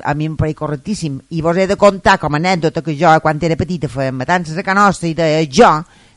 a 0.04 0.14
mi 0.18 0.28
em 0.28 0.36
pareix 0.36 0.58
correctíssim. 0.60 1.22
I 1.32 1.42
vos 1.46 1.58
he 1.58 1.68
de 1.70 1.78
contar 1.80 2.18
com 2.20 2.36
a 2.36 2.42
anècdota 2.42 2.84
que 2.84 2.98
jo, 3.00 3.14
quan 3.24 3.40
era 3.42 3.56
petita, 3.56 3.88
feia 3.90 4.12
matances 4.12 4.58
a 4.58 4.66
Can 4.66 4.78
Nostra 4.82 5.08
i 5.08 5.16
deia 5.16 5.46
jo, 5.48 5.72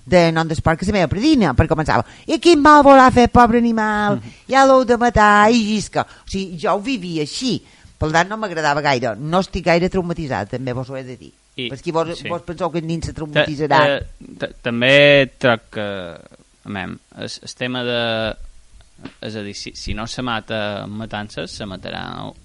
de 0.08 0.32
nom 0.32 0.48
d'esport, 0.48 0.80
que 0.80 0.88
la 0.88 0.96
meva 0.96 1.12
predina, 1.12 1.52
per 1.54 1.68
començava. 1.70 2.02
I 2.26 2.40
quin 2.42 2.60
mal 2.64 2.82
volà 2.82 3.06
fer, 3.14 3.28
pobre 3.30 3.60
animal, 3.62 4.18
ja 4.50 4.64
l'heu 4.66 4.86
de 4.88 4.96
matar, 4.98 5.50
i 5.52 5.62
llisca. 5.62 6.02
O 6.02 6.30
sigui, 6.32 6.58
jo 6.58 6.74
ho 6.74 6.82
vivia 6.82 7.28
així. 7.28 7.58
Per 7.98 8.10
tant, 8.14 8.28
no 8.30 8.36
m'agradava 8.38 8.80
gaire. 8.80 9.16
No 9.18 9.40
estic 9.42 9.64
gaire 9.66 9.88
traumatitzada, 9.90 10.46
també 10.46 10.72
vos 10.72 10.88
ho 10.90 10.96
he 10.96 11.02
de 11.04 11.16
dir. 11.16 11.32
I- 11.58 11.68
Perquè 11.72 11.90
vos, 11.92 12.12
sí. 12.14 12.22
sí. 12.22 12.28
vos 12.30 12.42
penseu 12.46 12.70
que 12.70 12.80
ningú 12.82 13.06
se 13.06 13.12
traumatitzarà. 13.12 13.80
eh, 13.96 14.06
ta- 14.38 14.52
També 14.62 15.32
troc 15.38 15.64
que, 15.74 15.86
amem, 16.64 16.98
el, 17.18 17.24
el 17.42 17.54
tema 17.58 17.82
de... 17.84 18.36
És 19.22 19.34
a 19.38 19.42
dir, 19.46 19.54
si, 19.54 19.70
si 19.78 19.94
no 19.94 20.06
se 20.10 20.22
mata 20.26 20.84
matances, 20.90 21.52
se 21.54 21.64
matarà 21.70 22.00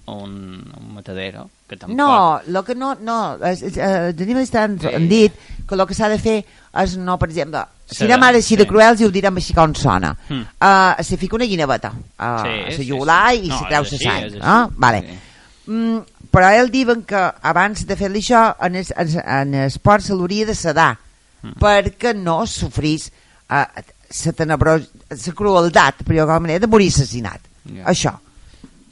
un, 0.06 0.34
un 0.78 0.92
matadero, 0.94 1.48
que 1.68 1.76
tampoc... 1.76 1.96
No, 1.98 2.40
lo 2.46 2.62
que 2.64 2.74
no, 2.76 2.92
no, 3.02 3.36
és- 3.42 3.62
eh, 3.76 4.10
els 4.12 4.20
animalistes 4.22 4.60
han, 4.60 4.78
Sí. 4.80 4.86
han 4.94 5.08
dit 5.08 5.32
que 5.66 5.74
el 5.74 5.84
que 5.86 5.94
s'ha 5.98 6.08
de 6.08 6.18
fer 6.18 6.36
és 6.82 6.96
no, 6.96 7.16
per 7.18 7.28
exemple, 7.30 7.62
si 7.90 8.04
anem 8.06 8.22
ara 8.22 8.38
així 8.38 8.54
sí. 8.54 8.56
de 8.62 8.66
cruels 8.70 9.00
i 9.02 9.06
ho 9.06 9.10
direm 9.10 9.36
així 9.42 9.54
com 9.54 9.74
sona, 9.74 10.12
Mm. 10.28 10.42
uh, 10.62 11.02
se 11.02 11.16
fica 11.16 11.34
una 11.36 11.44
guineveta 11.46 11.90
uh, 11.90 12.42
Sí, 12.42 12.54
a 12.54 12.70
sí, 12.70 12.84
la 12.84 12.88
jugular 12.92 13.30
sí. 13.34 13.42
i 13.44 13.48
No, 13.48 13.58
se 13.58 13.64
treu 13.66 13.82
la 13.82 13.98
sang. 13.98 14.38
Ah? 14.42 14.68
Vale. 14.76 15.00
sí. 15.02 15.18
Mm, 15.66 16.00
però 16.30 16.50
ell 16.52 16.68
diuen 16.70 17.02
que 17.08 17.20
abans 17.42 17.86
de 17.86 17.96
fer-li 17.96 18.20
això 18.20 18.54
en 18.66 18.74
el, 18.76 18.86
en, 18.96 19.14
en 19.38 19.54
esport 19.64 20.02
se 20.04 20.12
l'hauria 20.14 20.46
de 20.46 20.54
sedar 20.54 20.98
Mm. 21.44 21.58
perquè 21.60 22.14
no 22.16 22.46
sofrís 22.48 23.10
uh, 23.52 23.66
la 24.24 24.32
tenebros, 24.32 24.86
la 25.10 25.32
crueltat, 25.36 25.98
per 26.02 26.14
dir 26.14 26.22
manera, 26.40 26.58
de 26.62 26.66
morir 26.72 26.86
assassinat. 26.88 27.40
Ja. 27.68 27.84
Això. 27.92 28.12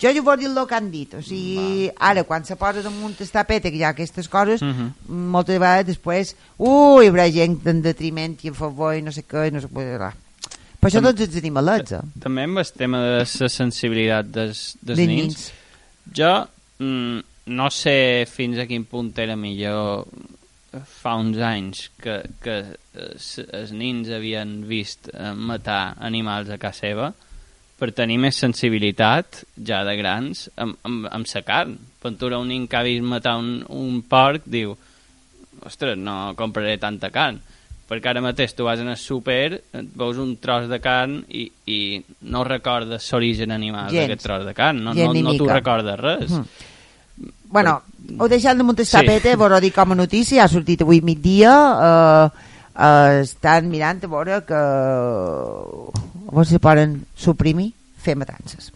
Jo 0.03 0.11
ja 0.13 0.21
vos 0.21 0.37
dir 0.39 0.51
el 0.51 0.67
que 0.69 0.75
han 0.75 0.91
dit. 0.91 1.15
O 1.15 1.23
sigui, 1.23 1.89
ara, 1.99 2.25
quan 2.29 2.45
se 2.45 2.57
posa 2.61 2.83
damunt 2.83 3.15
el 3.25 3.31
tapete, 3.31 3.71
que 3.71 3.79
hi 3.79 3.85
ha 3.85 3.95
aquestes 3.95 4.29
coses, 4.29 4.61
Mhm. 4.61 4.91
moltes 5.09 5.59
vegades 5.59 5.87
després, 5.87 6.35
ui, 6.59 7.07
hi 7.07 7.09
haurà 7.09 7.31
gent 7.33 7.67
en 7.67 7.81
detriment 7.81 8.37
i 8.45 8.49
en 8.49 8.55
favor 8.55 8.95
i 8.95 9.01
no 9.01 9.13
sé 9.13 9.25
què, 9.25 9.49
i 9.49 9.51
no 9.51 9.61
sé 9.61 9.69
què. 9.69 9.97
clar. 9.97 10.13
Per 10.79 10.91
això 10.91 11.01
Tam- 11.01 11.05
tots 11.15 11.21
els 11.23 11.37
animalets, 11.37 11.93
eh? 11.93 12.01
També 12.21 12.43
amb 12.45 12.59
el 12.59 12.73
tema 12.77 13.01
de 13.01 13.19
la 13.21 13.49
sensibilitat 13.49 14.27
dels, 14.27 14.77
dels 14.83 14.99
De 14.99 15.07
nins, 15.07 15.23
nins. 15.23 15.53
jo 16.13 16.49
mm, 16.83 17.19
no 17.55 17.71
sé 17.75 18.25
fins 18.31 18.59
a 18.63 18.67
quin 18.67 18.85
punt 18.91 19.15
era 19.23 19.35
millor 19.39 20.05
fa 20.89 21.17
uns 21.21 21.37
anys 21.45 21.91
que, 22.01 22.15
que 22.43 22.55
eh, 22.97 23.11
s- 23.19 23.45
els 23.53 23.73
nins 23.77 24.09
havien 24.15 24.63
vist 24.69 25.11
eh, 25.13 25.33
matar 25.37 25.95
animals 26.01 26.49
a 26.51 26.57
casa 26.59 26.87
seva 26.87 27.11
per 27.79 27.91
tenir 27.93 28.17
més 28.23 28.39
sensibilitat 28.39 29.43
ja 29.59 29.83
de 29.85 29.97
grans 29.99 30.47
amb, 30.57 30.77
amb, 30.87 31.09
amb 31.11 31.27
sa 31.27 31.43
carn. 31.43 31.75
Pentura 32.03 32.39
un 32.39 32.49
nin 32.49 32.69
que 32.71 32.79
ha 32.79 32.85
vist 32.87 33.03
matar 33.05 33.37
un, 33.43 33.65
un 33.69 34.01
porc 34.07 34.45
diu 34.47 34.77
ostres, 35.67 35.99
no 35.99 36.33
compraré 36.39 36.79
tanta 36.79 37.11
carn 37.15 37.41
perquè 37.93 38.09
ara 38.09 38.23
mateix 38.25 38.55
tu 38.57 38.65
vas 38.65 38.81
en 38.81 38.89
el 38.89 38.97
súper 38.97 39.59
veus 39.99 40.17
un 40.23 40.37
tros 40.41 40.69
de 40.71 40.79
carn 40.81 41.19
i, 41.29 41.43
i 41.69 41.81
no 42.33 42.45
recordes 42.47 43.11
l'origen 43.13 43.51
animal 43.53 43.91
d'aquest 44.07 44.23
tros 44.25 44.47
de 44.47 44.55
carn 44.57 44.81
no, 44.81 44.95
no, 45.05 45.13
no 45.27 45.35
t'ho 45.43 45.49
recordes 45.59 45.99
res 46.01 46.31
Mhm. 46.31 46.47
Bueno, 47.53 47.83
ho 48.19 48.29
deixant 48.29 48.59
damunt 48.59 48.79
el 48.81 48.87
Sí. 48.87 49.37
vos 49.37 49.53
ho 49.53 49.61
dic 49.61 49.75
com 49.75 49.93
a 49.93 49.95
notícia, 49.95 50.45
ha 50.45 50.49
sortit 50.49 50.81
avui 50.83 51.01
migdia, 51.05 51.53
eh, 51.83 52.29
eh, 52.79 53.21
estan 53.23 53.69
mirant 53.69 54.03
a 54.05 54.09
veure 54.09 54.41
que 54.49 54.55
a 54.57 56.33
veure 56.33 56.47
si 56.49 56.59
poden 56.59 57.05
suprimir 57.15 57.73
fer 58.03 58.17
matances. 58.17 58.73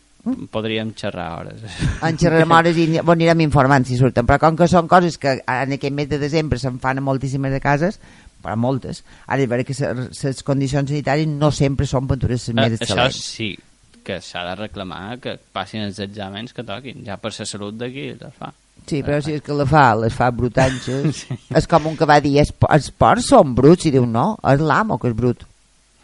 podríem 0.51 0.89
xerrar 0.93 1.39
hores 1.39 1.61
En 2.03 2.17
xerrarem 2.19 2.51
hores 2.51 2.77
i 2.77 2.87
bon, 2.99 3.15
anirem 3.15 3.45
informant 3.45 3.85
si 3.87 3.97
surten, 3.97 4.27
però 4.27 4.41
com 4.43 4.57
que 4.59 4.67
són 4.67 4.89
coses 4.91 5.19
que 5.23 5.37
en 5.47 5.73
aquest 5.77 5.95
mes 5.95 6.09
de 6.11 6.19
desembre 6.19 6.59
se'n 6.59 6.81
fan 6.83 6.99
a 6.99 7.01
moltíssimes 7.01 7.53
de 7.53 7.61
cases, 7.63 8.01
però 8.43 8.57
moltes, 8.59 9.05
ara 9.29 9.41
és 9.45 9.49
veritat 9.49 9.77
que 9.77 10.27
les 10.27 10.43
condicions 10.43 10.91
sanitàries 10.91 11.29
no 11.31 11.53
sempre 11.53 11.87
són 11.87 12.09
pintures 12.11 12.49
Eh, 12.49 12.55
més 12.55 12.73
això 12.73 12.83
excel·lents. 12.97 13.13
sí 13.23 13.57
que 14.03 14.21
s'ha 14.21 14.43
de 14.51 14.55
reclamar 14.57 15.19
que 15.21 15.39
passin 15.53 15.83
els 15.83 15.99
exàmens 16.01 16.53
que 16.53 16.65
toquin 16.65 17.05
ja 17.07 17.17
per 17.19 17.31
la 17.39 17.47
salut 17.47 17.75
d'aquí 17.79 18.09
els 18.19 18.35
fa 18.39 18.53
Sí, 18.87 19.03
però 19.03 19.19
si 19.23 19.33
és 19.35 19.43
que 19.43 19.53
la 19.53 19.65
fa, 19.67 19.95
les 19.99 20.15
fa 20.15 20.31
brutanxes. 20.31 21.25
És 21.59 21.67
com 21.67 21.87
un 21.91 21.97
que 21.99 22.07
va 22.07 22.21
dir, 22.21 22.39
"Els 22.39 22.53
po- 22.53 22.69
els 22.71 22.91
porcs 22.91 23.27
són 23.33 23.55
bruts, 23.55 23.87
i 23.87 23.91
diu, 23.91 24.07
no, 24.07 24.37
és 24.47 24.61
l'amo 24.61 24.99
que 25.03 25.09
és 25.09 25.15
brut. 25.17 25.43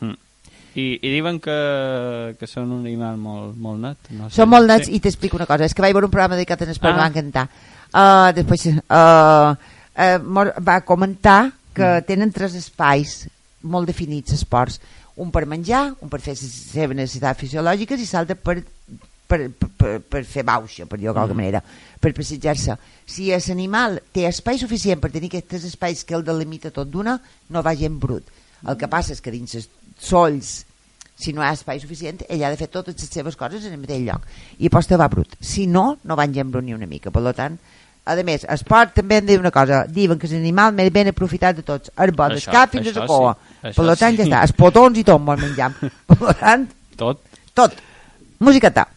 Mm. 0.00 0.16
I, 0.74 0.86
i 1.02 1.12
diuen 1.14 1.38
que, 1.40 2.34
que 2.40 2.46
són 2.46 2.72
un 2.72 2.80
animal 2.86 3.16
molt, 3.18 3.54
molt 3.56 3.78
net 3.80 3.96
no 4.10 4.28
sé. 4.30 4.36
Són 4.40 4.48
molt 4.48 4.66
nets 4.66 4.86
Sí. 4.88 4.96
i 4.96 5.00
t'explico 5.00 5.36
una 5.36 5.46
cosa, 5.46 5.64
és 5.64 5.74
que 5.74 5.82
vaig 5.82 5.92
veure 5.94 6.06
un 6.06 6.10
programa 6.10 6.34
dedicat 6.34 6.62
en 6.62 6.70
esport, 6.70 6.94
Ah. 6.94 6.98
ah. 6.98 7.02
va 7.02 7.12
encantar. 7.12 7.48
Uh, 7.92 8.32
després 8.34 8.66
uh, 8.66 9.52
uh, 9.52 10.50
va 10.64 10.80
comentar 10.80 11.52
que 11.74 11.84
Mm. 12.00 12.04
tenen 12.06 12.32
tres 12.32 12.54
espais 12.54 13.28
molt 13.62 13.86
definits, 13.86 14.32
esports. 14.32 14.80
un 15.14 15.30
per 15.30 15.44
menjar, 15.46 15.92
un 16.00 16.08
per 16.08 16.20
fer 16.20 16.32
les 16.32 16.40
seves 16.72 16.96
necessitats 16.96 17.38
fisiològiques 17.38 18.00
i 18.00 18.08
l'altre 18.14 18.34
per, 18.34 18.62
per, 19.26 19.40
per, 19.50 19.94
per 20.00 20.24
fer 20.28 20.44
bauxa, 20.44 20.86
per 20.86 20.98
dir-ho 21.00 21.14
d'alguna 21.16 21.40
manera, 21.40 21.62
per 22.00 22.12
passejar-se. 22.16 22.76
Si 23.08 23.30
l'animal 23.30 24.00
té 24.12 24.26
espai 24.28 24.60
suficient 24.60 25.00
per 25.02 25.12
tenir 25.14 25.30
aquests 25.32 25.70
espais 25.72 26.04
que 26.04 26.16
el 26.18 26.26
delimita 26.26 26.72
tot 26.74 26.90
d'una, 26.90 27.18
no 27.50 27.62
va 27.62 27.76
gent 27.78 27.98
brut. 28.02 28.28
El 28.66 28.78
que 28.78 28.90
passa 28.90 29.16
és 29.16 29.22
que 29.22 29.32
dins 29.34 29.56
els 29.58 29.70
solls 30.02 30.52
si 31.22 31.30
no 31.32 31.42
hi 31.42 31.46
ha 31.46 31.54
espai 31.54 31.78
suficient, 31.78 32.24
ell 32.28 32.42
ha 32.42 32.50
de 32.50 32.58
fer 32.58 32.66
totes 32.72 32.96
les 32.98 33.10
seves 33.12 33.36
coses 33.38 33.62
en 33.68 33.76
el 33.76 33.82
mateix 33.82 34.02
lloc. 34.02 34.24
I 34.58 34.70
posta 34.72 34.98
va 34.98 35.10
brut, 35.12 35.36
si 35.38 35.68
no, 35.70 35.98
no 36.02 36.18
van 36.18 36.34
llambro 36.34 36.62
ni 36.64 36.74
una 36.74 36.88
mica, 36.90 37.12
per 37.14 37.22
tant 37.36 37.60
a 38.04 38.16
més, 38.26 38.42
esport 38.50 38.96
també 38.96 39.20
em 39.20 39.26
diu 39.28 39.38
una 39.38 39.52
cosa. 39.54 39.84
Diuen 39.86 40.18
que 40.18 40.26
és 40.26 40.34
l'animal 40.34 40.72
més 40.74 40.90
ben 40.94 41.12
aprofitat 41.12 41.60
de 41.60 41.62
tots 41.62 41.92
el 42.02 42.10
bo, 42.16 42.26
del 42.32 42.42
cap 42.42 42.72
fins 42.72 42.88
a 42.90 42.96
la 42.96 43.06
cua. 43.06 43.36
sí, 43.62 43.70
per 43.76 43.94
tant 43.94 44.16
ja 44.18 44.24
sí. 44.24 44.28
està, 44.28 44.40
els 44.42 44.54
potons 44.58 44.98
i 44.98 45.04
tot 45.06 45.22
molt 45.22 45.38
menjam 45.42 45.76
per 46.10 46.34
tant, 46.40 46.66
Tot. 46.98 47.22
tot. 47.54 47.78
Musiqueta 48.42 48.88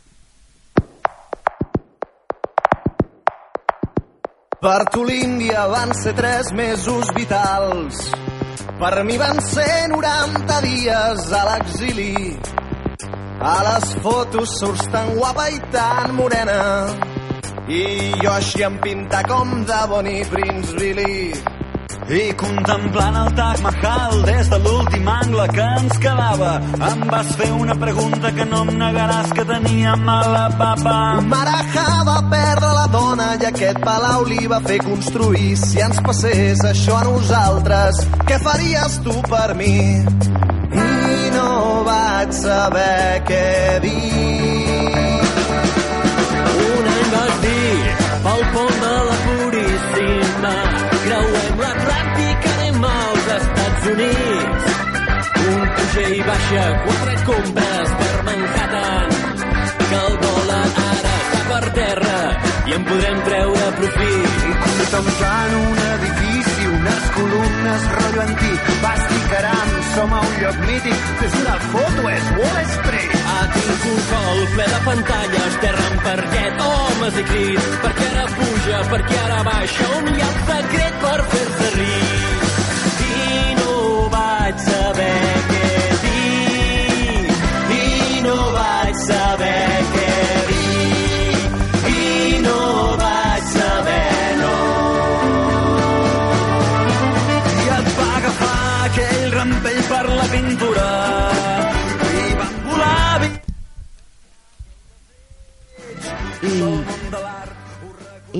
Per 4.66 4.82
tu 4.90 5.04
l'Índia 5.06 5.68
van 5.70 5.92
ser 5.94 6.16
tres 6.18 6.48
mesos 6.58 7.12
vitals. 7.14 8.00
Per 8.80 9.04
mi 9.06 9.14
van 9.22 9.38
ser 9.46 9.86
90 9.92 10.56
dies 10.66 11.28
a 11.40 11.42
l'exili. 11.52 12.16
A 13.46 13.54
les 13.68 13.92
fotos 14.02 14.56
surts 14.58 14.90
tan 14.90 15.12
guapa 15.20 15.46
i 15.54 15.62
tan 15.76 16.16
morena. 16.18 16.64
I 17.70 17.84
jo 18.24 18.32
així 18.34 18.66
em 18.66 18.80
pinta 18.82 19.22
com 19.30 19.54
de 19.70 19.84
Bonnie 19.94 20.26
Prince 20.34 20.74
Billy. 20.82 21.55
I 22.06 22.22
contemplant 22.38 23.16
el 23.18 23.32
Taj 23.38 23.62
Mahal 23.66 24.20
des 24.28 24.50
de 24.52 24.58
l'últim 24.62 25.08
angle 25.10 25.48
que 25.56 25.64
ens 25.80 25.98
quedava 26.04 26.52
em 26.90 27.00
vas 27.10 27.32
fer 27.40 27.50
una 27.52 27.76
pregunta 27.82 28.32
que 28.36 28.46
no 28.46 28.62
em 28.66 28.72
negaràs 28.78 29.32
que 29.34 29.46
teníem 29.50 30.10
a 30.10 30.20
la 30.36 30.46
papa. 30.60 30.96
Marajà 31.32 31.88
va 32.10 32.18
perdre 32.30 32.72
la 32.78 32.86
dona 32.94 33.30
i 33.42 33.48
aquest 33.50 33.82
palau 33.86 34.26
li 34.30 34.46
va 34.52 34.60
fer 34.68 34.78
construir. 34.86 35.56
Si 35.58 35.82
ens 35.82 36.02
passés 36.06 36.62
això 36.70 37.00
a 37.00 37.06
nosaltres, 37.10 38.04
què 38.30 38.40
faries 38.44 39.00
tu 39.08 39.16
per 39.30 39.50
mi? 39.58 39.76
I 40.76 41.32
no 41.36 41.50
vaig 41.90 42.36
saber 42.38 43.24
què 43.30 43.48
dir. 43.88 45.06
Un 46.66 46.92
any 46.96 47.10
vas 47.16 47.36
dir 47.48 47.96
pel 48.28 48.46
pont 48.54 48.80
de 48.86 48.95
baixa 56.46 56.84
quatre 56.86 57.16
compres 57.26 57.90
per 58.00 58.24
Manhattan. 58.26 59.10
Que 59.90 59.98
el 60.08 60.16
dòlar 60.22 60.66
ara 60.82 61.14
està 61.22 61.42
per 61.50 61.64
terra 61.78 62.20
i 62.66 62.76
en 62.76 62.86
podrem 62.90 63.22
treure 63.26 63.72
profit. 63.80 64.44
I 64.50 64.54
contemplant 64.66 65.56
un 65.60 65.82
edifici, 65.86 66.68
unes 66.70 67.08
columnes 67.18 67.88
rotllo 67.96 68.24
antic, 68.26 68.70
basti 68.84 69.22
caram, 69.32 69.74
som 69.94 70.14
a 70.14 70.22
un 70.28 70.36
lloc 70.44 70.60
mític, 70.70 71.08
fes 71.22 71.38
una 71.42 71.58
foto, 71.72 72.10
és 72.14 72.32
Wall 72.40 72.62
Street. 72.76 73.16
Ah, 73.36 73.46
tinc 73.56 73.88
un 73.94 74.02
col 74.12 74.44
ple 74.56 74.68
de 74.74 74.82
pantalles, 74.90 75.60
terra 75.66 75.88
en 75.92 76.04
parquet, 76.10 76.66
homes 76.68 77.22
i 77.22 77.28
crits, 77.32 77.72
perquè 77.86 78.12
ara 78.12 78.28
puja, 78.36 78.84
perquè 78.94 79.22
ara 79.26 79.42
baixa, 79.50 79.90
on 79.98 80.14
hi 80.14 80.22
ha 80.22 80.30
el 80.34 80.44
secret 80.52 81.02
per 81.06 81.18
fer-se 81.34 81.72
rics. 81.80 82.60
I 83.10 83.58
no 83.62 83.80
vaig 84.14 84.68
saber 84.70 85.35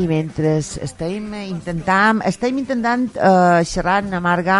i, 0.06 0.10
mentre 0.10 0.58
estem 0.62 1.34
intentant 1.44 2.22
estem 2.30 2.62
intentant 2.62 3.10
eh, 3.18 3.64
xerrar 3.68 4.04
amb 4.04 4.14
la 4.14 4.22
Marga 4.24 4.60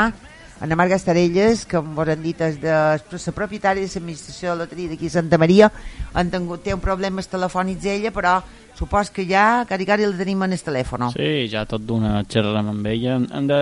en 0.62 0.72
la 0.72 0.76
Marga 0.80 0.98
Estarelles 0.98 1.66
que 1.66 1.78
com 1.78 1.96
vos 1.96 2.10
han 2.10 2.22
dit 2.24 2.42
és 2.42 2.60
de, 2.62 2.74
la 2.74 3.36
propietària 3.36 3.84
de 3.84 3.90
l'administració 3.92 4.54
de 4.54 4.64
loteria 4.64 4.92
d'aquí 4.92 5.10
Santa 5.12 5.38
Maria 5.38 5.72
han 6.14 6.32
tingut, 6.32 6.64
té 6.64 6.74
un 6.74 6.84
problemes 6.84 7.28
telefònics 7.32 7.86
ella 7.92 8.12
però 8.16 8.38
supos 8.76 9.12
que 9.12 9.28
ja 9.30 9.66
cari 9.70 9.88
cari 9.88 10.08
la 10.08 10.18
tenim 10.18 10.44
en 10.44 10.56
el 10.56 10.64
telèfon 10.64 11.10
Sí, 11.16 11.48
ja 11.52 11.66
tot 11.70 11.84
d'una 11.86 12.24
xerrarem 12.28 12.74
amb 12.74 12.88
ella. 12.92 13.18
Hem- 13.20 13.48
de 13.48 13.62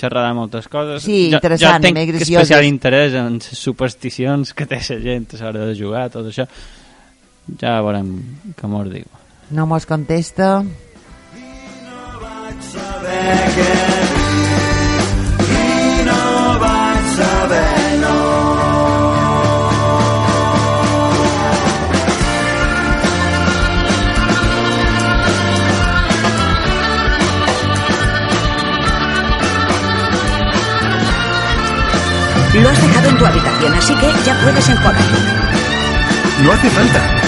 xerrar 0.00 0.28
de 0.28 0.34
moltes 0.34 0.68
coses. 0.68 1.02
Sí, 1.02 1.28
ja, 1.30 1.36
interessant, 1.36 1.84
ja 1.84 1.92
tenc 1.92 2.20
especial 2.22 2.64
interès 2.64 3.14
en 3.20 3.34
les 3.36 3.58
supersticions 3.58 4.54
que 4.56 4.64
té 4.66 4.78
la 4.80 5.00
gent 5.02 5.26
a 5.36 5.42
l'hora 5.44 5.66
de 5.68 5.74
jugar, 5.76 6.06
tot 6.10 6.30
això. 6.30 6.46
Ja 7.60 7.80
veurem 7.84 8.14
com 8.60 8.78
us 8.80 8.88
diu. 8.92 9.08
no 9.50 9.66
mos 9.66 9.84
contesta 9.86 10.62
Lo 32.52 32.68
has 32.68 32.82
dejado 32.82 33.08
en 33.08 33.16
tu 33.16 33.26
habitación, 33.26 33.74
así 33.74 33.94
que 33.94 34.12
ya 34.24 34.38
puedes 34.42 34.68
enjuagarlo. 34.68 35.18
No 36.42 36.52
hace 36.52 36.68
falta. 36.68 37.19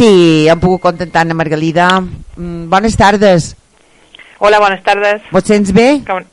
Sí, 0.00 0.46
hem 0.48 0.56
pogut 0.62 0.80
contentar 0.80 1.26
amb 1.26 1.36
Margalida. 1.36 1.88
Mm, 2.00 2.70
bones 2.72 2.96
tardes. 2.96 3.50
Hola, 4.38 4.58
buenas 4.58 4.82
tardes. 4.82 5.20
Vos 5.30 5.44
sents 5.44 5.72
bé? 5.76 6.00
Com- 6.06 6.24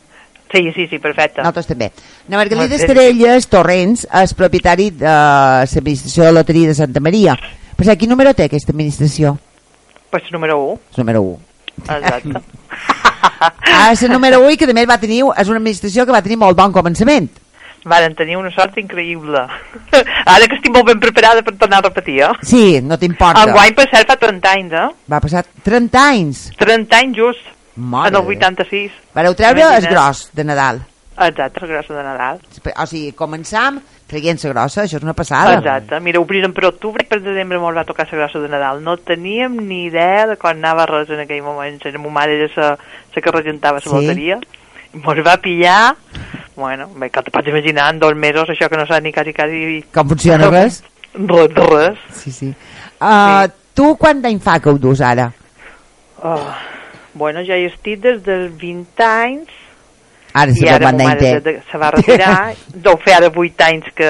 Sí, 0.50 0.72
sí, 0.74 0.88
sí, 0.88 0.98
perfecte. 0.98 1.42
Nosaltres 1.42 1.68
també. 1.68 1.92
Na 2.30 2.38
Margalida 2.38 2.70
bé. 2.70 2.76
Estrelles 2.76 3.48
Torrents 3.52 4.08
és 4.24 4.34
propietari 4.34 4.92
de 4.92 5.06
l'administració 5.06 6.24
de 6.24 6.32
loteria 6.32 6.70
de 6.70 6.76
Santa 6.76 7.02
Maria. 7.04 7.36
Per 7.76 7.86
cert, 7.86 8.00
quin 8.00 8.10
número 8.10 8.32
té 8.34 8.46
aquesta 8.46 8.72
administració? 8.72 9.38
Pues 10.10 10.24
número 10.32 10.56
1. 10.58 10.80
És 10.94 10.98
número 11.04 11.22
1. 11.22 11.38
Exacte. 11.98 12.40
Ah, 13.40 13.92
és 13.92 14.02
el 14.02 14.12
número 14.12 14.40
1 14.42 14.52
i 14.54 14.58
que 14.58 14.74
més 14.74 14.88
va 14.90 14.98
tenir, 14.98 15.20
és 15.38 15.50
una 15.52 15.58
administració 15.60 16.06
que 16.06 16.12
va 16.16 16.22
tenir 16.26 16.38
molt 16.42 16.56
bon 16.58 16.72
començament. 16.74 17.28
Varen 17.88 18.16
tenir 18.20 18.36
una 18.38 18.52
sort 18.52 18.76
increïble. 18.82 19.46
Ara 20.34 20.48
que 20.50 20.58
estic 20.58 20.74
molt 20.76 20.90
ben 20.90 21.00
preparada 21.00 21.44
per 21.46 21.54
tornar 21.56 21.80
a 21.80 21.88
repetir, 21.88 22.18
eh? 22.26 22.32
Sí, 22.44 22.82
no 22.84 22.98
t'importa. 23.00 23.46
Enguany, 23.48 23.74
per 23.78 23.88
cert, 23.92 24.10
fa 24.12 24.18
30 24.20 24.52
anys, 24.58 24.74
eh? 24.76 24.88
Va 25.14 25.22
passar 25.24 25.46
30 25.64 26.04
anys. 26.12 26.44
30 26.60 27.00
anys 27.04 27.18
just, 27.18 27.54
Mare 27.78 28.10
en 28.10 28.16
el 28.20 28.26
de 28.26 28.36
Déu. 28.36 28.38
86. 28.68 28.92
Vareu 29.16 29.36
treure 29.38 29.68
el 29.78 29.88
gros 29.88 30.28
de 30.34 30.44
Nadal. 30.44 30.82
Exacte, 31.18 31.64
el 31.64 31.70
grosso 31.72 31.94
de 31.96 32.04
Nadal. 32.06 32.42
O 32.78 32.86
sigui, 32.86 33.12
començam 33.18 33.80
traient 34.08 34.38
la 34.44 34.52
grossa, 34.54 34.84
això 34.84 35.00
és 35.00 35.04
una 35.04 35.16
passada. 35.18 35.56
Exacte. 35.58 35.98
Mira, 36.06 36.20
obrirem 36.22 36.54
per 36.56 36.68
octubre 36.70 37.04
i 37.04 37.08
per 37.10 37.18
desembre 37.26 37.58
molt 37.60 37.76
va 37.80 37.84
tocar 37.88 38.06
la 38.12 38.20
grossa 38.20 38.40
de 38.44 38.50
Nadal. 38.52 38.84
No 38.86 38.98
teníem 38.98 39.58
ni 39.68 39.86
idea 39.88 40.28
de 40.30 40.38
quan 40.38 40.62
anava 40.62 40.86
res 40.86 41.10
en 41.10 41.24
aquell 41.26 41.42
moment. 41.44 41.80
La 41.84 41.92
meva 41.98 42.14
mare 42.20 42.38
era 42.38 42.50
la, 42.56 42.76
que 43.22 43.32
regentava 43.34 43.80
la 43.82 43.90
Sí. 43.90 43.90
loteria. 43.96 44.40
Mos 44.94 45.24
va 45.26 45.38
pillar... 45.38 45.96
Bueno, 46.58 46.88
bé, 46.98 47.12
que 47.14 47.22
te 47.22 47.32
pots 47.32 47.48
imaginar 47.48 47.92
en 47.94 48.00
dos 48.02 48.16
mesos 48.18 48.50
això 48.50 48.68
que 48.70 48.78
no 48.80 48.86
saps 48.90 49.04
ni 49.06 49.12
quasi, 49.14 49.32
quasi... 49.38 49.60
Com 49.94 50.10
funciona 50.10 50.50
res? 50.50 50.80
Res, 51.14 51.54
res. 51.70 52.00
Sí, 52.18 52.32
sí. 52.34 52.50
Uh, 53.00 53.46
Tu 53.78 53.92
quant 54.02 54.24
d'any 54.24 54.40
fa 54.42 54.56
que 54.60 54.72
ho 54.74 54.78
dus 54.82 55.04
ara? 55.06 55.28
Oh. 56.26 56.48
Bueno, 57.14 57.44
ja 57.46 57.54
hi 57.62 57.68
estic 57.70 58.02
des 58.02 58.24
dels 58.26 58.50
20 58.58 59.04
anys 59.06 59.54
Ara 60.38 60.54
sí 60.54 60.66
que 60.66 60.70
ara 60.74 60.90
ma 60.90 60.98
d'any 60.98 61.08
mare 61.08 61.20
té. 61.22 61.30
de- 61.36 61.42
de- 61.46 61.62
se 61.72 61.78
va 61.82 61.92
retirar. 61.94 62.34
Deu 62.88 62.98
fer 63.06 63.14
ara 63.20 63.30
8 63.30 63.64
anys 63.68 63.94
que... 63.96 64.10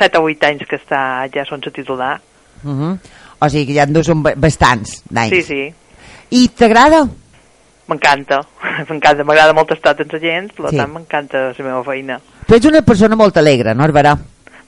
7 0.00 0.18
o 0.20 0.24
8 0.32 0.48
anys 0.50 0.64
que 0.68 0.76
està 0.80 1.02
ja 1.36 1.44
sense 1.48 1.70
titular. 1.70 2.16
Uh 2.64 2.70
-huh. 2.72 2.98
O 3.40 3.48
sigui 3.48 3.66
que 3.66 3.74
ja 3.76 3.84
en 3.84 3.92
dus 3.92 4.08
bastants 4.36 5.02
d'anys. 5.10 5.36
Sí, 5.36 5.42
sí. 5.42 5.74
I 6.30 6.48
t'agrada? 6.48 7.04
M'encanta. 7.88 8.40
M'encanta. 8.88 9.24
M'agrada 9.24 9.52
molt 9.56 9.70
estar 9.72 9.96
amb 9.98 10.12
la 10.12 10.20
gent, 10.20 10.52
per 10.56 10.70
Sí. 10.70 10.76
tant 10.76 10.92
m'encanta 10.92 11.48
la 11.50 11.64
meva 11.66 11.82
feina. 11.84 12.20
Tu 12.46 12.54
ets 12.56 12.66
una 12.66 12.82
persona 12.82 13.16
molt 13.16 13.36
alegre, 13.36 13.74
no, 13.74 13.84
Herberà? 13.84 14.16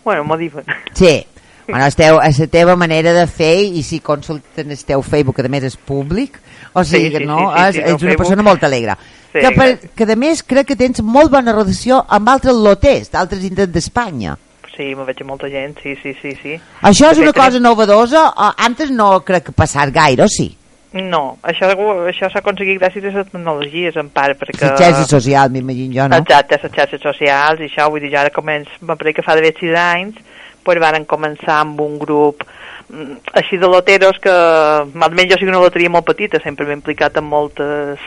Bueno, 0.05 0.25
m'ho 0.25 0.37
diuen. 0.37 0.65
Sí. 0.95 1.25
Bueno, 1.67 1.83
esteu, 1.91 2.21
és 2.23 2.37
la 2.39 2.47
teva 2.47 2.77
manera 2.79 3.11
de 3.13 3.25
fer 3.27 3.57
i 3.75 3.81
si 3.83 3.99
consulten 3.99 4.71
el 4.71 4.79
teu 4.87 5.01
Facebook, 5.03 5.35
que 5.35 5.43
a 5.43 5.51
més 5.51 5.65
és 5.67 5.75
públic, 5.77 6.37
o 6.73 6.85
Sí, 6.85 6.93
sigui 6.93 7.09
sí, 7.09 7.17
que 7.17 7.25
no, 7.27 7.39
sí, 7.41 7.57
sí, 7.57 7.59
és, 7.59 7.75
sí, 7.75 7.81
ets 7.81 7.89
una 7.91 7.97
Facebook. 7.99 8.17
persona 8.21 8.43
molt 8.47 8.63
alegre. 8.69 8.95
Sí, 9.33 9.41
que, 9.41 9.51
per, 9.51 9.67
que 9.99 10.07
a 10.13 10.17
més 10.17 10.45
crec 10.47 10.69
que 10.69 10.77
tens 10.79 11.03
molt 11.03 11.33
bona 11.33 11.51
relació 11.57 12.05
amb 12.07 12.29
altres 12.31 12.55
loters 12.55 13.11
d'altres 13.11 13.43
indrets 13.43 13.73
d'Espanya. 13.75 14.37
Sí, 14.77 14.93
me 14.95 15.03
veig 15.09 15.25
molta 15.27 15.51
gent, 15.51 15.75
sí, 15.83 15.97
sí, 16.05 16.15
sí, 16.23 16.37
sí. 16.41 16.55
Això 16.87 17.11
és 17.11 17.19
una 17.19 17.33
cosa 17.35 17.59
novedosa, 17.59 18.29
antes 18.57 18.93
no 18.95 19.25
crec 19.27 19.49
que 19.49 19.53
passar 19.59 19.91
gaire, 19.91 20.23
o 20.23 20.29
sí? 20.31 20.53
No, 20.97 21.39
això, 21.43 21.69
això 22.09 22.29
s'ha 22.31 22.41
aconseguit 22.41 22.79
gràcies 22.81 23.05
a 23.05 23.11
les 23.11 23.29
tecnologies, 23.29 23.97
en 24.01 24.09
part, 24.15 24.39
perquè... 24.41 24.71
La 24.71 24.77
xarxa 24.79 25.07
social, 25.11 25.51
m'imagino 25.53 25.95
jo, 25.95 26.07
no? 26.09 26.21
Exacte, 26.23 26.59
les 26.63 26.75
xarxes 26.77 27.03
socials 27.03 27.61
i 27.61 27.69
això, 27.69 27.89
vull 27.93 28.05
dir, 28.05 28.13
jo 28.15 28.21
ara 28.23 28.33
començ, 28.35 28.71
m'apareix 28.81 29.19
que 29.19 29.25
fa 29.27 29.37
d'haver 29.37 29.53
sis 29.59 29.75
anys, 29.77 30.21
pues 30.67 30.81
varen 30.83 31.07
començar 31.07 31.61
amb 31.63 31.81
un 31.85 31.99
grup 32.03 32.43
mm, 32.89 33.35
així 33.39 33.59
de 33.63 33.71
loteros 33.71 34.19
que, 34.23 34.33
almenys 34.33 35.35
jo 35.35 35.41
soc 35.41 35.53
una 35.53 35.63
loteria 35.63 35.93
molt 35.93 36.09
petita, 36.09 36.43
sempre 36.43 36.67
m'he 36.67 36.79
implicat 36.79 37.21
en 37.21 37.29
moltes, 37.31 38.03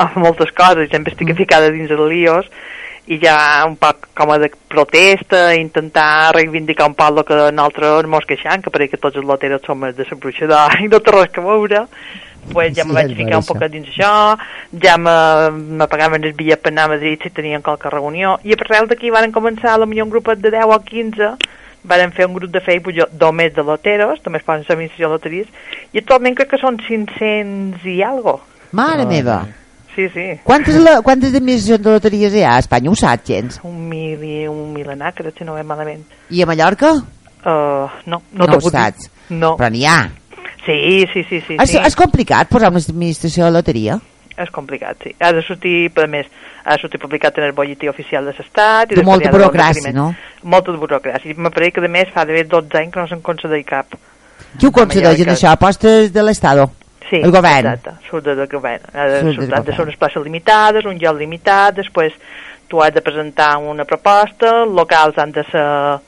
en 0.00 0.14
moltes 0.20 0.52
coses, 0.56 0.88
sempre 0.92 1.12
estic 1.12 1.32
Mm. 1.32 1.40
ficada 1.42 1.70
dins 1.74 1.90
de 1.90 1.98
líos, 2.08 2.48
i 3.06 3.18
ja 3.20 3.64
un 3.68 3.76
poc 3.76 4.08
com 4.16 4.30
a 4.32 4.38
de 4.40 4.50
protesta, 4.68 5.54
intentar 5.54 6.32
reivindicar 6.34 6.86
un 6.88 6.94
poc 6.94 7.18
el 7.18 7.24
que 7.28 7.40
nosaltres 7.52 8.06
mos 8.08 8.24
queixam, 8.24 8.62
que 8.62 8.88
que 8.88 8.96
tots 8.96 9.16
els 9.16 9.26
loteros 9.26 9.62
som 9.66 9.80
de 9.80 9.92
la 9.92 10.16
bruixada 10.16 10.68
i 10.84 10.88
no 10.88 11.00
té 11.00 11.10
res 11.12 11.30
que 11.30 11.40
veure, 11.40 11.86
pues 12.52 12.74
ja 12.76 12.82
Sí, 12.82 12.88
me 12.88 12.94
vaig 12.94 13.14
ficar 13.16 13.38
un 13.38 13.44
poc 13.44 13.62
dins 13.68 13.88
això, 13.88 14.36
ja 14.82 14.96
me, 14.96 15.50
me 15.80 15.86
pagaven 15.88 16.24
el 16.24 16.32
bitllet 16.32 16.60
per 16.62 16.72
anar 16.72 16.84
a 16.84 16.88
Madrid 16.94 17.20
si 17.22 17.30
tenien 17.30 17.62
qualque 17.62 17.90
reunió, 17.90 18.38
i 18.44 18.52
arrel 18.52 18.88
d'aquí 18.88 19.10
van 19.10 19.32
començar 19.32 19.74
a 19.74 19.86
millor 19.86 20.04
un 20.06 20.10
grupet 20.10 20.38
de 20.40 20.50
10 20.50 20.64
o 20.64 20.78
15, 20.84 21.34
varen 21.84 22.12
fer 22.12 22.26
un 22.26 22.34
grup 22.34 22.50
de 22.50 22.60
Facebook 22.60 22.96
jo- 22.96 23.08
només 23.20 23.52
de 23.54 23.62
loteros, 23.62 24.22
també 24.22 24.38
es 24.38 24.44
poden 24.44 24.64
saber 24.64 24.90
si 24.96 25.02
loteries, 25.02 25.46
i 25.92 25.98
actualment 26.00 26.36
crec 26.36 26.48
que 26.54 26.58
són 26.58 26.76
500 26.80 27.84
i 27.84 28.02
algo. 28.02 28.40
Mare 28.72 29.04
meva. 29.06 29.42
Sí, 29.94 30.08
sí. 30.10 30.40
Quantes, 30.42 30.74
la, 30.82 31.00
quantes 31.02 31.34
administracions 31.34 31.84
de 31.84 31.92
loteries 31.94 32.34
hi 32.34 32.42
ha 32.42 32.56
a 32.56 32.62
Espanya? 32.64 32.90
Ho 32.90 32.96
saps, 32.98 33.28
gens? 33.28 33.60
Un 33.62 33.76
mil 33.88 34.22
i 34.26 34.40
un 34.50 34.72
milenar, 34.74 35.12
crec 35.14 35.36
que 35.38 35.44
no 35.46 35.54
ve 35.54 35.62
malament. 35.62 36.02
I 36.30 36.42
a 36.42 36.46
Mallorca? 36.50 36.90
Uh, 37.44 37.86
no, 38.06 38.18
no, 38.32 38.40
No 38.40 38.46
t'ho 38.48 38.56
ho 38.58 38.64
puc 38.64 38.72
dir. 38.72 38.80
saps. 38.80 39.10
No. 39.30 39.54
Però 39.60 39.70
n'hi 39.70 39.84
ha. 39.86 40.00
Sí, 40.64 41.04
sí, 41.12 41.22
sí, 41.28 41.40
sí. 41.46 41.56
és, 41.60 41.70
sí. 41.70 41.78
és 41.78 41.94
complicat 41.94 42.48
posar 42.50 42.70
una 42.72 42.80
administració 42.80 43.44
de 43.44 43.52
loteria? 43.54 43.98
És 44.40 44.50
complicat, 44.50 44.96
sí. 45.04 45.12
Ha 45.20 45.30
de 45.36 45.42
sortir, 45.46 45.90
per 45.94 46.08
a 46.08 46.10
més, 46.10 46.26
ha 46.64 46.74
de 46.74 46.80
sortir 46.82 46.98
publicat 46.98 47.36
en 47.38 47.44
el 47.46 47.52
bolletí 47.54 47.86
oficial 47.86 48.24
de 48.26 48.32
l'Estat. 48.34 48.96
De 48.96 49.04
molta 49.06 49.30
burocràcia, 49.30 49.92
no? 49.94 50.08
Molta 50.42 50.72
burocràcia. 50.74 51.30
I 51.30 51.38
m'apareix 51.38 51.76
que, 51.76 51.84
a 51.84 51.92
més, 51.92 52.10
fa 52.14 52.24
d'haver 52.26 52.48
12 52.50 52.80
anys 52.80 52.94
que 52.96 52.98
no 53.04 53.06
se'n 53.12 53.22
concedeix 53.22 53.66
cap. 53.68 53.94
Qui 54.58 54.66
ho 54.66 54.72
concedeix 54.74 55.20
en 55.22 55.30
això? 55.36 55.52
Apostes 55.52 56.10
de 56.12 56.24
l'Estado? 56.26 56.70
Sí, 57.10 57.16
El 57.16 57.30
govern? 57.30 57.66
exacte, 57.66 57.90
surt 58.08 58.24
del 58.24 58.46
govern. 58.48 58.82
Ha 58.94 59.04
de, 59.06 59.20
Surt 59.20 59.38
del 59.40 59.50
de 59.50 59.56
govern. 59.60 59.82
unes 59.82 59.96
places 59.96 60.22
limitades, 60.24 60.84
un 60.86 60.98
lloc 60.98 61.18
limitat, 61.18 61.74
després 61.76 62.12
tu 62.68 62.80
has 62.82 62.94
de 62.94 63.02
presentar 63.02 63.58
una 63.58 63.84
proposta, 63.84 64.64
locals 64.64 65.18
han 65.18 65.32
de 65.32 65.44
ser 65.50 66.00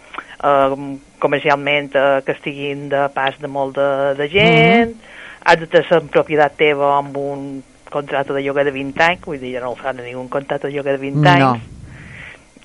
eh, 0.43 0.97
comercialment 1.19 1.91
eh, 1.95 2.23
que 2.25 2.33
estiguin 2.33 2.89
de 2.89 3.09
pas 3.15 3.37
de 3.41 3.49
molt 3.49 3.77
de, 3.77 4.15
de 4.15 4.29
gent, 4.29 4.91
Mhm. 4.91 5.01
has 5.45 5.61
de 5.61 5.83
ser 5.89 6.01
en 6.01 6.09
propietat 6.09 6.57
teva 6.57 6.97
amb 6.99 7.17
un 7.17 7.63
contracte 7.91 8.33
de 8.33 8.43
lloguer 8.43 8.65
de 8.65 8.73
20 8.73 9.01
anys, 9.03 9.21
vull 9.25 9.39
dir, 9.39 9.53
ja 9.55 9.61
no 9.61 9.71
ho 9.71 9.77
fan 9.77 10.01
a 10.01 10.03
ningú 10.03 10.29
contracte 10.29 10.67
de 10.69 10.73
lloguer 10.75 10.97
de 10.99 10.99
20 10.99 11.29
anys, 11.29 11.41
No. 11.41 11.61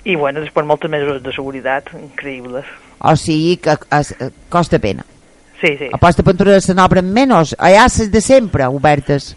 i 0.04 0.16
bueno, 0.16 0.40
després 0.40 0.66
moltes 0.66 0.90
mesures 0.90 1.22
de 1.22 1.32
seguretat 1.32 1.92
increïbles. 1.94 2.64
O 2.98 3.14
sigui 3.16 3.56
que 3.58 3.76
es, 3.98 4.10
eh, 4.20 4.30
costa 4.48 4.78
pena. 4.78 5.04
Sí, 5.62 5.76
sí. 5.78 5.88
Aposta 5.94 6.24
pintura 6.26 6.58
se 6.60 6.74
n'obren 6.74 7.06
menys. 7.14 7.54
Allà 7.58 7.86
ses 7.88 8.10
de 8.10 8.20
sempre, 8.20 8.66
obertes. 8.66 9.36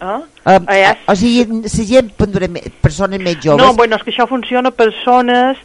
Ah? 0.00 0.22
Um, 0.48 0.64
Allà 0.70 0.94
o 1.10 1.16
sigui, 1.18 1.42
la 1.66 1.88
gent 1.90 2.12
pendura, 2.16 2.48
persones 2.80 3.20
més 3.20 3.36
joves. 3.42 3.60
No, 3.60 3.74
bueno, 3.76 3.98
és 3.98 4.06
que 4.06 4.14
això 4.14 4.24
funciona 4.30 4.72
per 4.72 4.88
zones 5.02 5.60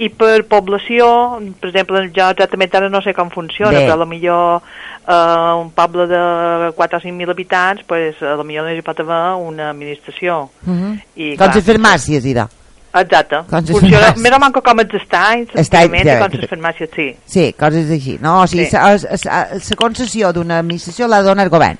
i 0.00 0.08
per 0.08 0.46
població, 0.48 1.06
per 1.60 1.68
exemple, 1.68 2.00
jo 2.16 2.30
exactament 2.32 2.72
ara 2.78 2.88
no 2.90 3.02
sé 3.04 3.12
com 3.14 3.28
funciona, 3.30 3.74
Bé. 3.76 3.84
però 3.84 3.98
a 3.98 4.00
lo 4.00 4.08
millor 4.08 4.62
eh, 5.04 5.52
un 5.60 5.68
poble 5.76 6.08
de 6.08 6.22
4 6.78 6.98
o 6.98 7.04
5 7.04 7.14
mil 7.18 7.30
habitants, 7.30 7.84
pues, 7.86 8.22
a 8.22 8.34
lo 8.40 8.48
millor 8.48 8.66
no 8.66 8.72
hi 8.72 8.82
pot 8.82 9.04
haver 9.04 9.20
una 9.36 9.68
administració. 9.70 10.48
Uh 10.64 10.72
-huh. 10.72 10.92
I, 11.14 11.36
Com 11.36 11.44
clar, 11.44 11.54
les 11.56 11.66
farmàcies, 11.68 12.24
dirà. 12.24 12.48
Exacte. 12.94 13.38
Com 13.48 13.58
les 13.60 13.70
Funciona 13.70 14.06
farmàcies. 14.06 14.22
més 14.22 14.32
o 14.32 14.38
manco 14.38 14.60
com 14.62 14.80
els 14.80 14.94
estanys, 14.94 15.48
Estany, 15.54 15.84
antigament, 15.86 16.06
ja, 16.06 16.18
com 16.20 16.38
les 16.40 16.50
farmàcies, 16.50 16.90
sí. 16.94 17.06
Sí, 17.24 17.52
coses 17.58 17.90
així. 17.90 18.18
No, 18.20 18.42
o 18.42 18.46
sigui, 18.46 18.66
Sí. 18.66 18.76
la, 19.24 19.48
concessió 19.76 20.32
d'una 20.32 20.58
administració 20.58 21.08
la 21.08 21.22
dona 21.22 21.42
el 21.42 21.48
govern. 21.48 21.78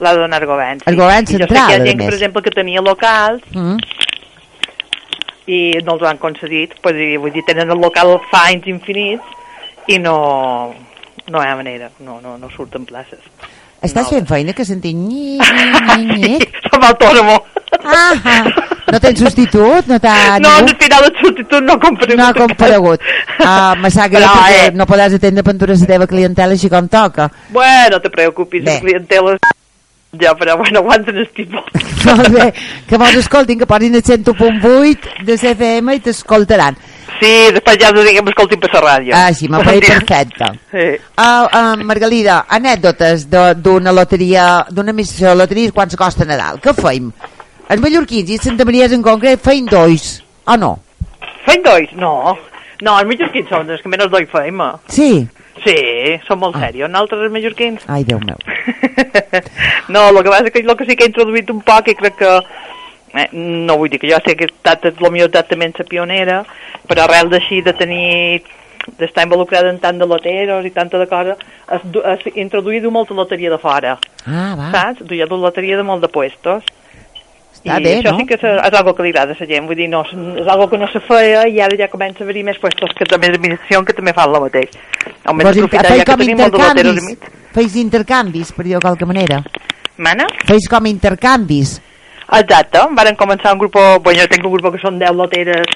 La 0.00 0.12
de 0.14 0.20
donar 0.20 0.44
govern, 0.46 0.80
sí. 0.80 0.84
El 0.90 0.96
govern 0.96 1.22
I 1.22 1.26
jo 1.26 1.32
sé 1.32 1.38
central, 1.38 1.66
que 1.68 1.76
hi 1.76 1.80
ha 1.80 1.84
gent, 1.84 1.98
per 2.04 2.14
exemple, 2.14 2.42
que 2.42 2.50
tenia 2.50 2.80
locals 2.80 3.42
Mm. 3.52 3.76
i 5.46 5.72
no 5.84 5.94
els 5.98 6.02
han 6.08 6.18
concedit, 6.18 6.72
pues, 6.82 6.96
i, 6.96 7.16
vull 7.20 7.30
dir, 7.32 7.44
tenen 7.46 7.70
el 7.70 7.78
local 7.78 8.16
fa 8.30 8.46
anys 8.48 8.66
infinits 8.66 9.22
i 9.92 9.98
no, 9.98 10.16
no 11.28 11.42
hi 11.42 11.46
ha 11.46 11.56
manera, 11.56 11.90
no, 12.00 12.20
no, 12.22 12.38
no 12.38 12.48
surten 12.50 12.86
places. 12.86 13.20
Estàs 13.84 14.04
No. 14.08 14.16
fent 14.16 14.26
feina 14.26 14.52
que 14.54 14.64
sentim 14.64 14.96
nyi, 15.06 15.36
nyi, 15.38 16.06
nyi, 16.08 16.18
nyi. 16.24 16.38
Som 16.72 16.82
autònomo. 16.88 17.36
Ah, 17.84 18.14
ah. 18.24 18.44
No 18.94 19.00
tens 19.02 19.18
substitut? 19.24 19.90
No 19.90 19.98
no, 20.44 20.54
al 20.60 20.76
final 20.78 21.08
el 21.08 21.16
substitut 21.18 21.66
no 21.66 21.74
ha 21.74 21.80
comparegut. 21.82 22.20
No 22.20 22.28
ha 22.28 22.34
comparegut. 22.38 23.10
Ah, 23.42 23.74
me 23.80 23.90
sap 23.90 24.12
greu 24.14 24.30
perquè 24.30 24.62
eh. 24.68 24.70
no 24.78 24.86
podràs 24.86 25.18
atendre 25.18 25.42
pintures 25.46 25.82
la 25.82 25.90
teva 25.90 26.08
clientela 26.10 26.54
així 26.54 26.70
com 26.70 26.88
toca. 26.88 27.28
Bueno, 27.50 28.00
te 28.00 28.10
preocupis, 28.14 28.64
Bé. 28.64 28.78
la 28.78 28.86
clientela 28.86 29.36
ja, 30.20 30.34
però 30.38 30.56
bueno, 30.56 30.78
aguanten 30.80 31.16
el 31.18 31.28
tipus. 31.34 31.64
Molt 32.06 32.28
bé, 32.30 32.52
que 32.88 32.98
mos 32.98 33.14
escoltin, 33.18 33.58
que 33.58 33.66
posin 33.66 33.94
el 33.94 34.04
101.8 34.04 35.24
de 35.26 35.38
CFM 35.38 35.96
i 35.96 36.02
t'escoltaran. 36.04 36.78
Sí, 37.18 37.30
després 37.54 37.78
ja 37.80 37.90
us 37.94 38.04
diguem, 38.06 38.26
escoltin 38.30 38.60
per 38.60 38.70
la 38.74 38.82
ràdio. 38.82 39.14
Ah, 39.16 39.30
sí, 39.34 39.48
m'ha 39.48 39.62
parit 39.64 39.86
perfecte. 39.86 40.50
Sí. 40.72 40.86
Uh, 41.14 41.46
uh, 41.46 41.84
Margalida, 41.86 42.44
anècdotes 42.50 43.28
de- 43.30 43.54
d'una 43.54 43.94
loteria, 43.94 44.66
d'una 44.70 44.90
administració 44.94 45.30
de 45.32 45.40
loteria, 45.42 45.74
quants 45.74 45.96
costa 45.96 46.26
Nadal? 46.28 46.60
Què 46.62 46.74
feim? 46.78 47.12
Els 47.72 47.80
mallorquins 47.80 48.30
i 48.34 48.38
Santa 48.42 48.64
Maria 48.68 48.88
en 48.92 49.02
concret 49.04 49.40
feim 49.44 49.66
dois, 49.70 50.18
o 50.46 50.56
no? 50.60 50.74
Feim 51.46 51.62
dois? 51.64 51.92
No. 51.96 52.34
No, 52.84 52.98
els 53.00 53.08
mallorquins 53.08 53.48
són 53.48 53.70
els 53.70 53.80
que 53.82 53.88
menys 53.92 54.10
doi 54.12 54.26
feim. 54.28 54.60
Sí? 54.92 55.08
Sí, 55.64 55.76
són 56.26 56.40
molt 56.42 56.58
serios. 56.60 56.90
Nosaltres, 56.90 57.22
els 57.28 57.32
mallorquins, 57.32 57.84
Ai, 57.88 58.02
Déu 58.04 58.18
meu. 58.20 58.36
no, 59.94 60.08
el 60.10 60.18
que 60.22 60.30
passa 60.32 60.48
és 60.50 60.52
que 60.52 60.64
el 60.64 60.76
que 60.76 60.86
sí 60.88 60.96
que 60.98 61.06
he 61.06 61.12
introduït 61.12 61.50
un 61.54 61.62
poc 61.64 61.88
i 61.88 61.94
crec 61.96 62.18
que 62.20 62.32
eh, 63.14 63.28
no 63.32 63.78
vull 63.80 63.88
dir 63.92 64.00
que 64.02 64.10
jo 64.10 64.18
sé 64.26 64.34
que 64.36 64.48
he 64.48 64.50
estat 64.50 64.84
millor 65.00 65.30
exactament 65.30 65.76
la 65.78 65.86
pionera 65.88 66.38
però 66.88 67.06
arrel 67.06 67.30
d'així 67.32 67.62
de 67.64 67.72
tenir 67.78 68.42
d'estar 68.98 69.24
involucrada 69.24 69.70
en 69.72 69.78
tant 69.80 69.96
de 69.96 70.04
loteros 70.10 70.66
i 70.68 70.72
tanta 70.74 70.98
de 71.00 71.06
coses 71.08 71.38
has, 71.72 71.80
has 72.04 72.26
introduït 72.34 72.84
molta 72.92 73.14
loteria 73.16 73.50
de 73.54 73.58
fora 73.62 73.94
Ah, 74.26 74.52
va. 74.58 74.70
saps? 74.74 75.04
Duia 75.08 75.24
la 75.30 75.36
loteria 75.46 75.78
de 75.78 75.86
molt 75.86 76.02
de 76.04 76.08
puestos 76.12 76.64
Està 77.64 77.78
i 77.80 77.84
bé, 77.84 77.92
això 78.02 78.12
no? 78.12 78.18
sí 78.20 78.26
que 78.28 78.36
és, 78.36 78.42
és 78.44 78.74
algo 78.78 78.92
que 78.94 79.02
li 79.06 79.12
agrada 79.14 79.32
a 79.32 79.36
la 79.40 79.46
gent 79.48 79.66
vull 79.66 79.78
dir, 79.78 79.88
no, 79.88 80.02
és 80.04 80.48
algo 80.52 80.66
que 80.68 80.76
no 80.78 80.88
se 80.92 81.00
feia 81.06 81.46
i 81.48 81.60
ara 81.64 81.78
ja 81.80 81.88
comença 81.88 82.20
a 82.20 82.26
haver 82.28 82.44
més 82.44 82.58
puestos 82.60 82.92
que 82.98 83.06
també 83.08 83.30
d'administració 83.32 83.80
que 83.88 83.96
també 83.96 84.12
fan 84.12 84.28
el 84.34 84.40
mateix 84.44 84.76
almenys 85.24 85.56
in- 85.56 85.64
aprofitar 85.64 85.96
ja 85.96 86.04
que 86.04 86.16
tenim 86.20 86.38
molt 86.42 86.52
de 86.52 86.60
loteros 86.60 87.32
Feis 87.54 87.76
intercanvis, 87.78 88.50
per 88.52 88.64
dir-ho 88.66 88.80
qualque 88.82 89.06
manera? 89.06 89.40
Mana? 89.96 90.26
Feis 90.44 90.66
com 90.68 90.86
intercanvis? 90.90 91.76
Exacte, 92.34 92.80
varen 92.98 93.14
començar 93.16 93.52
un 93.54 93.60
grup, 93.60 93.76
bueno, 94.02 94.20
jo 94.20 94.26
tinc 94.32 94.44
un 94.44 94.52
grup 94.56 94.74
que 94.74 94.80
són 94.82 94.98
10 94.98 95.14
loteres 95.14 95.68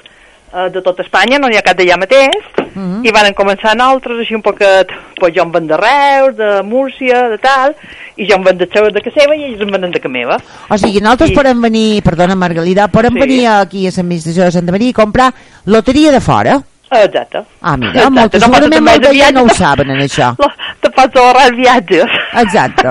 eh, 0.53 0.70
de 0.70 0.80
tota 0.82 1.03
Espanya, 1.03 1.38
no 1.38 1.49
n'hi 1.49 1.57
ha 1.57 1.62
cap 1.62 1.76
d'allà 1.76 1.96
mateix, 1.99 2.36
Mhm. 2.74 3.05
i 3.05 3.11
varen 3.11 3.34
començar 3.34 3.74
altres, 3.80 4.18
així 4.20 4.34
un 4.34 4.42
poquet, 4.42 4.88
pues 5.18 5.34
jo 5.34 5.42
en 5.42 5.53
ven 5.53 5.66
de 5.66 5.76
Reus, 5.76 6.36
de 6.36 6.62
Múrcia, 6.62 7.28
de 7.28 7.38
tal, 7.38 7.74
i 8.16 8.26
jo 8.28 8.36
en 8.36 8.44
ven 8.44 8.59
de 8.59 8.68
seu 8.72 8.90
de 8.90 9.01
casa 9.01 9.20
seva 9.20 9.34
i 9.36 9.44
ells 9.44 9.61
en 9.61 9.70
venen 9.70 9.90
de 9.90 10.01
casa 10.01 10.09
meva. 10.12 10.38
O 10.68 10.78
sigui, 10.78 11.01
nosaltres 11.01 11.30
I- 11.30 11.34
podem 11.34 11.61
venir, 11.61 12.03
perdona 12.03 12.34
Margalida, 12.34 12.88
podem 12.88 13.12
Sí. 13.14 13.20
venir 13.20 13.46
aquí 13.49 13.86
a 13.86 13.90
l'administració 13.90 14.44
de 14.44 14.53
Santa 14.53 14.72
Maria 14.72 14.88
i 14.90 14.92
comprar 14.92 15.32
loteria 15.66 16.11
de 16.12 16.20
fora? 16.20 16.62
Exacte. 16.91 17.43
Ah, 17.61 17.76
mira, 17.76 17.93
Exacte, 17.93 18.11
moltes, 18.18 18.41
no 18.43 18.49
passa 18.49 18.62
segurament 18.62 18.84
molta 18.89 19.12
gent 19.12 19.34
no 19.36 19.43
ho 19.45 19.55
saben, 19.55 19.91
en 19.91 20.01
això. 20.07 20.30
La- 20.39 20.55
Te 20.80 20.91
pots 20.95 21.16
ahorrar 21.20 21.49
viatges. 21.57 22.12
Exacte. 22.39 22.89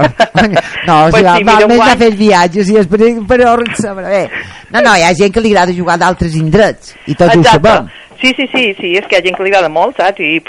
No, 0.87 1.05
o 1.05 1.09
Pues 1.09 1.23
sigui, 1.23 1.37
sí, 1.37 1.43
val 1.47 1.67
més 1.71 1.81
a 1.85 1.95
fer 1.97 2.09
viatges 2.19 2.69
i 2.69 2.75
després 2.77 3.21
per 3.29 3.39
sobre. 3.79 4.05
Bé. 4.09 4.23
No, 4.73 4.81
no, 4.81 4.95
hi 4.95 5.05
ha 5.07 5.13
gent 5.15 5.31
que 5.33 5.41
li 5.41 5.53
agrada 5.55 5.71
jugar 5.77 5.95
d'altres 6.01 6.35
indrets 6.35 6.93
i 7.07 7.15
tots 7.15 7.37
ho 7.37 7.43
sabem. 7.43 7.87
Sí, 8.21 8.33
sí, 8.35 8.47
sí, 8.53 8.65
sí, 8.79 8.91
és 8.99 9.05
que 9.07 9.15
hi 9.15 9.19
ha 9.21 9.23
gent 9.23 9.37
que 9.37 9.43
li 9.47 9.53
agrada 9.53 9.69
molt, 9.71 9.95
saps? 9.97 10.19
I, 10.19 10.41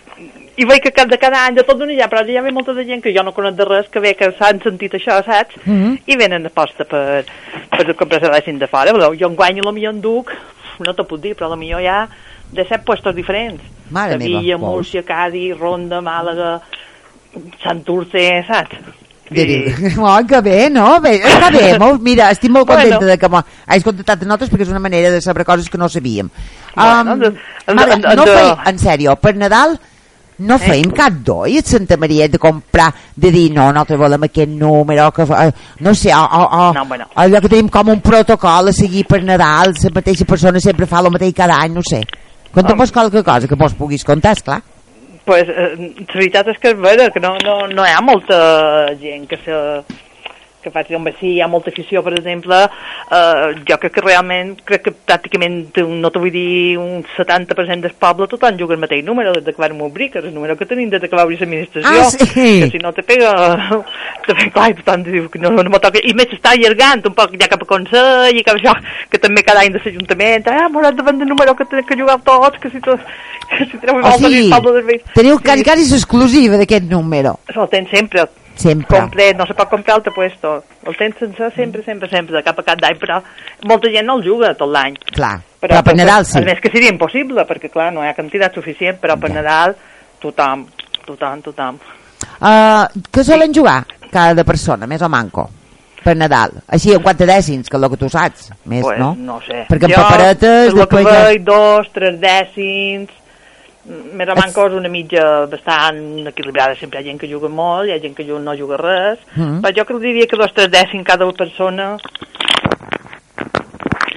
i 0.58 0.66
veig 0.66 0.82
que 0.82 0.90
cada, 0.90 1.16
cada 1.16 1.44
any 1.46 1.54
de 1.60 1.62
tot 1.62 1.78
d'una 1.78 1.94
ja, 1.94 2.08
però 2.10 2.24
ja 2.26 2.42
ve 2.42 2.50
molta 2.50 2.74
de 2.74 2.84
gent 2.84 3.02
que 3.04 3.12
jo 3.14 3.22
no 3.22 3.32
conec 3.36 3.54
de 3.54 3.64
res, 3.68 3.86
que 3.92 4.00
ve 4.02 4.16
que 4.18 4.32
s'han 4.38 4.58
sentit 4.64 4.96
això, 4.98 5.20
saps? 5.24 5.60
Mhm. 5.64 5.98
I 6.10 6.16
venen 6.18 6.46
a 6.46 6.50
posta 6.50 6.84
per, 6.84 7.22
per 7.70 7.84
que 7.94 8.06
preservessin 8.06 8.58
de 8.58 8.66
fora. 8.66 8.90
Però 8.96 9.12
jo 9.14 9.28
en 9.30 9.36
guany 9.38 9.60
a 9.60 9.68
la 9.68 9.72
millor 9.72 9.94
en 9.94 10.00
duc, 10.02 10.32
no 10.82 10.94
te 10.94 11.04
puc 11.06 11.20
dir, 11.22 11.36
però 11.38 11.48
la 11.52 11.56
millor 11.60 11.84
ja 11.86 12.08
de 12.52 12.64
set 12.68 12.84
puestos 12.84 13.14
diferents. 13.14 13.62
Mare 13.90 14.18
meva, 14.18 14.38
Sevilla, 14.38 14.56
veus? 14.56 14.60
Múrcia, 14.76 15.02
Cádiz, 15.02 15.56
Ronda, 15.58 16.00
Màlaga, 16.00 16.60
Santurce, 17.62 18.44
saps? 18.46 18.76
Dir, 19.30 19.74
oh, 20.00 20.16
que 20.26 20.40
bé, 20.40 20.70
no? 20.72 21.00
Bé, 21.04 21.18
està 21.20 21.50
bé, 21.52 21.74
molt, 21.82 22.00
mira, 22.00 22.30
estic 22.32 22.48
molt 22.50 22.64
contenta 22.70 22.96
Bueno. 22.96 23.10
de 23.12 23.18
que 23.20 23.28
m'ho 23.28 23.42
hagis 23.66 23.84
contactat 23.84 24.22
de 24.22 24.28
notes 24.30 24.48
perquè 24.48 24.64
és 24.64 24.70
una 24.72 24.80
manera 24.80 25.10
de 25.12 25.20
saber 25.20 25.44
coses 25.44 25.68
que 25.68 25.76
no 25.76 25.88
sabíem. 25.88 26.30
Bueno, 26.74 27.12
Um, 27.12 27.18
de- 27.20 27.30
de- 27.34 27.74
mare, 27.76 27.96
de- 28.00 28.16
no 28.16 28.24
feim, 28.24 28.54
en 28.72 28.78
sèrio, 28.80 29.16
per 29.20 29.34
Nadal 29.36 29.76
no 30.38 30.54
Eh? 30.54 30.58
feim 30.58 30.90
cap 30.96 31.12
doi 31.26 31.58
a 31.58 31.62
Santa 31.62 31.98
Maria 31.98 32.26
de 32.28 32.38
comprar, 32.38 32.88
de 33.14 33.30
dir, 33.30 33.50
no, 33.52 33.66
nosaltres 33.68 33.98
volem 34.00 34.22
aquest 34.30 34.48
número, 34.48 35.10
que, 35.12 35.22
eh, 35.28 35.52
no 35.80 35.94
sé, 35.94 36.14
o, 36.14 36.22
o, 36.24 36.42
o, 36.70 36.72
No, 36.72 36.86
bueno. 36.86 37.06
allò 37.14 37.40
que 37.42 37.48
tenim 37.50 37.68
com 37.68 37.88
un 37.90 38.00
protocol 38.00 38.68
a 38.68 38.72
seguir 38.72 39.04
per 39.06 39.20
Nadal, 39.24 39.74
la 39.82 39.90
mateixa 39.92 40.24
persona 40.24 40.58
sempre 40.58 40.86
fa 40.86 41.00
el 41.04 41.10
mateix 41.10 41.34
cada 41.34 41.60
any, 41.60 41.74
no 41.74 41.82
sé. 41.82 42.00
Conta'm 42.52 42.78
Home. 42.80 42.92
qualque 42.92 43.22
cosa 43.22 43.48
que 43.48 43.56
mos 43.56 43.74
puguis 43.74 44.04
contar, 44.04 44.32
esclar. 44.32 44.62
pues, 45.24 45.44
eh, 45.48 45.76
la 45.76 46.14
veritat 46.14 46.48
és 46.48 46.58
que 46.58 46.70
és 46.72 46.78
vera, 46.80 47.10
que 47.12 47.20
no, 47.20 47.34
no, 47.44 47.66
no 47.68 47.84
hi 47.84 47.92
ha 47.92 48.00
molta 48.00 48.38
gent 48.96 49.26
que 49.28 49.36
se 49.44 49.52
que 50.62 50.70
faci, 50.70 50.94
home, 50.94 51.12
sí, 51.20 51.34
hi 51.36 51.40
ha 51.40 51.46
molta 51.48 51.70
afició, 51.70 52.02
per 52.02 52.12
exemple, 52.18 52.56
eh, 53.10 53.54
jo 53.68 53.76
crec 53.78 53.92
que 53.94 54.00
realment, 54.02 54.56
crec 54.66 54.82
que 54.82 54.92
pràcticament, 55.06 55.70
un- 55.84 56.00
no 56.00 56.10
t'ho 56.10 56.20
vull 56.20 56.32
dir, 56.34 56.76
un 56.78 57.04
70% 57.16 57.80
del 57.86 57.92
poble 57.94 58.26
tothom 58.26 58.58
juga 58.58 58.74
el 58.74 58.80
mateix 58.80 59.04
número 59.04 59.32
des 59.32 59.44
de 59.44 59.52
que 59.54 59.62
vam 59.62 59.80
obrir, 59.82 60.10
que 60.10 60.18
és 60.18 60.24
el 60.24 60.34
número 60.34 60.56
que 60.56 60.66
tenim 60.66 60.90
des 60.90 61.00
de 61.00 61.08
que 61.08 61.16
va 61.16 61.24
obrir 61.24 61.38
l'administració, 61.40 62.00
Ah, 62.00 62.10
sí? 62.10 62.60
que 62.60 62.70
si 62.70 62.78
no 62.78 62.92
te 62.92 63.02
pega, 63.02 63.30
te 64.26 64.34
pega, 64.34 64.50
clar, 64.50 64.70
i 64.70 64.74
tothom 64.82 65.02
diu 65.04 65.28
que 65.30 65.38
no, 65.38 65.50
no 65.50 65.70
me 65.70 65.78
toca, 65.78 66.00
i 66.02 66.12
més 66.14 66.26
està 66.34 66.50
allargant 66.56 67.06
un 67.06 67.14
poc 67.14 67.32
ja 67.40 67.48
cap 67.48 67.62
a 67.62 67.66
Consell 67.66 68.36
i 68.36 68.42
cap 68.42 68.56
això, 68.58 68.74
que 69.10 69.18
també 69.18 69.42
cada 69.46 69.60
any 69.60 69.72
de 69.72 69.78
l'Ajuntament, 69.84 70.48
ah, 70.48 70.68
m'hauràs 70.68 70.96
de 70.96 71.02
vendre 71.06 71.24
el 71.24 71.30
número 71.30 71.54
que 71.56 71.64
tenen 71.66 71.84
que 71.86 71.96
jugar 71.96 72.18
tots, 72.24 72.58
que 72.58 72.70
si, 72.70 72.80
tot, 72.80 72.98
que 73.48 73.64
si 73.70 73.78
treu 73.78 73.96
O 73.96 74.02
voltes 74.02 74.20
i 74.20 74.24
sigui, 74.24 74.44
el 74.46 74.50
poble 74.50 74.72
del 74.72 74.84
veí. 74.90 75.00
teniu 75.14 75.38
quasi, 75.38 75.64
quasi 75.64 75.88
l'exclusiva 75.92 76.56
d'aquest 76.58 76.84
número. 76.90 77.38
El 77.54 77.68
tens 77.68 77.88
sempre, 77.90 78.26
Sempre. 78.58 78.98
complet, 78.98 79.36
no 79.38 79.46
se 79.46 79.54
pot 79.54 79.68
comprar 79.70 79.94
altre 79.94 80.10
puesto. 80.12 80.56
El 80.84 80.96
tens 80.98 81.18
sense 81.20 81.50
sempre, 81.54 81.84
sempre, 81.86 82.08
sempre, 82.10 82.36
de 82.36 82.42
cap 82.42 82.58
a 82.58 82.64
cap 82.66 82.80
d'any, 82.82 82.96
però 82.98 83.20
molta 83.70 83.90
gent 83.92 84.06
no 84.08 84.16
el 84.18 84.24
juga 84.26 84.50
tot 84.58 84.72
l'any. 84.74 84.96
Clar, 85.14 85.36
però, 85.62 85.78
per 85.86 85.94
Nadal 85.94 86.26
sí. 86.26 86.40
A 86.40 86.42
més 86.46 86.58
que 86.62 86.72
seria 86.74 86.90
impossible, 86.90 87.44
perquè 87.46 87.70
clar, 87.70 87.92
no 87.94 88.02
hi 88.02 88.10
ha 88.10 88.16
quantitat 88.18 88.58
suficient, 88.58 88.98
però 88.98 89.14
per 89.20 89.30
Nadal 89.30 89.76
tothom, 90.18 90.66
tothom, 91.06 91.44
tothom. 91.46 91.78
Uh, 92.42 92.84
què 93.14 93.22
solen 93.26 93.54
jugar 93.54 93.84
cada 94.10 94.44
persona, 94.44 94.90
més 94.90 95.02
o 95.06 95.08
manco? 95.12 95.46
Per 96.02 96.14
Nadal. 96.16 96.52
Així, 96.74 96.92
en 96.94 97.02
quant 97.02 97.18
de 97.18 97.26
dècims, 97.28 97.68
que 97.68 97.76
és 97.76 97.82
el 97.82 97.90
que 97.92 97.98
tu 98.00 98.08
saps. 98.10 98.50
Més, 98.70 98.82
pues, 98.82 98.98
no? 98.98 99.12
no 99.18 99.38
sé. 99.46 99.64
Perquè 99.68 99.88
en 99.90 99.94
Jo, 99.94 100.02
paperetes... 100.02 100.72
que 100.72 100.80
després 100.82 101.08
ja- 101.08 101.24
veig, 101.26 101.42
dos, 101.46 101.90
tres 101.94 102.18
dècims, 102.22 103.10
més 103.88 104.28
o 104.28 104.34
manco 104.36 104.66
és 104.68 104.74
una 104.76 104.88
mitja 104.88 105.46
bastant 105.50 106.26
equilibrada. 106.28 106.74
Sempre 106.76 106.98
hi 107.00 107.02
ha 107.02 107.06
gent 107.10 107.18
que 107.20 107.28
juga 107.30 107.48
molt, 107.48 107.88
hi 107.88 107.92
ha 107.96 108.00
gent 108.02 108.14
que 108.16 108.24
no 108.24 108.54
juga 108.56 108.76
res, 108.76 109.18
Mhm. 109.36 109.60
però 109.62 109.72
jo 109.76 109.84
que 109.84 109.98
diria 110.00 110.26
que 110.26 110.36
dos, 110.36 110.52
tres 110.54 110.68
dècims 110.70 111.04
cada 111.04 111.30
persona 111.32 111.96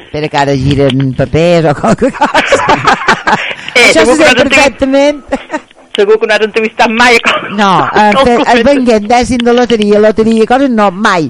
Espera 0.05 0.27
que 0.27 0.37
ara 0.37 0.53
giren 0.55 1.13
papers 1.15 1.65
o 1.71 1.75
qualque 1.75 2.11
cosa. 2.11 2.65
Eh, 3.73 3.85
Això 3.87 4.03
se 4.03 4.15
sent 4.17 4.19
no 4.19 4.43
t'he- 4.43 4.49
perfectament. 4.49 5.21
Segur 5.95 6.17
que 6.19 6.27
no 6.27 6.33
has 6.35 6.41
entrevistat 6.43 6.89
mai. 6.91 7.15
No, 7.55 7.69
es 8.53 8.63
venguem 8.67 9.05
dècim 9.07 9.39
de 9.47 9.53
loteria, 9.55 9.99
loteria, 10.03 10.45
coses 10.45 10.69
no, 10.69 10.89
mai. 10.91 11.29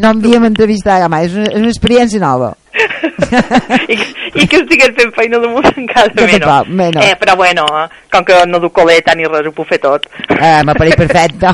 No 0.00 0.10
em 0.14 0.22
havíem 0.22 0.46
entrevistat 0.48 1.04
mai, 1.12 1.26
és 1.28 1.34
una, 1.36 1.50
és 1.52 1.60
una 1.60 1.68
experiència 1.68 2.20
nova. 2.22 2.54
I, 2.72 3.96
I 4.40 4.46
que 4.48 4.56
estigués 4.62 4.94
fent 4.96 5.10
feina 5.16 5.38
damunt 5.42 5.66
encara 5.76 6.08
Que 6.14 6.24
menys. 6.24 6.40
tampoc, 6.44 6.68
menys. 6.72 7.04
Eh, 7.04 7.16
però 7.20 7.34
bueno, 7.36 7.66
com 8.12 8.24
que 8.24 8.38
no 8.48 8.60
duc 8.62 8.72
coleta 8.78 9.14
ni 9.18 9.26
res, 9.28 9.46
ho 9.46 9.52
puc 9.52 9.68
fer 9.68 9.78
tot. 9.82 10.06
Eh, 10.32 10.62
M'apareix 10.64 10.96
perfecte. 10.96 11.52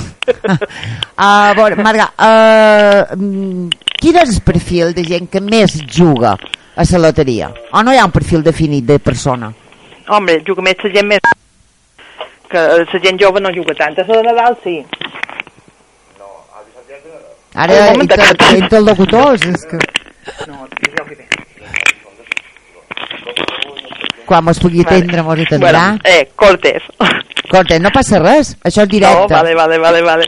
a 1.26 1.30
veure, 1.58 1.76
Marga, 1.82 2.06
uh, 2.14 3.18
quin 3.98 4.20
és 4.22 4.36
el 4.36 4.42
perfil 4.46 4.94
de 4.94 5.04
gent 5.08 5.26
que 5.32 5.40
més 5.42 5.74
juga 5.90 6.36
a 6.78 6.86
la 6.92 7.02
loteria? 7.08 7.50
O 7.74 7.82
no 7.82 7.92
hi 7.92 7.98
ha 7.98 8.06
un 8.06 8.14
perfil 8.14 8.42
definit 8.46 8.86
de 8.86 9.00
persona? 9.02 9.50
Home, 10.08 10.38
juga 10.46 10.62
més 10.62 10.78
la 10.84 10.90
gent 10.94 11.10
més... 11.10 11.34
Que 12.48 12.62
la 12.78 13.00
gent 13.04 13.18
jove 13.20 13.42
no 13.44 13.50
juga 13.52 13.74
tant. 13.76 13.98
A 13.98 14.06
la 14.06 14.14
de 14.22 14.22
Nadal 14.30 14.54
sí. 14.62 14.78
Ara, 17.54 17.74
Un 17.74 17.86
moment, 17.92 18.10
entre, 18.12 18.36
que- 18.38 18.56
entre 18.62 18.78
els 18.78 18.86
locutors, 18.86 19.42
és 19.48 19.64
que 19.66 19.78
No, 20.46 20.66
jo 20.68 21.04
que 21.04 21.14
bé. 21.14 21.26
quan 24.26 24.44
mos 24.44 24.58
pugui 24.60 24.82
atendre 24.84 25.22
mos 25.22 25.38
atendrà. 25.40 25.70
Bueno, 25.96 26.00
eh, 26.04 26.28
Cortés. 26.36 26.82
Corte, 27.50 27.78
no 27.80 27.90
passa 27.90 28.18
res, 28.20 28.56
això 28.62 28.82
és 28.82 28.88
No, 28.88 28.92
directe. 28.92 29.32
vale, 29.34 29.54
vale, 29.54 29.78
vale, 29.78 30.02
vale. 30.02 30.24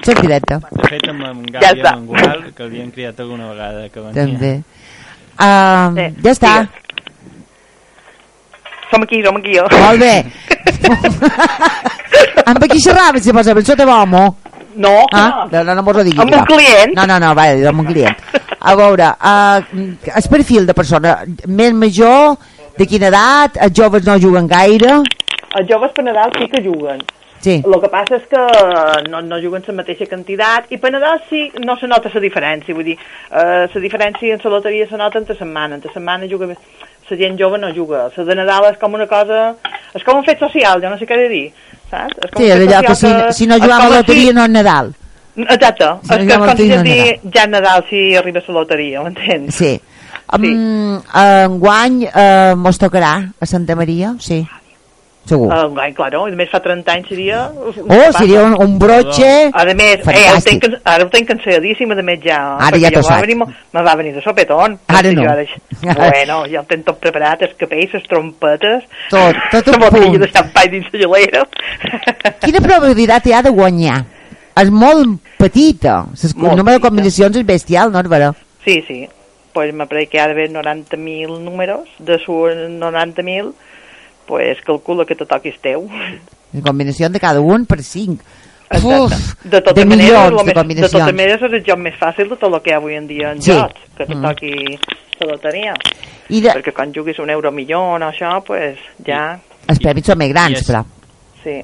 Això 0.00 0.12
és 0.12 0.20
directe, 0.20 0.54
De 0.70 0.88
fet, 0.88 1.08
amb 1.08 1.24
en 1.24 1.44
Ja 1.52 1.60
Gavi 1.60 1.80
està. 1.80 1.90
ja 1.90 1.96
Mangual, 1.96 2.52
que 2.54 2.62
l'havien 2.62 2.90
criat 2.92 3.18
alguna 3.20 3.48
vegada 3.50 3.88
que 3.88 4.00
venia. 4.00 4.14
també. 4.14 4.62
Uh, 5.34 5.98
Eh, 5.98 6.12
ja 6.22 6.30
està. 6.30 6.52
digues. 6.60 6.68
Som 8.90 9.02
aquí, 9.02 9.22
som 9.24 9.36
aquí. 9.36 9.54
Jo. 9.56 9.64
Molt 9.80 9.98
bé. 9.98 10.24
amb 12.46 12.64
qui 12.70 12.78
xerraves, 12.80 13.22
si 13.24 13.32
posa 13.32 13.54
per 13.54 13.64
sota 13.64 13.84
homo? 13.84 14.36
No, 14.76 15.06
Ah, 15.12 15.46
no, 15.50 15.62
no, 15.64 15.74
no 15.74 15.82
mos 15.82 15.96
ho. 15.96 16.04
Amb 16.22 16.34
un 16.34 16.44
client. 16.48 16.94
No, 16.96 17.06
no, 17.06 17.18
no, 17.22 17.34
va, 17.34 17.44
amb 17.70 17.80
un 17.80 17.86
client. 17.86 18.16
A 18.60 18.74
veure, 18.74 19.10
uh, 19.20 19.60
el 20.16 20.28
perfil 20.30 20.66
de 20.66 20.74
persona 20.74 21.18
més 21.46 21.72
major, 21.72 22.36
de 22.78 22.86
quina 22.90 23.06
edat, 23.12 23.58
els 23.62 23.74
joves 23.76 24.06
no 24.06 24.18
juguen 24.18 24.48
gaire, 24.50 25.02
Els 25.54 25.68
joves 25.70 25.92
per 25.94 26.02
Nadal 26.02 26.32
sí 26.34 26.48
que 26.50 26.62
juguen. 26.64 26.98
sí, 27.40 27.62
El 27.64 27.80
que 27.80 27.88
passa 27.92 28.16
és 28.16 28.24
que 28.26 28.40
no, 29.10 29.20
no 29.22 29.38
juguen 29.38 29.62
la 29.66 29.74
mateixa 29.74 30.06
quantitat 30.10 30.64
i 30.74 30.78
per 30.82 30.90
Nadal 30.90 31.20
sí 31.28 31.44
no 31.62 31.76
se 31.78 31.86
nota 31.86 32.10
la 32.12 32.20
diferència. 32.20 32.74
Vull 32.74 32.84
dir, 32.88 32.96
eh, 33.30 33.68
la 33.74 33.80
diferència 33.84 34.34
en 34.34 34.40
la 34.42 34.50
loteria 34.50 34.88
se 34.88 34.96
nota 34.96 35.18
entre 35.18 35.36
setmana. 35.36 35.76
Entre 35.76 35.92
setmana 35.92 36.26
juga 36.26 36.48
més... 36.50 36.58
La 37.10 37.16
gent 37.20 37.38
jove 37.38 37.58
no 37.60 37.68
juga. 37.76 38.08
La 38.16 38.24
de 38.24 38.34
Nadal 38.34 38.72
és 38.72 38.78
com 38.80 38.94
una 38.94 39.06
cosa... 39.06 39.54
És 39.94 40.02
com 40.02 40.16
un 40.18 40.24
fet 40.24 40.40
social, 40.40 40.80
jo 40.82 40.88
no 40.90 40.98
sé 40.98 41.06
què 41.06 41.14
he 41.14 41.22
de 41.22 41.28
dir. 41.28 41.52
Saps? 41.94 42.20
És 42.26 42.30
com 42.34 42.42
sí, 42.42 42.50
és 42.50 42.60
allò 42.60 42.82
que 42.88 42.94
si, 42.94 43.06
social 43.06 43.32
si 43.38 43.46
no 43.50 43.58
com 43.62 43.86
a 43.86 43.88
si- 43.88 43.96
loteria 43.96 44.36
no 44.36 44.44
és 44.44 44.54
Nadal. 44.58 44.92
Exacte. 45.36 45.88
Si 46.02 46.10
no 46.10 46.20
és 46.20 46.26
que 46.26 46.34
és 46.34 46.36
a 46.36 46.38
com 46.44 46.56
si 46.62 46.68
no 46.70 46.82
dir 46.86 47.32
ja 47.34 47.46
Nadal 47.50 47.84
si 47.90 48.04
arriba 48.18 48.42
la 48.46 48.54
loteria, 48.60 49.02
m'entens? 49.06 49.54
Sí. 49.62 49.72
Um, 50.34 51.00
enguany 51.20 51.98
uh, 52.08 52.54
mos 52.56 52.78
tocarà 52.80 53.10
a 53.40 53.46
Santa 53.46 53.76
Maria, 53.76 54.14
sí. 54.24 54.40
Segur. 55.24 55.46
Uh, 55.48 55.72
ai, 55.80 55.94
claro, 55.96 56.26
i 56.28 56.34
a 56.34 56.36
més 56.36 56.50
fa 56.52 56.58
30 56.60 56.92
anys 56.92 57.06
seria... 57.08 57.38
oh, 57.56 58.08
seria 58.12 58.42
un, 58.44 58.54
un 58.60 58.74
broche... 58.78 59.28
A 59.56 59.64
més, 59.72 60.02
eh, 60.04 60.24
ara, 60.28 60.34
ho 60.36 60.42
tenc, 60.44 60.66
ara 60.84 61.06
ho 61.06 61.08
tenc 61.14 61.30
cansadíssim, 61.30 61.94
a 61.94 62.02
més 62.04 62.20
ja. 62.20 62.40
Ara 62.60 62.76
ja 62.82 62.90
t'ho 62.92 63.00
va 63.00 63.22
saps. 63.22 63.54
Me 63.72 63.84
va 63.86 63.94
venir 63.96 64.12
de 64.18 64.20
sopetón. 64.20 64.76
Ara 64.92 65.12
no. 65.16 65.24
Ara, 65.30 65.46
bueno, 65.96 66.42
ja 66.52 66.60
ho 66.60 66.66
tenc 66.68 66.84
tot 66.90 67.00
preparat, 67.00 67.46
els 67.48 67.56
capells, 67.56 67.96
les 67.96 68.04
trompetes... 68.10 68.84
Tot, 69.08 69.40
tot 69.54 69.72
la 69.72 69.80
botella 69.86 70.10
punt. 70.12 70.20
de 70.26 70.30
xampany 70.36 70.70
dins 70.76 70.92
la 70.92 71.02
gelera. 71.06 71.46
Quina 72.44 72.60
probabilitat 72.68 73.26
hi 73.30 73.32
ha 73.38 73.42
de 73.48 73.54
guanyar? 73.56 73.98
És 74.60 74.68
molt 74.70 75.16
petita. 75.40 76.02
Ses- 76.14 76.36
Molt 76.36 76.52
El 76.52 76.58
número 76.60 76.76
de 76.76 76.80
petita. 76.82 76.88
combinacions 76.90 77.36
és 77.40 77.46
bestial, 77.48 77.90
no 77.96 78.02
vera? 78.12 78.34
Sí, 78.64 78.82
sí. 78.86 79.06
Pues 79.54 79.72
me 79.72 79.86
pareix 79.86 80.08
que 80.10 80.18
hi 80.18 80.20
ha 80.20 80.28
d'haver 80.28 80.50
90.000 80.52 81.40
números, 81.40 81.88
de 81.98 82.18
su 82.18 82.32
90.000, 82.44 83.52
pues 84.26 84.58
calcula 84.64 85.04
que 85.04 85.14
te 85.14 85.26
toquis 85.26 85.58
teu. 85.60 85.88
La 86.52 86.60
combinació 86.62 87.08
de 87.10 87.20
cada 87.20 87.40
un 87.40 87.66
per 87.66 87.82
5. 87.82 88.22
Exacte. 88.70 89.16
de 89.44 89.60
totes 89.60 89.74
de 89.74 89.84
maneres, 89.84 90.10
milions 90.10 90.30
de 90.30 90.36
més, 90.36 90.46
de 90.46 90.54
combinacions. 90.54 90.92
totes 90.92 91.14
maneres 91.14 91.42
és 91.42 91.52
el 91.52 91.64
joc 91.64 91.78
més 91.78 91.94
fàcil 92.00 92.28
de 92.30 92.36
tot 92.36 92.52
el 92.54 92.60
que 92.62 92.70
hi 92.70 92.72
ha 92.72 92.76
avui 92.78 92.94
en 92.96 93.06
dia 93.06 93.30
en 93.32 93.42
Sí. 93.42 93.52
jocs, 93.52 93.80
que 93.96 94.06
te 94.06 94.14
Mm. 94.14 94.22
toqui 94.22 94.78
la 95.20 95.26
loteria. 95.26 95.74
I 96.30 96.40
de, 96.40 96.48
Perquè 96.50 96.72
quan 96.72 96.92
juguis 96.92 97.18
un 97.18 97.30
euro 97.30 97.52
milió 97.52 97.80
o 97.80 97.98
això, 97.98 98.42
pues 98.42 98.78
ja, 99.06 99.38
els 99.68 99.78
premis 99.78 100.06
són 100.06 100.18
més 100.18 100.30
grans, 100.30 100.58
Yes. 100.58 100.66
però. 100.70 100.84
sí. 101.42 101.62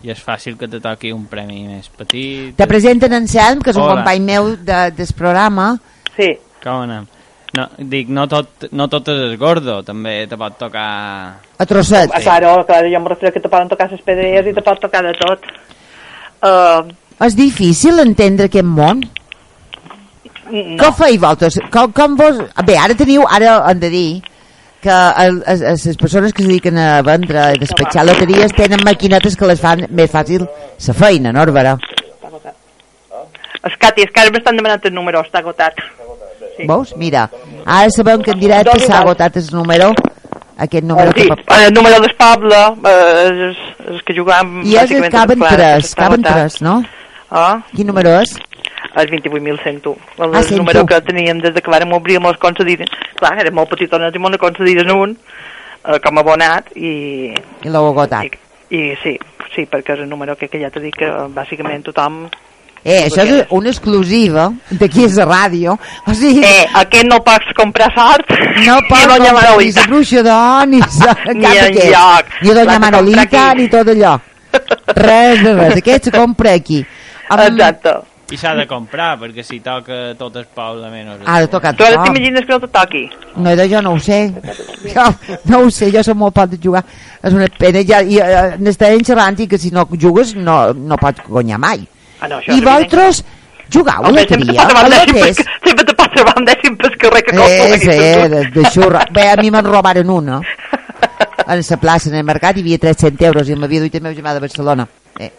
I 0.00 0.10
és 0.12 0.24
fàcil 0.24 0.56
que 0.56 0.68
te 0.68 0.78
toqui 0.80 1.10
un 1.12 1.26
premi 1.26 1.64
més 1.66 1.88
petit. 1.88 2.54
Te 2.56 2.66
presenten 2.68 3.12
en 3.12 3.26
Selm, 3.26 3.60
que 3.60 3.70
és 3.70 3.76
un 3.76 3.82
Hola. 3.82 3.94
company 3.96 4.20
meu 4.20 4.56
de, 4.56 4.92
del 4.92 5.06
programa. 5.16 5.76
Sí, 6.16 6.38
Com 6.62 6.82
anem? 6.82 7.04
No, 7.56 7.64
dic, 7.80 8.10
no 8.12 8.26
tot, 8.28 8.66
no 8.76 8.86
tot 8.92 9.08
és 9.08 9.34
gordo, 9.40 9.78
també 9.86 10.26
te 10.28 10.36
pot 10.36 10.58
tocar... 10.60 10.88
A 11.56 11.66
trossets. 11.66 12.12
Sí. 12.12 12.24
Claro, 12.26 12.52
claro, 12.68 12.90
jo 12.92 12.98
em 13.00 13.06
refereixo 13.08 13.38
que 13.38 13.44
te 13.44 13.50
poden 13.52 13.70
tocar 13.70 13.88
les 13.90 14.02
pedreres 14.04 14.50
i 14.50 14.54
te 14.54 14.64
pot 14.64 14.80
tocar 14.82 15.00
de 15.06 15.14
tot. 15.16 15.46
Uh, 16.44 16.84
És 17.24 17.34
difícil 17.38 17.98
entendre 18.04 18.46
aquest 18.50 18.68
món. 18.68 19.00
no. 20.52 20.76
Com 20.82 20.92
feieu 21.00 21.22
vosaltres? 21.24 21.56
Com, 21.72 21.92
com 21.96 22.18
vos... 22.20 22.42
Bé, 22.68 22.76
ara 22.78 22.96
teniu, 22.98 23.24
ara 23.24 23.56
hem 23.70 23.80
de 23.80 23.90
dir 23.96 24.08
que 24.84 24.96
les 25.24 25.96
persones 25.98 26.32
que 26.32 26.44
es 26.44 26.48
dediquen 26.48 26.78
a 26.78 27.00
vendre 27.02 27.48
i 27.56 27.62
despatxar 27.64 28.04
loteries 28.06 28.54
tenen 28.54 28.84
maquinetes 28.86 29.36
que 29.36 29.48
les 29.50 29.60
fan 29.60 29.88
més 29.90 30.12
fàcil 30.12 30.44
la 30.46 30.94
feina, 30.94 31.32
no, 31.32 31.46
Bàrbara? 31.48 31.78
Es 33.66 33.74
Cati, 33.80 34.04
és 34.06 34.12
que 34.14 34.22
ara 34.22 34.30
m'estan 34.30 34.56
demanant 34.60 34.84
el 34.86 34.94
número, 34.94 35.24
està 35.24 35.40
agotat. 35.42 35.80
Sí. 36.58 36.66
Veus? 36.68 36.92
Mira, 37.00 37.28
ara 37.64 37.88
sabem 37.94 38.20
que 38.26 38.32
en 38.34 38.40
directe 38.42 38.72
Dos 38.74 38.82
i 38.82 38.86
s'ha 38.90 39.00
agotat 39.04 39.36
el 39.40 39.46
número 39.54 39.92
Aquest 40.58 40.82
número 40.84 41.12
sí, 41.14 41.22
que... 41.28 41.64
el 41.64 41.72
número 41.72 42.00
del 42.02 42.14
poble, 42.18 42.56
eh, 42.90 43.50
és, 43.52 43.58
és 43.94 44.00
que 44.02 44.14
jugàvem... 44.16 44.56
I 44.66 44.72
és 44.74 44.88
bàsicament 44.90 45.12
caben 45.14 45.44
tres, 45.46 45.92
que 45.94 46.00
caben 46.02 46.24
tres, 46.26 46.56
no? 46.66 46.80
Ah, 47.30 47.60
Quin 47.70 47.86
número 47.86 48.16
és? 48.18 48.32
el 48.98 49.06
28.101. 49.12 49.92
El 50.18 50.34
Ah, 50.34 50.42
101. 50.42 50.56
número 50.58 50.82
que 50.86 50.98
teníem 51.06 51.38
des 51.44 51.54
de 51.54 51.62
que 51.62 51.70
vàrem 51.70 51.92
obrir 51.94 52.16
amb 52.18 52.26
els 52.32 52.40
concedits. 52.42 52.90
Clar, 53.20 53.36
érem 53.38 53.54
molt 53.54 53.70
petitones 53.70 54.10
i 54.14 54.18
molt 54.18 54.34
concedits 54.42 54.90
un, 54.90 55.14
eh, 55.86 56.00
com 56.02 56.18
abonat, 56.18 56.72
i, 56.74 57.30
I 57.62 57.70
l'heu 57.70 57.86
agotat. 57.92 58.26
i, 58.26 58.74
i 58.74 58.96
sí, 59.04 59.14
sí, 59.54 59.62
perquè 59.70 59.94
és 59.94 60.02
el 60.02 60.08
número 60.10 60.34
que, 60.34 60.48
que 60.50 60.58
ja 60.58 60.72
t'he 60.74 60.82
dit 60.82 60.96
que 60.98 61.06
bàsicament 61.38 61.86
tothom... 61.86 62.24
Eh, 62.84 63.06
això 63.08 63.24
és 63.26 63.46
una 63.50 63.68
exclusiva 63.70 64.52
d'aquí 64.70 65.04
és 65.04 65.18
a 65.18 65.26
ràdio. 65.26 65.74
O 66.06 66.14
sigui, 66.14 66.44
Eh, 66.46 66.66
aquest 66.82 67.06
no 67.10 67.18
pots 67.26 67.52
comprar 67.58 67.90
sort 67.94 68.30
no 68.66 68.78
pot 68.88 68.98
i 69.04 69.08
doña 69.10 69.32
comprar 69.32 69.56
ni 69.58 69.72
la 69.72 69.86
bruixa 69.88 70.22
d'or, 70.22 70.66
ni, 70.68 70.80
sa- 70.82 71.16
Ni 71.34 71.42
cap 71.42 71.64
enlloc. 71.68 72.36
Ni 72.42 72.48
doña 72.54 72.72
de 72.72 72.78
Manolita, 72.78 73.54
ni 73.54 73.68
tot 73.68 73.88
allò. 73.94 74.18
Res 74.96 75.42
de 75.42 75.54
res. 75.54 75.76
Aquest 75.82 76.04
se 76.04 76.10
compra 76.12 76.52
aquí. 76.54 76.84
Amb- 77.28 77.48
Exacte. 77.50 77.96
I 78.30 78.36
s'ha 78.36 78.50
de 78.54 78.66
comprar, 78.68 79.14
perquè 79.16 79.40
si 79.42 79.56
toca 79.64 80.12
tot 80.18 80.34
el 80.36 80.44
poble 80.52 80.90
menys... 80.92 81.22
Ha 81.24 81.38
de 81.40 81.46
tocar 81.48 81.70
Tu 81.74 81.82
ara 81.86 82.02
t'imagines 82.04 82.44
que 82.44 82.52
no 82.52 82.58
te 82.60 82.68
toqui? 82.68 83.02
No, 83.36 83.54
de 83.56 83.64
jo 83.70 83.80
no 83.80 83.94
ho 83.96 83.98
sé. 84.04 84.18
Jo 84.84 85.06
no 85.48 85.60
ho 85.64 85.70
sé, 85.72 85.88
jo 85.90 86.02
som 86.04 86.18
molt 86.20 86.34
poc 86.36 86.50
de 86.52 86.58
jugar. 86.60 86.82
És 87.24 87.32
una 87.32 87.46
pena. 87.58 87.80
Ja, 87.88 88.02
i, 88.04 88.18
eh, 88.20 88.58
n'estàvem 88.60 89.00
xerrant 89.04 89.40
i 89.40 89.46
que 89.48 89.56
si 89.56 89.70
no 89.72 89.86
jugues 89.96 90.34
no, 90.36 90.74
no 90.76 90.98
pots 91.00 91.24
guanyar 91.26 91.56
mai. 91.58 91.86
Ah, 92.20 92.28
no, 92.28 92.38
això 92.40 92.52
I 92.52 92.58
és 92.58 92.64
vosaltres 92.64 93.24
jugau 93.70 94.04
a 94.04 94.12
sempre 94.12 94.24
te 94.26 94.36
loteria? 94.38 94.62
A 94.62 95.34
sempre 95.66 95.84
te 95.84 95.94
trobar 95.94 96.34
un 96.40 96.46
dècim 96.48 96.76
pel 96.76 96.96
carrer 96.98 97.22
que 97.24 97.36
costa 97.36 97.52
Eh, 97.52 97.68
la 97.70 97.76
guitarra. 97.78 98.28
de, 98.28 98.50
de 98.54 98.70
xurra. 98.70 99.04
Bé, 99.12 99.28
a 99.30 99.36
mi 99.36 99.50
me'n 99.50 99.64
robaren 99.64 100.10
una. 100.10 100.40
En 101.48 101.62
la 101.70 101.76
plaça, 101.80 102.08
en 102.10 102.16
el 102.16 102.24
mercat, 102.24 102.56
hi 102.56 102.60
havia 102.60 102.78
300 102.78 103.26
euros 103.28 103.48
i 103.48 103.54
m'havia 103.56 103.80
duit 103.80 103.94
el 103.94 104.02
meu 104.02 104.12
germà 104.14 104.34
de 104.34 104.40
Barcelona. 104.40 104.86
Eh. 105.18 105.30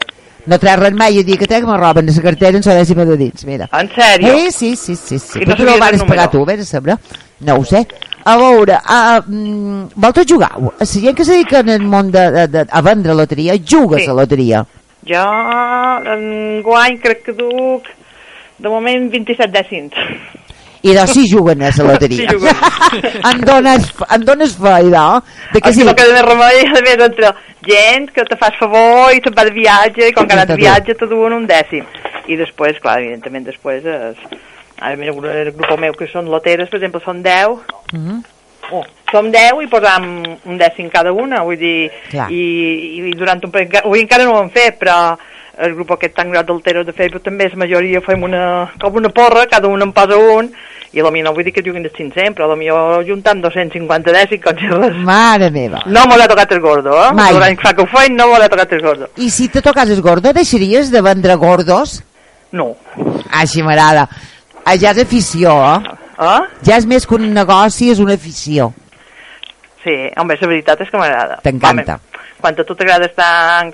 No 0.49 0.57
trec 0.57 0.79
res 0.79 0.93
mai, 0.97 1.17
el 1.19 1.25
dia 1.25 1.37
que 1.37 1.45
trec 1.45 1.65
me 1.67 1.75
roben 1.77 2.05
de 2.07 2.13
la 2.15 2.21
cartera 2.23 2.57
en 2.57 2.63
la 2.65 2.75
dècima 2.79 3.05
de 3.05 3.17
dins, 3.17 3.43
mira. 3.45 3.67
En 3.73 3.89
sèrio? 3.93 4.33
Eh, 4.33 4.51
sí, 4.51 4.75
sí, 4.75 4.95
sí. 4.95 5.19
sí. 5.19 5.39
I 5.43 5.45
no 5.45 5.55
Però 5.55 5.75
ho 5.75 5.79
vas 5.79 6.03
pagar 6.07 6.29
tu, 6.31 6.45
vés 6.45 6.61
a 6.61 6.65
saber. 6.65 6.97
No 7.41 7.55
ho 7.59 7.65
sé. 7.65 7.85
A 8.25 8.35
veure, 8.37 8.79
uh, 8.79 9.21
mm, 9.27 9.91
vosaltres 9.95 10.25
jugau? 10.31 10.73
La 10.79 10.85
gent 10.85 11.15
que 11.15 11.25
se 11.25 11.33
dedica 11.33 11.59
en 11.59 11.69
el 11.69 11.81
món 11.85 12.09
de, 12.11 12.31
de, 12.31 12.47
de, 12.47 12.65
a 12.69 12.81
vendre 12.81 13.13
loteria, 13.13 13.53
jugues 13.59 14.03
Sí. 14.05 14.09
a 14.09 14.13
loteria. 14.13 14.65
Jo 15.09 15.25
en 16.13 16.61
guany 16.65 16.99
crec 17.01 17.23
que 17.25 17.33
duc 17.37 17.87
de 18.59 18.69
moment 18.69 19.09
27 19.11 19.49
dècims. 19.55 19.95
I 20.81 20.93
de 20.95 21.05
si 21.11 21.25
juguen 21.27 21.61
a 21.61 21.71
la 21.75 21.91
loteria. 21.91 22.29
Sí, 22.89 22.99
en, 23.29 23.41
dones, 23.45 23.89
en 24.09 24.23
dones 24.25 24.55
fa, 24.57 24.79
idò. 24.81 25.19
De 25.53 25.61
que 25.61 25.73
si... 25.73 25.83
no 25.85 25.93
queda 25.93 26.15
més 26.15 26.25
remei, 26.25 26.63
a 26.65 26.81
més, 26.85 27.03
entre 27.05 27.29
gent 27.67 28.07
que 28.15 28.23
te 28.25 28.37
fas 28.39 28.55
favor 28.57 29.13
i 29.13 29.21
te'n 29.21 29.35
va 29.35 29.45
de 29.45 29.53
viatge, 29.53 30.07
i 30.07 30.15
quan 30.15 30.29
que 30.29 30.39
de 30.39 30.57
viatge 30.57 30.95
te 30.97 31.09
duen 31.11 31.35
un 31.35 31.45
dècim. 31.49 31.85
I 32.25 32.39
després, 32.39 32.79
clar, 32.81 32.97
evidentment, 33.03 33.45
després 33.51 33.85
és... 33.85 34.25
Ara, 34.79 34.95
mira, 34.95 35.13
el 35.13 35.51
grup 35.53 35.75
meu 35.77 35.93
que 35.93 36.07
són 36.09 36.31
loteres, 36.31 36.71
per 36.71 36.79
exemple, 36.79 37.03
són 37.03 37.21
10, 37.21 37.61
mm 37.93 38.03
-hmm 38.07 38.38
oh, 38.71 38.85
Som 39.09 39.31
10 39.33 39.63
i 39.63 39.67
posam 39.69 40.05
un 40.45 40.57
dècim 40.59 40.89
cada 40.93 41.11
una, 41.13 41.41
vull 41.45 41.57
dir, 41.57 41.89
i, 42.29 42.41
i 43.09 43.13
durant 43.17 43.41
un 43.41 43.53
parell... 43.53 43.79
Avui 43.81 44.03
encara 44.03 44.27
no 44.27 44.35
ho 44.35 44.41
hem 44.43 44.51
fet, 44.53 44.77
però 44.81 44.97
el 45.59 45.73
grup 45.75 45.95
aquest 45.95 46.13
tan 46.15 46.29
gran 46.31 46.45
d'alteros 46.45 46.85
de 46.87 46.93
Facebook 46.95 47.25
també 47.25 47.49
és 47.49 47.55
majoria, 47.57 48.03
fem 48.05 48.21
una, 48.23 48.43
com 48.79 48.99
una 49.01 49.09
porra, 49.09 49.47
cada 49.51 49.67
un 49.67 49.81
en 49.83 49.91
posa 49.95 50.19
un, 50.35 50.51
i 50.93 51.01
a 51.01 51.05
la 51.05 51.11
no 51.11 51.33
vull 51.35 51.45
dir 51.45 51.53
que 51.53 51.63
juguin 51.65 51.83
de 51.85 51.91
500, 51.93 52.35
però 52.37 52.47
a 52.47 52.51
la 52.53 52.57
millor 52.57 53.03
juntant 53.05 53.41
250 53.43 54.13
dècim, 54.15 54.41
com 54.45 54.57
si 54.57 54.69
res. 54.71 54.97
Mare 55.05 55.49
meva. 55.53 55.83
No 55.85 56.05
m'ho 56.05 56.17
ha 56.17 56.29
tocat 56.29 56.53
el 56.55 56.61
gordo, 56.63 56.95
eh? 57.03 57.11
Mai. 57.17 57.33
Durant 57.35 57.61
fa 57.61 57.73
que 57.73 57.85
ho 57.85 57.89
feien, 57.89 58.17
no 58.17 58.29
m'ho 58.29 58.39
ha 58.39 58.49
tocat 58.49 58.73
el 58.77 58.85
gordo. 58.85 59.09
I 59.17 59.29
si 59.33 59.49
te 59.49 59.61
tocas 59.65 59.89
el 59.89 60.01
gordo, 60.05 60.33
deixaries 60.33 60.93
de 60.93 61.01
vendre 61.05 61.35
gordos? 61.41 61.99
No. 62.51 62.75
Així 63.41 63.65
m'agrada. 63.65 64.07
Ja 64.69 64.93
és 64.93 65.01
afició, 65.01 65.53
eh? 65.65 65.98
Eh? 66.19 66.39
Ja 66.67 66.77
és 66.77 66.85
més 66.89 67.07
que 67.07 67.15
un 67.15 67.29
negoci, 67.33 67.89
és 67.93 68.03
una 68.03 68.17
afició. 68.19 68.73
Sí, 69.83 69.95
home, 70.19 70.35
la 70.35 70.51
veritat 70.51 70.81
és 70.83 70.91
que 70.91 70.99
m'agrada. 70.99 71.39
T'encanta. 71.45 71.99
Quan 72.39 72.55
a 72.55 72.63
tu 72.63 72.75
t'agrada 72.75 73.07
estar 73.07 73.65
en 73.65 73.71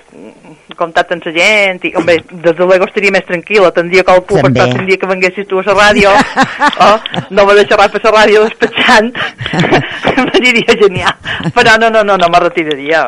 contacte 0.78 1.14
amb 1.14 1.26
la 1.26 1.32
gent, 1.34 1.84
i, 1.86 1.92
home, 1.98 2.16
des 2.30 2.54
de 2.56 2.64
luego 2.64 2.86
estaria 2.86 3.14
més 3.14 3.26
tranquil·la, 3.26 3.70
tindria 3.74 4.02
que 4.06 4.14
el 4.14 4.22
També. 4.26 4.62
estar 4.62 4.82
el 4.82 4.90
dia 4.90 4.98
que 5.02 5.10
venguessis 5.10 5.46
tu 5.46 5.60
a 5.62 5.66
la 5.66 5.76
ràdio, 5.78 6.14
oh, 6.86 6.96
no 7.30 7.46
me 7.46 7.58
deixarà 7.58 7.86
per 7.90 8.02
la 8.04 8.14
ràdio 8.18 8.42
despatxant, 8.46 9.12
m'aniria 10.30 10.78
genial. 10.82 11.14
Però 11.54 11.78
no, 11.78 11.90
no, 11.90 12.02
no, 12.02 12.18
no 12.18 12.30
me 12.30 12.42
retiraria. 12.46 13.02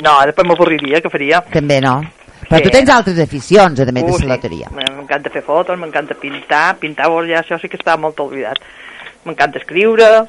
No, 0.00 0.14
després 0.24 0.46
m'avorriria, 0.48 1.02
què 1.02 1.10
faria? 1.12 1.42
També 1.52 1.80
no. 1.84 1.98
Però 2.50 2.58
Sí. 2.58 2.64
tu 2.66 2.70
tens 2.74 2.88
altres 2.90 3.18
aficions, 3.22 3.78
a 3.78 3.84
més 3.92 4.02
Uh, 4.02 4.06
de 4.10 4.18
sí. 4.18 4.26
la 4.26 4.34
loteria. 4.34 4.68
M'encanta 4.74 5.30
fer 5.30 5.42
fotos, 5.46 5.78
m'encanta 5.78 6.14
pintar, 6.18 6.76
pintar, 6.82 7.06
oh, 7.08 7.22
ja 7.24 7.40
això 7.44 7.60
sí 7.62 7.68
que 7.70 7.78
està 7.78 7.96
molt 7.96 8.18
oblidat. 8.20 8.58
M'encanta 9.24 9.58
escriure, 9.60 10.26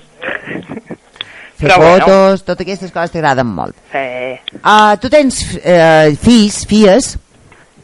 Fer 1.62 1.70
Però 1.70 1.78
bueno. 1.78 2.06
fotos, 2.06 2.44
totes 2.44 2.66
aquestes 2.66 2.92
coses 2.92 3.12
t'agraden 3.12 3.46
molt. 3.48 3.76
eh, 3.94 4.40
Uh, 4.64 4.96
tu 5.00 5.10
tens 5.10 5.42
uh, 5.58 6.10
fills, 6.18 6.66
filles, 6.66 7.18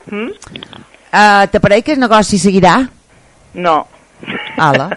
hm? 0.09 0.31
uh, 1.13 1.45
t'apareix 1.51 1.83
que 1.83 1.93
el 1.93 1.99
negoci 1.99 2.37
seguirà? 2.39 2.89
no. 3.53 3.87
Ala. 4.57 4.89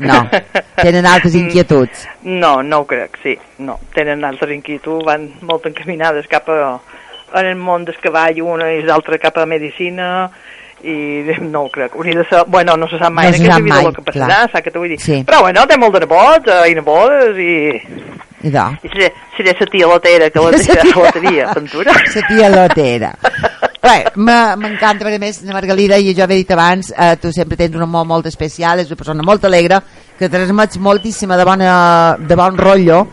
No. 0.00 0.28
Tenen 0.76 1.06
altres 1.06 1.34
inquietuds. 1.34 2.06
No, 2.22 2.62
no 2.62 2.80
ho 2.80 2.86
crec, 2.86 3.16
sí, 3.22 3.36
no. 3.58 3.78
Tenen 3.94 4.24
altres 4.24 4.50
inquietuds, 4.54 5.04
van 5.06 5.28
molt 5.42 5.66
encaminades 5.66 6.26
cap 6.30 6.48
a, 6.50 6.78
en 7.34 7.46
el 7.46 7.56
món 7.56 7.84
del 7.84 7.98
cavall, 8.02 8.40
una 8.42 8.70
i 8.72 8.82
l'altra 8.86 9.18
cap 9.20 9.38
a 9.38 9.46
medicina, 9.46 10.30
i 10.82 11.24
no 11.52 11.64
ho 11.66 11.70
crec. 11.70 11.94
Hauria 11.94 12.20
de 12.20 12.24
ser... 12.28 12.44
Bueno, 12.46 12.76
no 12.76 12.88
se 12.88 12.98
sap 12.98 13.12
mai 13.12 13.30
No 13.30 13.36
en 13.36 13.42
aquesta 13.42 13.60
vida 13.62 13.74
mai, 13.74 13.86
el 13.86 13.96
que 13.96 14.06
passarà, 14.06 14.42
clar. 14.46 14.62
t'ho 14.70 14.82
vull 14.82 14.94
dir? 14.94 15.00
Sí. 15.02 15.22
Però 15.26 15.42
bueno, 15.46 15.66
té 15.66 15.78
molt 15.80 15.96
de 15.96 16.04
nebots 16.06 16.54
eh, 16.54 16.64
i 16.70 16.78
nebodes 16.78 17.42
i... 17.42 17.54
I 18.38 18.52
de. 18.54 18.64
I 18.86 18.92
seré, 18.92 19.08
seré 19.36 19.54
la 19.58 19.66
tia 19.66 19.86
lotera 19.90 20.30
que 20.30 20.44
la 20.44 20.52
deixarà 20.54 20.84
a 20.84 20.90
la 20.92 21.06
loteria, 21.06 21.52
Ventura. 21.56 21.96
La 22.14 22.26
tia 22.28 22.50
lotera. 22.52 23.14
M'encanta, 24.18 25.04
perquè 25.04 25.16
a 25.16 25.22
més, 25.22 25.38
la 25.46 25.54
Margalida, 25.56 25.96
i 25.96 26.12
jo 26.14 26.26
he 26.26 26.36
dit 26.42 26.50
abans, 26.52 26.90
eh, 26.92 27.14
tu 27.22 27.30
sempre 27.32 27.56
tens 27.56 27.76
un 27.78 27.82
amor 27.86 28.04
molt 28.06 28.26
especial, 28.28 28.82
és 28.82 28.90
una 28.90 28.98
persona 29.00 29.24
molt 29.24 29.46
alegre, 29.48 29.80
que 30.18 30.28
transmets 30.28 30.78
moltíssima 30.82 31.38
de, 31.38 31.46
bona, 31.46 31.72
de 32.18 32.38
bon 32.38 32.58
rotllo, 32.58 33.04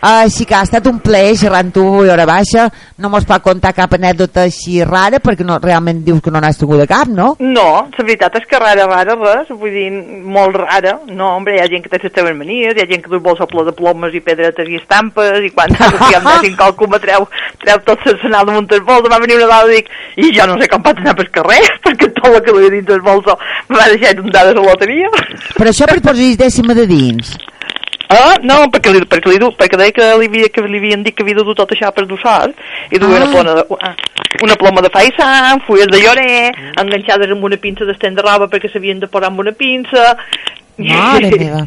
així 0.00 0.46
que 0.48 0.56
ha 0.56 0.62
estat 0.64 0.86
un 0.88 1.00
plaer 1.04 1.36
xerrar 1.36 1.60
amb 1.64 1.74
tu 1.74 1.84
i 2.04 2.08
hora 2.08 2.24
baixa 2.28 2.68
no 3.00 3.10
mos 3.12 3.26
pot 3.28 3.42
contar 3.44 3.72
cap 3.76 3.92
anècdota 3.96 4.46
així 4.46 4.80
rara 4.84 5.20
perquè 5.20 5.44
no, 5.44 5.58
realment 5.62 6.02
dius 6.04 6.20
que 6.24 6.32
no 6.32 6.40
n'has 6.40 6.58
tingut 6.60 6.80
de 6.80 6.86
cap, 6.88 7.08
no? 7.08 7.34
No, 7.40 7.68
la 7.96 8.04
veritat 8.04 8.38
és 8.40 8.46
que 8.48 8.60
rara, 8.60 8.86
rara, 8.88 9.16
res, 9.20 9.50
vull 9.52 9.74
dir, 9.74 9.88
molt 10.24 10.56
rara. 10.56 10.96
No, 11.08 11.34
hombre, 11.36 11.56
hi 11.56 11.62
ha 11.62 11.68
gent 11.70 11.84
que 11.84 11.92
té 11.92 12.00
les 12.02 12.14
teves 12.16 12.36
manies, 12.36 12.76
hi 12.76 12.84
ha 12.84 12.88
gent 12.90 13.04
que 13.04 13.12
du 13.12 13.20
bolsa 13.24 13.48
ple 13.50 13.64
de 13.68 13.74
plomes 13.76 14.16
i 14.16 14.22
pedretes 14.24 14.68
i 14.68 14.80
estampes, 14.80 15.40
i 15.44 15.52
quan 15.54 15.76
si 15.76 16.16
em 16.16 16.28
deixin 16.28 16.56
qualcú 16.60 16.88
me 16.90 17.00
treu, 17.02 17.28
treu 17.64 17.84
tot 17.86 18.08
l'arsenal 18.08 18.48
damunt 18.48 18.70
del 18.72 18.84
bolsa, 18.88 19.12
va 19.12 19.20
venir 19.22 19.38
una 19.40 19.50
dada 19.52 19.70
i 19.70 19.80
dic, 19.80 19.92
i 20.16 20.32
jo 20.36 20.48
no 20.48 20.58
sé 20.60 20.68
com 20.72 20.84
vaig 20.84 21.04
anar 21.04 21.16
pel 21.20 21.32
carrer, 21.34 21.62
perquè 21.86 22.10
tot 22.16 22.32
el 22.32 22.42
que 22.46 22.56
duia 22.56 22.74
dins 22.76 22.88
del 22.88 23.04
bolsa 23.04 23.36
me 23.68 23.78
va 23.78 23.88
deixar 23.92 24.16
inundades 24.16 24.56
a 24.56 24.60
la 24.60 24.68
loteria. 24.72 25.12
Però 25.56 25.72
això 25.72 25.88
per 25.90 26.00
posar 26.08 26.34
dècima 26.40 26.76
de 26.76 26.88
dins. 26.90 27.36
Ah, 28.10 28.34
no, 28.42 28.56
perquè 28.74 28.90
li, 28.90 29.00
perquè 29.06 29.30
li, 29.30 29.38
perquè 29.54 29.78
deia 29.78 29.94
que 29.94 30.06
li, 30.18 30.26
havia, 30.26 30.48
que 30.50 30.64
li 30.66 30.78
havien 30.80 31.04
dit 31.06 31.14
que 31.14 31.22
havia 31.22 31.36
de 31.38 31.44
dur 31.46 31.54
tot 31.54 31.70
això 31.70 31.92
per 31.94 32.08
dossar 32.10 32.48
i 32.90 32.98
duia 32.98 33.20
Ah. 33.20 33.22
una, 33.22 33.30
ploma 33.30 33.54
de, 33.54 33.64
ah, 33.86 33.94
una 34.42 34.56
ploma 34.58 34.82
de 34.82 34.90
faisà, 34.90 35.28
fulles 35.66 35.86
de 35.92 36.00
llorer, 36.02 36.50
enganxades 36.82 37.30
amb 37.30 37.44
una 37.46 37.56
pinça 37.62 37.86
d'estén 37.86 38.16
de 38.18 38.24
roba 38.26 38.48
perquè 38.50 38.72
s'havien 38.72 38.98
de 38.98 39.06
posar 39.06 39.30
amb 39.30 39.38
una 39.44 39.52
pinça. 39.52 40.16
Mare 40.76 41.30
meva. 41.38 41.62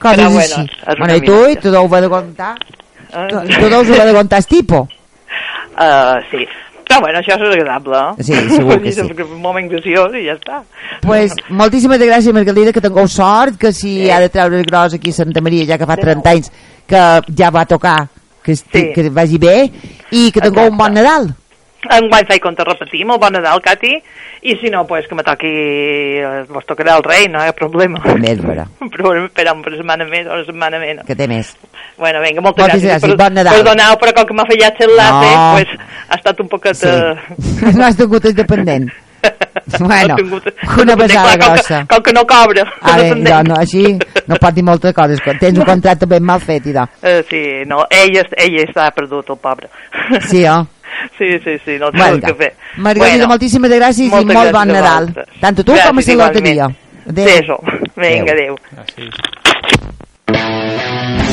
Coses 0.00 0.16
Però, 0.16 0.30
bueno, 0.32 0.64
així. 0.64 0.96
Bueno, 0.98 1.14
i 1.14 1.20
tu, 1.28 1.38
i 1.52 1.56
tu 1.60 1.70
deu 1.70 1.84
haver 1.84 2.02
de 2.06 2.08
contar. 2.08 2.54
Ah. 3.12 3.26
Tu, 3.28 3.44
tu 3.52 3.68
deus 3.68 3.90
haver 3.92 4.06
de 4.08 4.14
contar 4.16 4.42
tipo. 4.48 4.86
Uh, 5.76 6.20
sí. 6.30 6.46
Però 6.92 7.00
bueno, 7.00 7.18
això 7.22 7.36
és 7.38 7.54
agradable. 7.56 7.96
eh? 7.96 8.22
Sí, 8.22 8.34
segur 8.52 8.80
que 8.82 8.92
sí. 8.92 9.00
és 9.00 9.10
Un 9.24 9.40
moment 9.40 9.68
graciós 9.70 10.12
i 10.14 10.26
ja 10.26 10.34
està. 10.36 10.62
pues, 11.00 11.32
moltíssimes 11.48 11.98
gràcies, 12.00 12.32
Margalida, 12.36 12.72
que 12.72 12.80
tingueu 12.84 13.08
sort, 13.08 13.56
que 13.58 13.72
si 13.72 14.04
Sí. 14.04 14.10
ha 14.10 14.20
de 14.20 14.28
treure 14.28 14.58
el 14.60 14.66
gros 14.66 14.94
aquí 14.94 15.10
a 15.10 15.12
Santa 15.14 15.40
Maria, 15.40 15.64
ja 15.66 15.78
que 15.78 15.86
fa 15.86 15.96
30 15.96 16.30
anys, 16.30 16.52
que 16.86 17.20
ja 17.36 17.50
va 17.50 17.64
tocar, 17.64 18.08
que, 18.42 18.52
esti, 18.52 18.78
Sí. 18.80 18.92
que 18.94 19.08
vagi 19.10 19.38
bé, 19.38 19.70
i 20.10 20.30
que 20.30 20.40
tingueu 20.40 20.68
un 20.70 20.76
bon 20.76 20.92
Nadal. 20.92 21.34
Enguany 21.90 22.26
faig 22.28 22.40
compte 22.40 22.62
repetim 22.64 23.10
el 23.10 23.18
bon 23.18 23.32
Nadal, 23.34 23.60
Cati, 23.60 23.90
i 24.42 24.54
si 24.60 24.70
no, 24.70 24.84
pues 24.86 25.06
que 25.08 25.14
me 25.18 25.22
toqui, 25.26 25.50
eh, 26.22 26.44
vos 26.48 26.64
tocarà 26.66 26.96
el 26.96 27.02
rei, 27.02 27.26
no 27.28 27.42
hi 27.42 27.48
ha 27.50 27.52
problema. 27.58 27.98
També 28.04 28.30
és 28.36 28.40
vera, 28.42 28.66
Però 28.94 29.14
esperar 29.24 29.56
una 29.56 29.76
setmana 29.76 30.06
més 30.06 30.26
o 30.26 30.32
una 30.36 30.44
setmana 30.46 30.78
menys. 30.78 31.02
que 31.06 31.16
té 31.18 31.26
més. 31.26 31.54
Bueno, 31.98 32.20
vinga, 32.22 32.40
moltes 32.40 32.62
Moltes 32.62 32.82
gràcies. 32.82 33.02
gràcies, 33.02 33.16
bon 33.18 33.34
Nadal. 33.34 33.54
Perdoneu, 33.58 33.96
però 33.98 34.14
com 34.14 34.26
que 34.30 34.34
m'ha 34.38 34.46
fallat 34.46 34.80
l'enlace, 34.80 35.32
No. 35.36 35.52
pues, 35.56 35.78
ha 36.08 36.14
estat 36.20 36.40
un 36.40 36.48
poquet... 36.48 36.74
Sí. 36.76 36.86
eh, 36.88 37.72
no 37.76 37.84
has 37.84 37.96
tingut 37.96 38.24
independent. 38.30 38.90
Bueno, 39.78 40.14
Ha 40.14 40.16
tingut- 40.18 40.48
una 40.82 40.96
besada 40.96 41.36
Clar, 41.36 41.38
com 41.38 41.46
que- 41.46 41.52
grossa. 41.54 41.86
Com 41.88 42.02
que 42.02 42.12
no 42.12 42.24
cobra. 42.26 42.64
Ara, 42.82 43.04
no 43.14 43.14
no, 43.14 43.42
no, 43.42 43.54
així 43.60 43.84
no 44.26 44.36
pot 44.42 44.52
dir 44.54 44.64
moltes 44.66 44.92
coses. 44.92 45.20
Tens 45.40 45.56
un 45.58 45.64
contracte 45.64 46.04
ben 46.10 46.22
mal 46.24 46.40
fet, 46.40 46.66
idò. 46.66 46.82
Eh, 47.00 47.22
sí, 47.30 47.40
no, 47.70 47.84
ell, 47.88 48.18
ell 48.18 48.56
està 48.64 48.90
perdut, 48.92 49.30
el 49.30 49.38
pobre. 49.38 49.68
Sí, 50.26 50.42
oh? 50.50 50.66
Sí, 51.18 51.38
sí, 51.44 51.58
sí, 51.64 51.78
no 51.78 51.90
té 51.90 51.98
Bueno, 51.98 52.20
que 52.26 52.34
fer. 52.34 52.52
Margarida, 52.76 53.26
moltíssimes 53.28 53.70
gràcies 53.70 54.06
i 54.06 54.10
molt 54.10 54.26
gràcies 54.30 54.52
bon 54.52 54.68
Nadal. 54.68 55.04
Tant 55.40 55.58
a 55.58 55.62
tu 55.62 55.72
com 55.72 55.78
a 55.78 55.82
Gràcies, 55.82 56.06
la 56.06 56.12
igualment. 56.12 56.34
loteria. 56.34 56.66
Adéu. 57.08 57.26
Sí, 57.28 57.32
això. 57.42 57.56
Vinga, 57.96 58.32
adéu. 58.32 58.54
Gràcies. 58.76 59.12
Si 61.28 61.31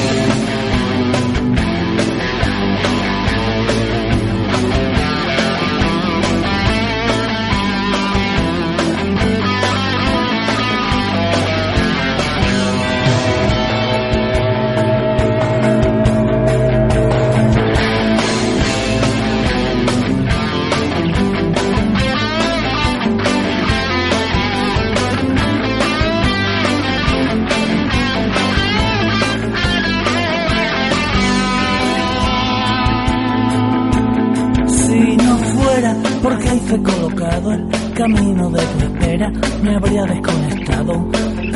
porque 36.69 36.91
hice 36.91 36.97
colocado 36.99 37.53
el 37.53 37.93
camino 37.93 38.49
de 38.49 38.61
tu 38.61 38.85
espera, 38.85 39.31
me 39.61 39.75
habría 39.75 40.03
desconectado. 40.03 40.93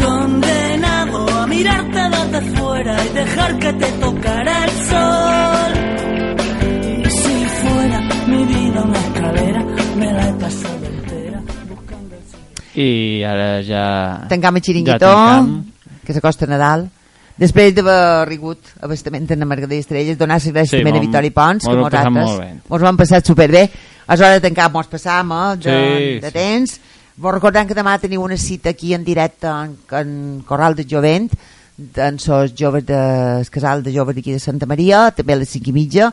Condenado 0.02 1.30
a 1.40 1.48
mirarte 1.48 2.00
desde 2.00 2.42
fuera 2.56 3.06
y 3.06 3.10
dejar 3.10 3.60
que 3.60 3.74
te 3.74 3.92
tocara 3.94 4.66
el 4.66 4.72
sol. 4.72 5.74
Y 7.06 7.10
si 7.10 7.46
fuera 7.46 8.02
mi 8.28 8.46
vida 8.46 8.82
una 8.84 9.00
escalera, 9.00 9.66
me 9.96 10.14
la 10.14 10.30
he 10.30 10.34
pasado 10.34 10.86
entera 10.86 11.42
buscando 11.70 12.16
el 12.16 12.82
I 12.82 13.24
ara 13.24 13.64
ja... 13.64 14.28
Tancam 14.28 14.56
el 14.56 14.62
Ja 14.62 14.66
xiringuito, 14.66 14.98
tancam. 14.98 15.66
que 16.04 16.14
s'acosta 16.14 16.48
Nadal. 16.48 16.90
Després 17.40 17.74
d'haver 17.74 18.28
rigut 18.30 18.60
abastament 18.86 19.26
en 19.34 19.40
la 19.42 19.46
Margarida 19.50 19.80
Estrelles, 19.82 20.18
donar 20.20 20.38
les 20.38 20.46
gràcies 20.52 20.70
Sí, 20.76 20.84
també 20.84 20.92
a 20.98 21.02
Victòria 21.02 21.34
Pons, 21.34 21.64
que 21.66 21.74
nosaltres 21.74 22.60
mos 22.70 22.82
ho 22.84 22.88
hem 22.92 22.98
passat 23.00 23.26
superbé. 23.26 23.64
És 24.04 24.20
hora 24.20 24.36
de 24.36 24.42
tancar, 24.44 24.70
mos 24.72 24.88
passam 24.92 25.32
eh, 25.32 25.56
de, 25.58 25.64
Sí, 25.64 26.20
de 26.22 26.28
sí. 26.30 26.34
temps. 26.36 26.76
Vos 27.18 27.34
recordem 27.34 27.68
que 27.70 27.76
demà 27.78 27.96
teniu 28.02 28.22
una 28.26 28.38
cita 28.38 28.70
aquí 28.74 28.94
en 28.94 29.04
directe 29.06 29.48
en, 29.48 29.74
en 29.92 30.44
Corral 30.46 30.76
de 30.76 30.86
Jovent, 30.90 31.30
en 31.96 32.20
sos 32.20 32.54
joves 32.58 32.86
de, 32.86 33.00
el 33.40 33.50
casal 33.50 33.82
de 33.84 33.94
joves 33.96 34.16
d'aquí 34.16 34.34
de 34.34 34.40
Santa 34.42 34.66
Maria, 34.70 35.08
també 35.12 35.34
a 35.34 35.42
les 35.42 35.50
5 35.50 35.70
i 35.70 35.74
mitja. 35.74 36.12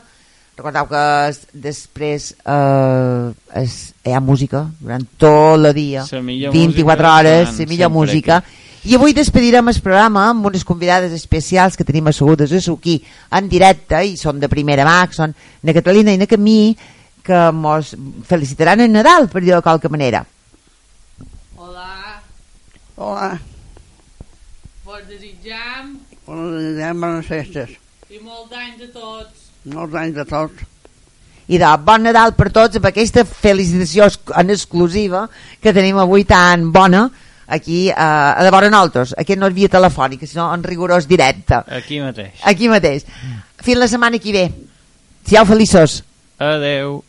Recordeu 0.57 0.85
que 0.89 1.01
es, 1.29 1.39
després 1.53 2.31
eh, 2.45 3.31
es, 3.61 3.93
hi 4.05 4.13
ha 4.13 4.19
música 4.21 4.65
durant 4.79 5.05
tot 5.17 5.57
el 5.57 5.73
dia, 5.73 6.03
La 6.11 6.21
millor 6.21 6.53
24 6.53 6.83
música 6.85 7.13
hores, 7.17 7.59
la 7.59 7.65
millor 7.69 7.89
música. 7.91 8.37
aquí. 8.37 8.57
I 8.83 8.95
avui 8.97 9.13
despedirem 9.13 9.67
el 9.69 9.77
programa 9.85 10.23
amb 10.31 10.47
unes 10.49 10.63
convidades 10.65 11.11
especials 11.13 11.75
que 11.77 11.85
tenim 11.85 12.07
assegudes 12.09 12.49
a 12.51 12.61
aquí 12.73 12.95
en 13.37 13.49
directe 13.49 13.99
i 14.01 14.15
són 14.17 14.39
de 14.41 14.49
primera 14.49 14.85
mà, 14.87 15.05
que 15.05 15.13
són 15.13 15.35
na 15.61 15.75
Catalina 15.77 16.15
i 16.15 16.17
na 16.17 16.25
Camí, 16.25 16.75
que 17.21 17.51
mos 17.53 17.93
felicitaran 18.25 18.81
en 18.81 18.91
Nadal, 18.91 19.29
per 19.29 19.43
dir-ho 19.43 19.59
de 19.59 19.61
qualque 19.61 19.89
manera. 19.89 20.25
Hola, 21.57 22.17
Hola, 22.97 23.37
vos 24.83 25.05
desitjam 25.07 25.99
us 26.25 26.51
desitgem 26.57 27.01
bones 27.01 27.25
festes. 27.29 27.69
i 28.09 28.19
molt 28.19 28.49
d'anys 28.49 28.81
a 28.81 28.91
tots. 28.93 29.49
Molts 29.71 29.93
anys 29.95 30.17
a 30.17 30.25
tots. 30.25 30.69
I 31.47 31.57
de 31.61 31.69
bon 31.85 32.01
Nadal 32.01 32.33
per 32.33 32.49
tots 32.49 32.79
amb 32.79 32.87
aquesta 32.89 33.23
felicitació 33.25 34.09
en 34.39 34.49
exclusiva 34.49 35.27
que 35.61 35.73
tenim 35.73 35.99
avui 36.01 36.25
tan 36.25 36.71
bona 36.71 37.11
aquí 37.51 37.89
eh, 37.89 37.93
a 37.95 38.41
de 38.43 38.51
vora 38.53 38.71
nosaltres. 38.71 39.13
Aquest 39.19 39.39
no 39.39 39.49
és 39.51 39.55
via 39.57 39.69
telefònica, 39.69 40.27
sinó 40.27 40.49
en 40.55 40.63
rigorós 40.63 41.07
directe. 41.07 41.61
Aquí 41.77 41.99
mateix. 42.01 42.41
Aquí 42.47 42.71
mateix. 42.71 43.05
Fins 43.61 43.79
la 43.79 43.89
setmana 43.91 44.19
que 44.19 44.33
ve. 44.35 44.45
Siau 45.27 45.45
feliços. 45.45 46.01
Adeu. 46.39 47.03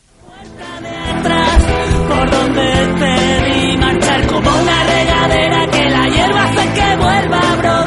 Por 2.09 2.31
donde 2.31 2.67
te 3.01 3.15
vi 3.47 3.77
marchar 3.79 4.27
como 4.27 4.51
una 4.51 4.85
regadera 4.85 5.71
que 5.71 5.91
la 5.91 6.09
hierba 6.09 6.45
hace 6.45 6.65
que 6.75 6.97
vuelva 6.97 7.39
a 7.39 7.57
brotar. 7.57 7.82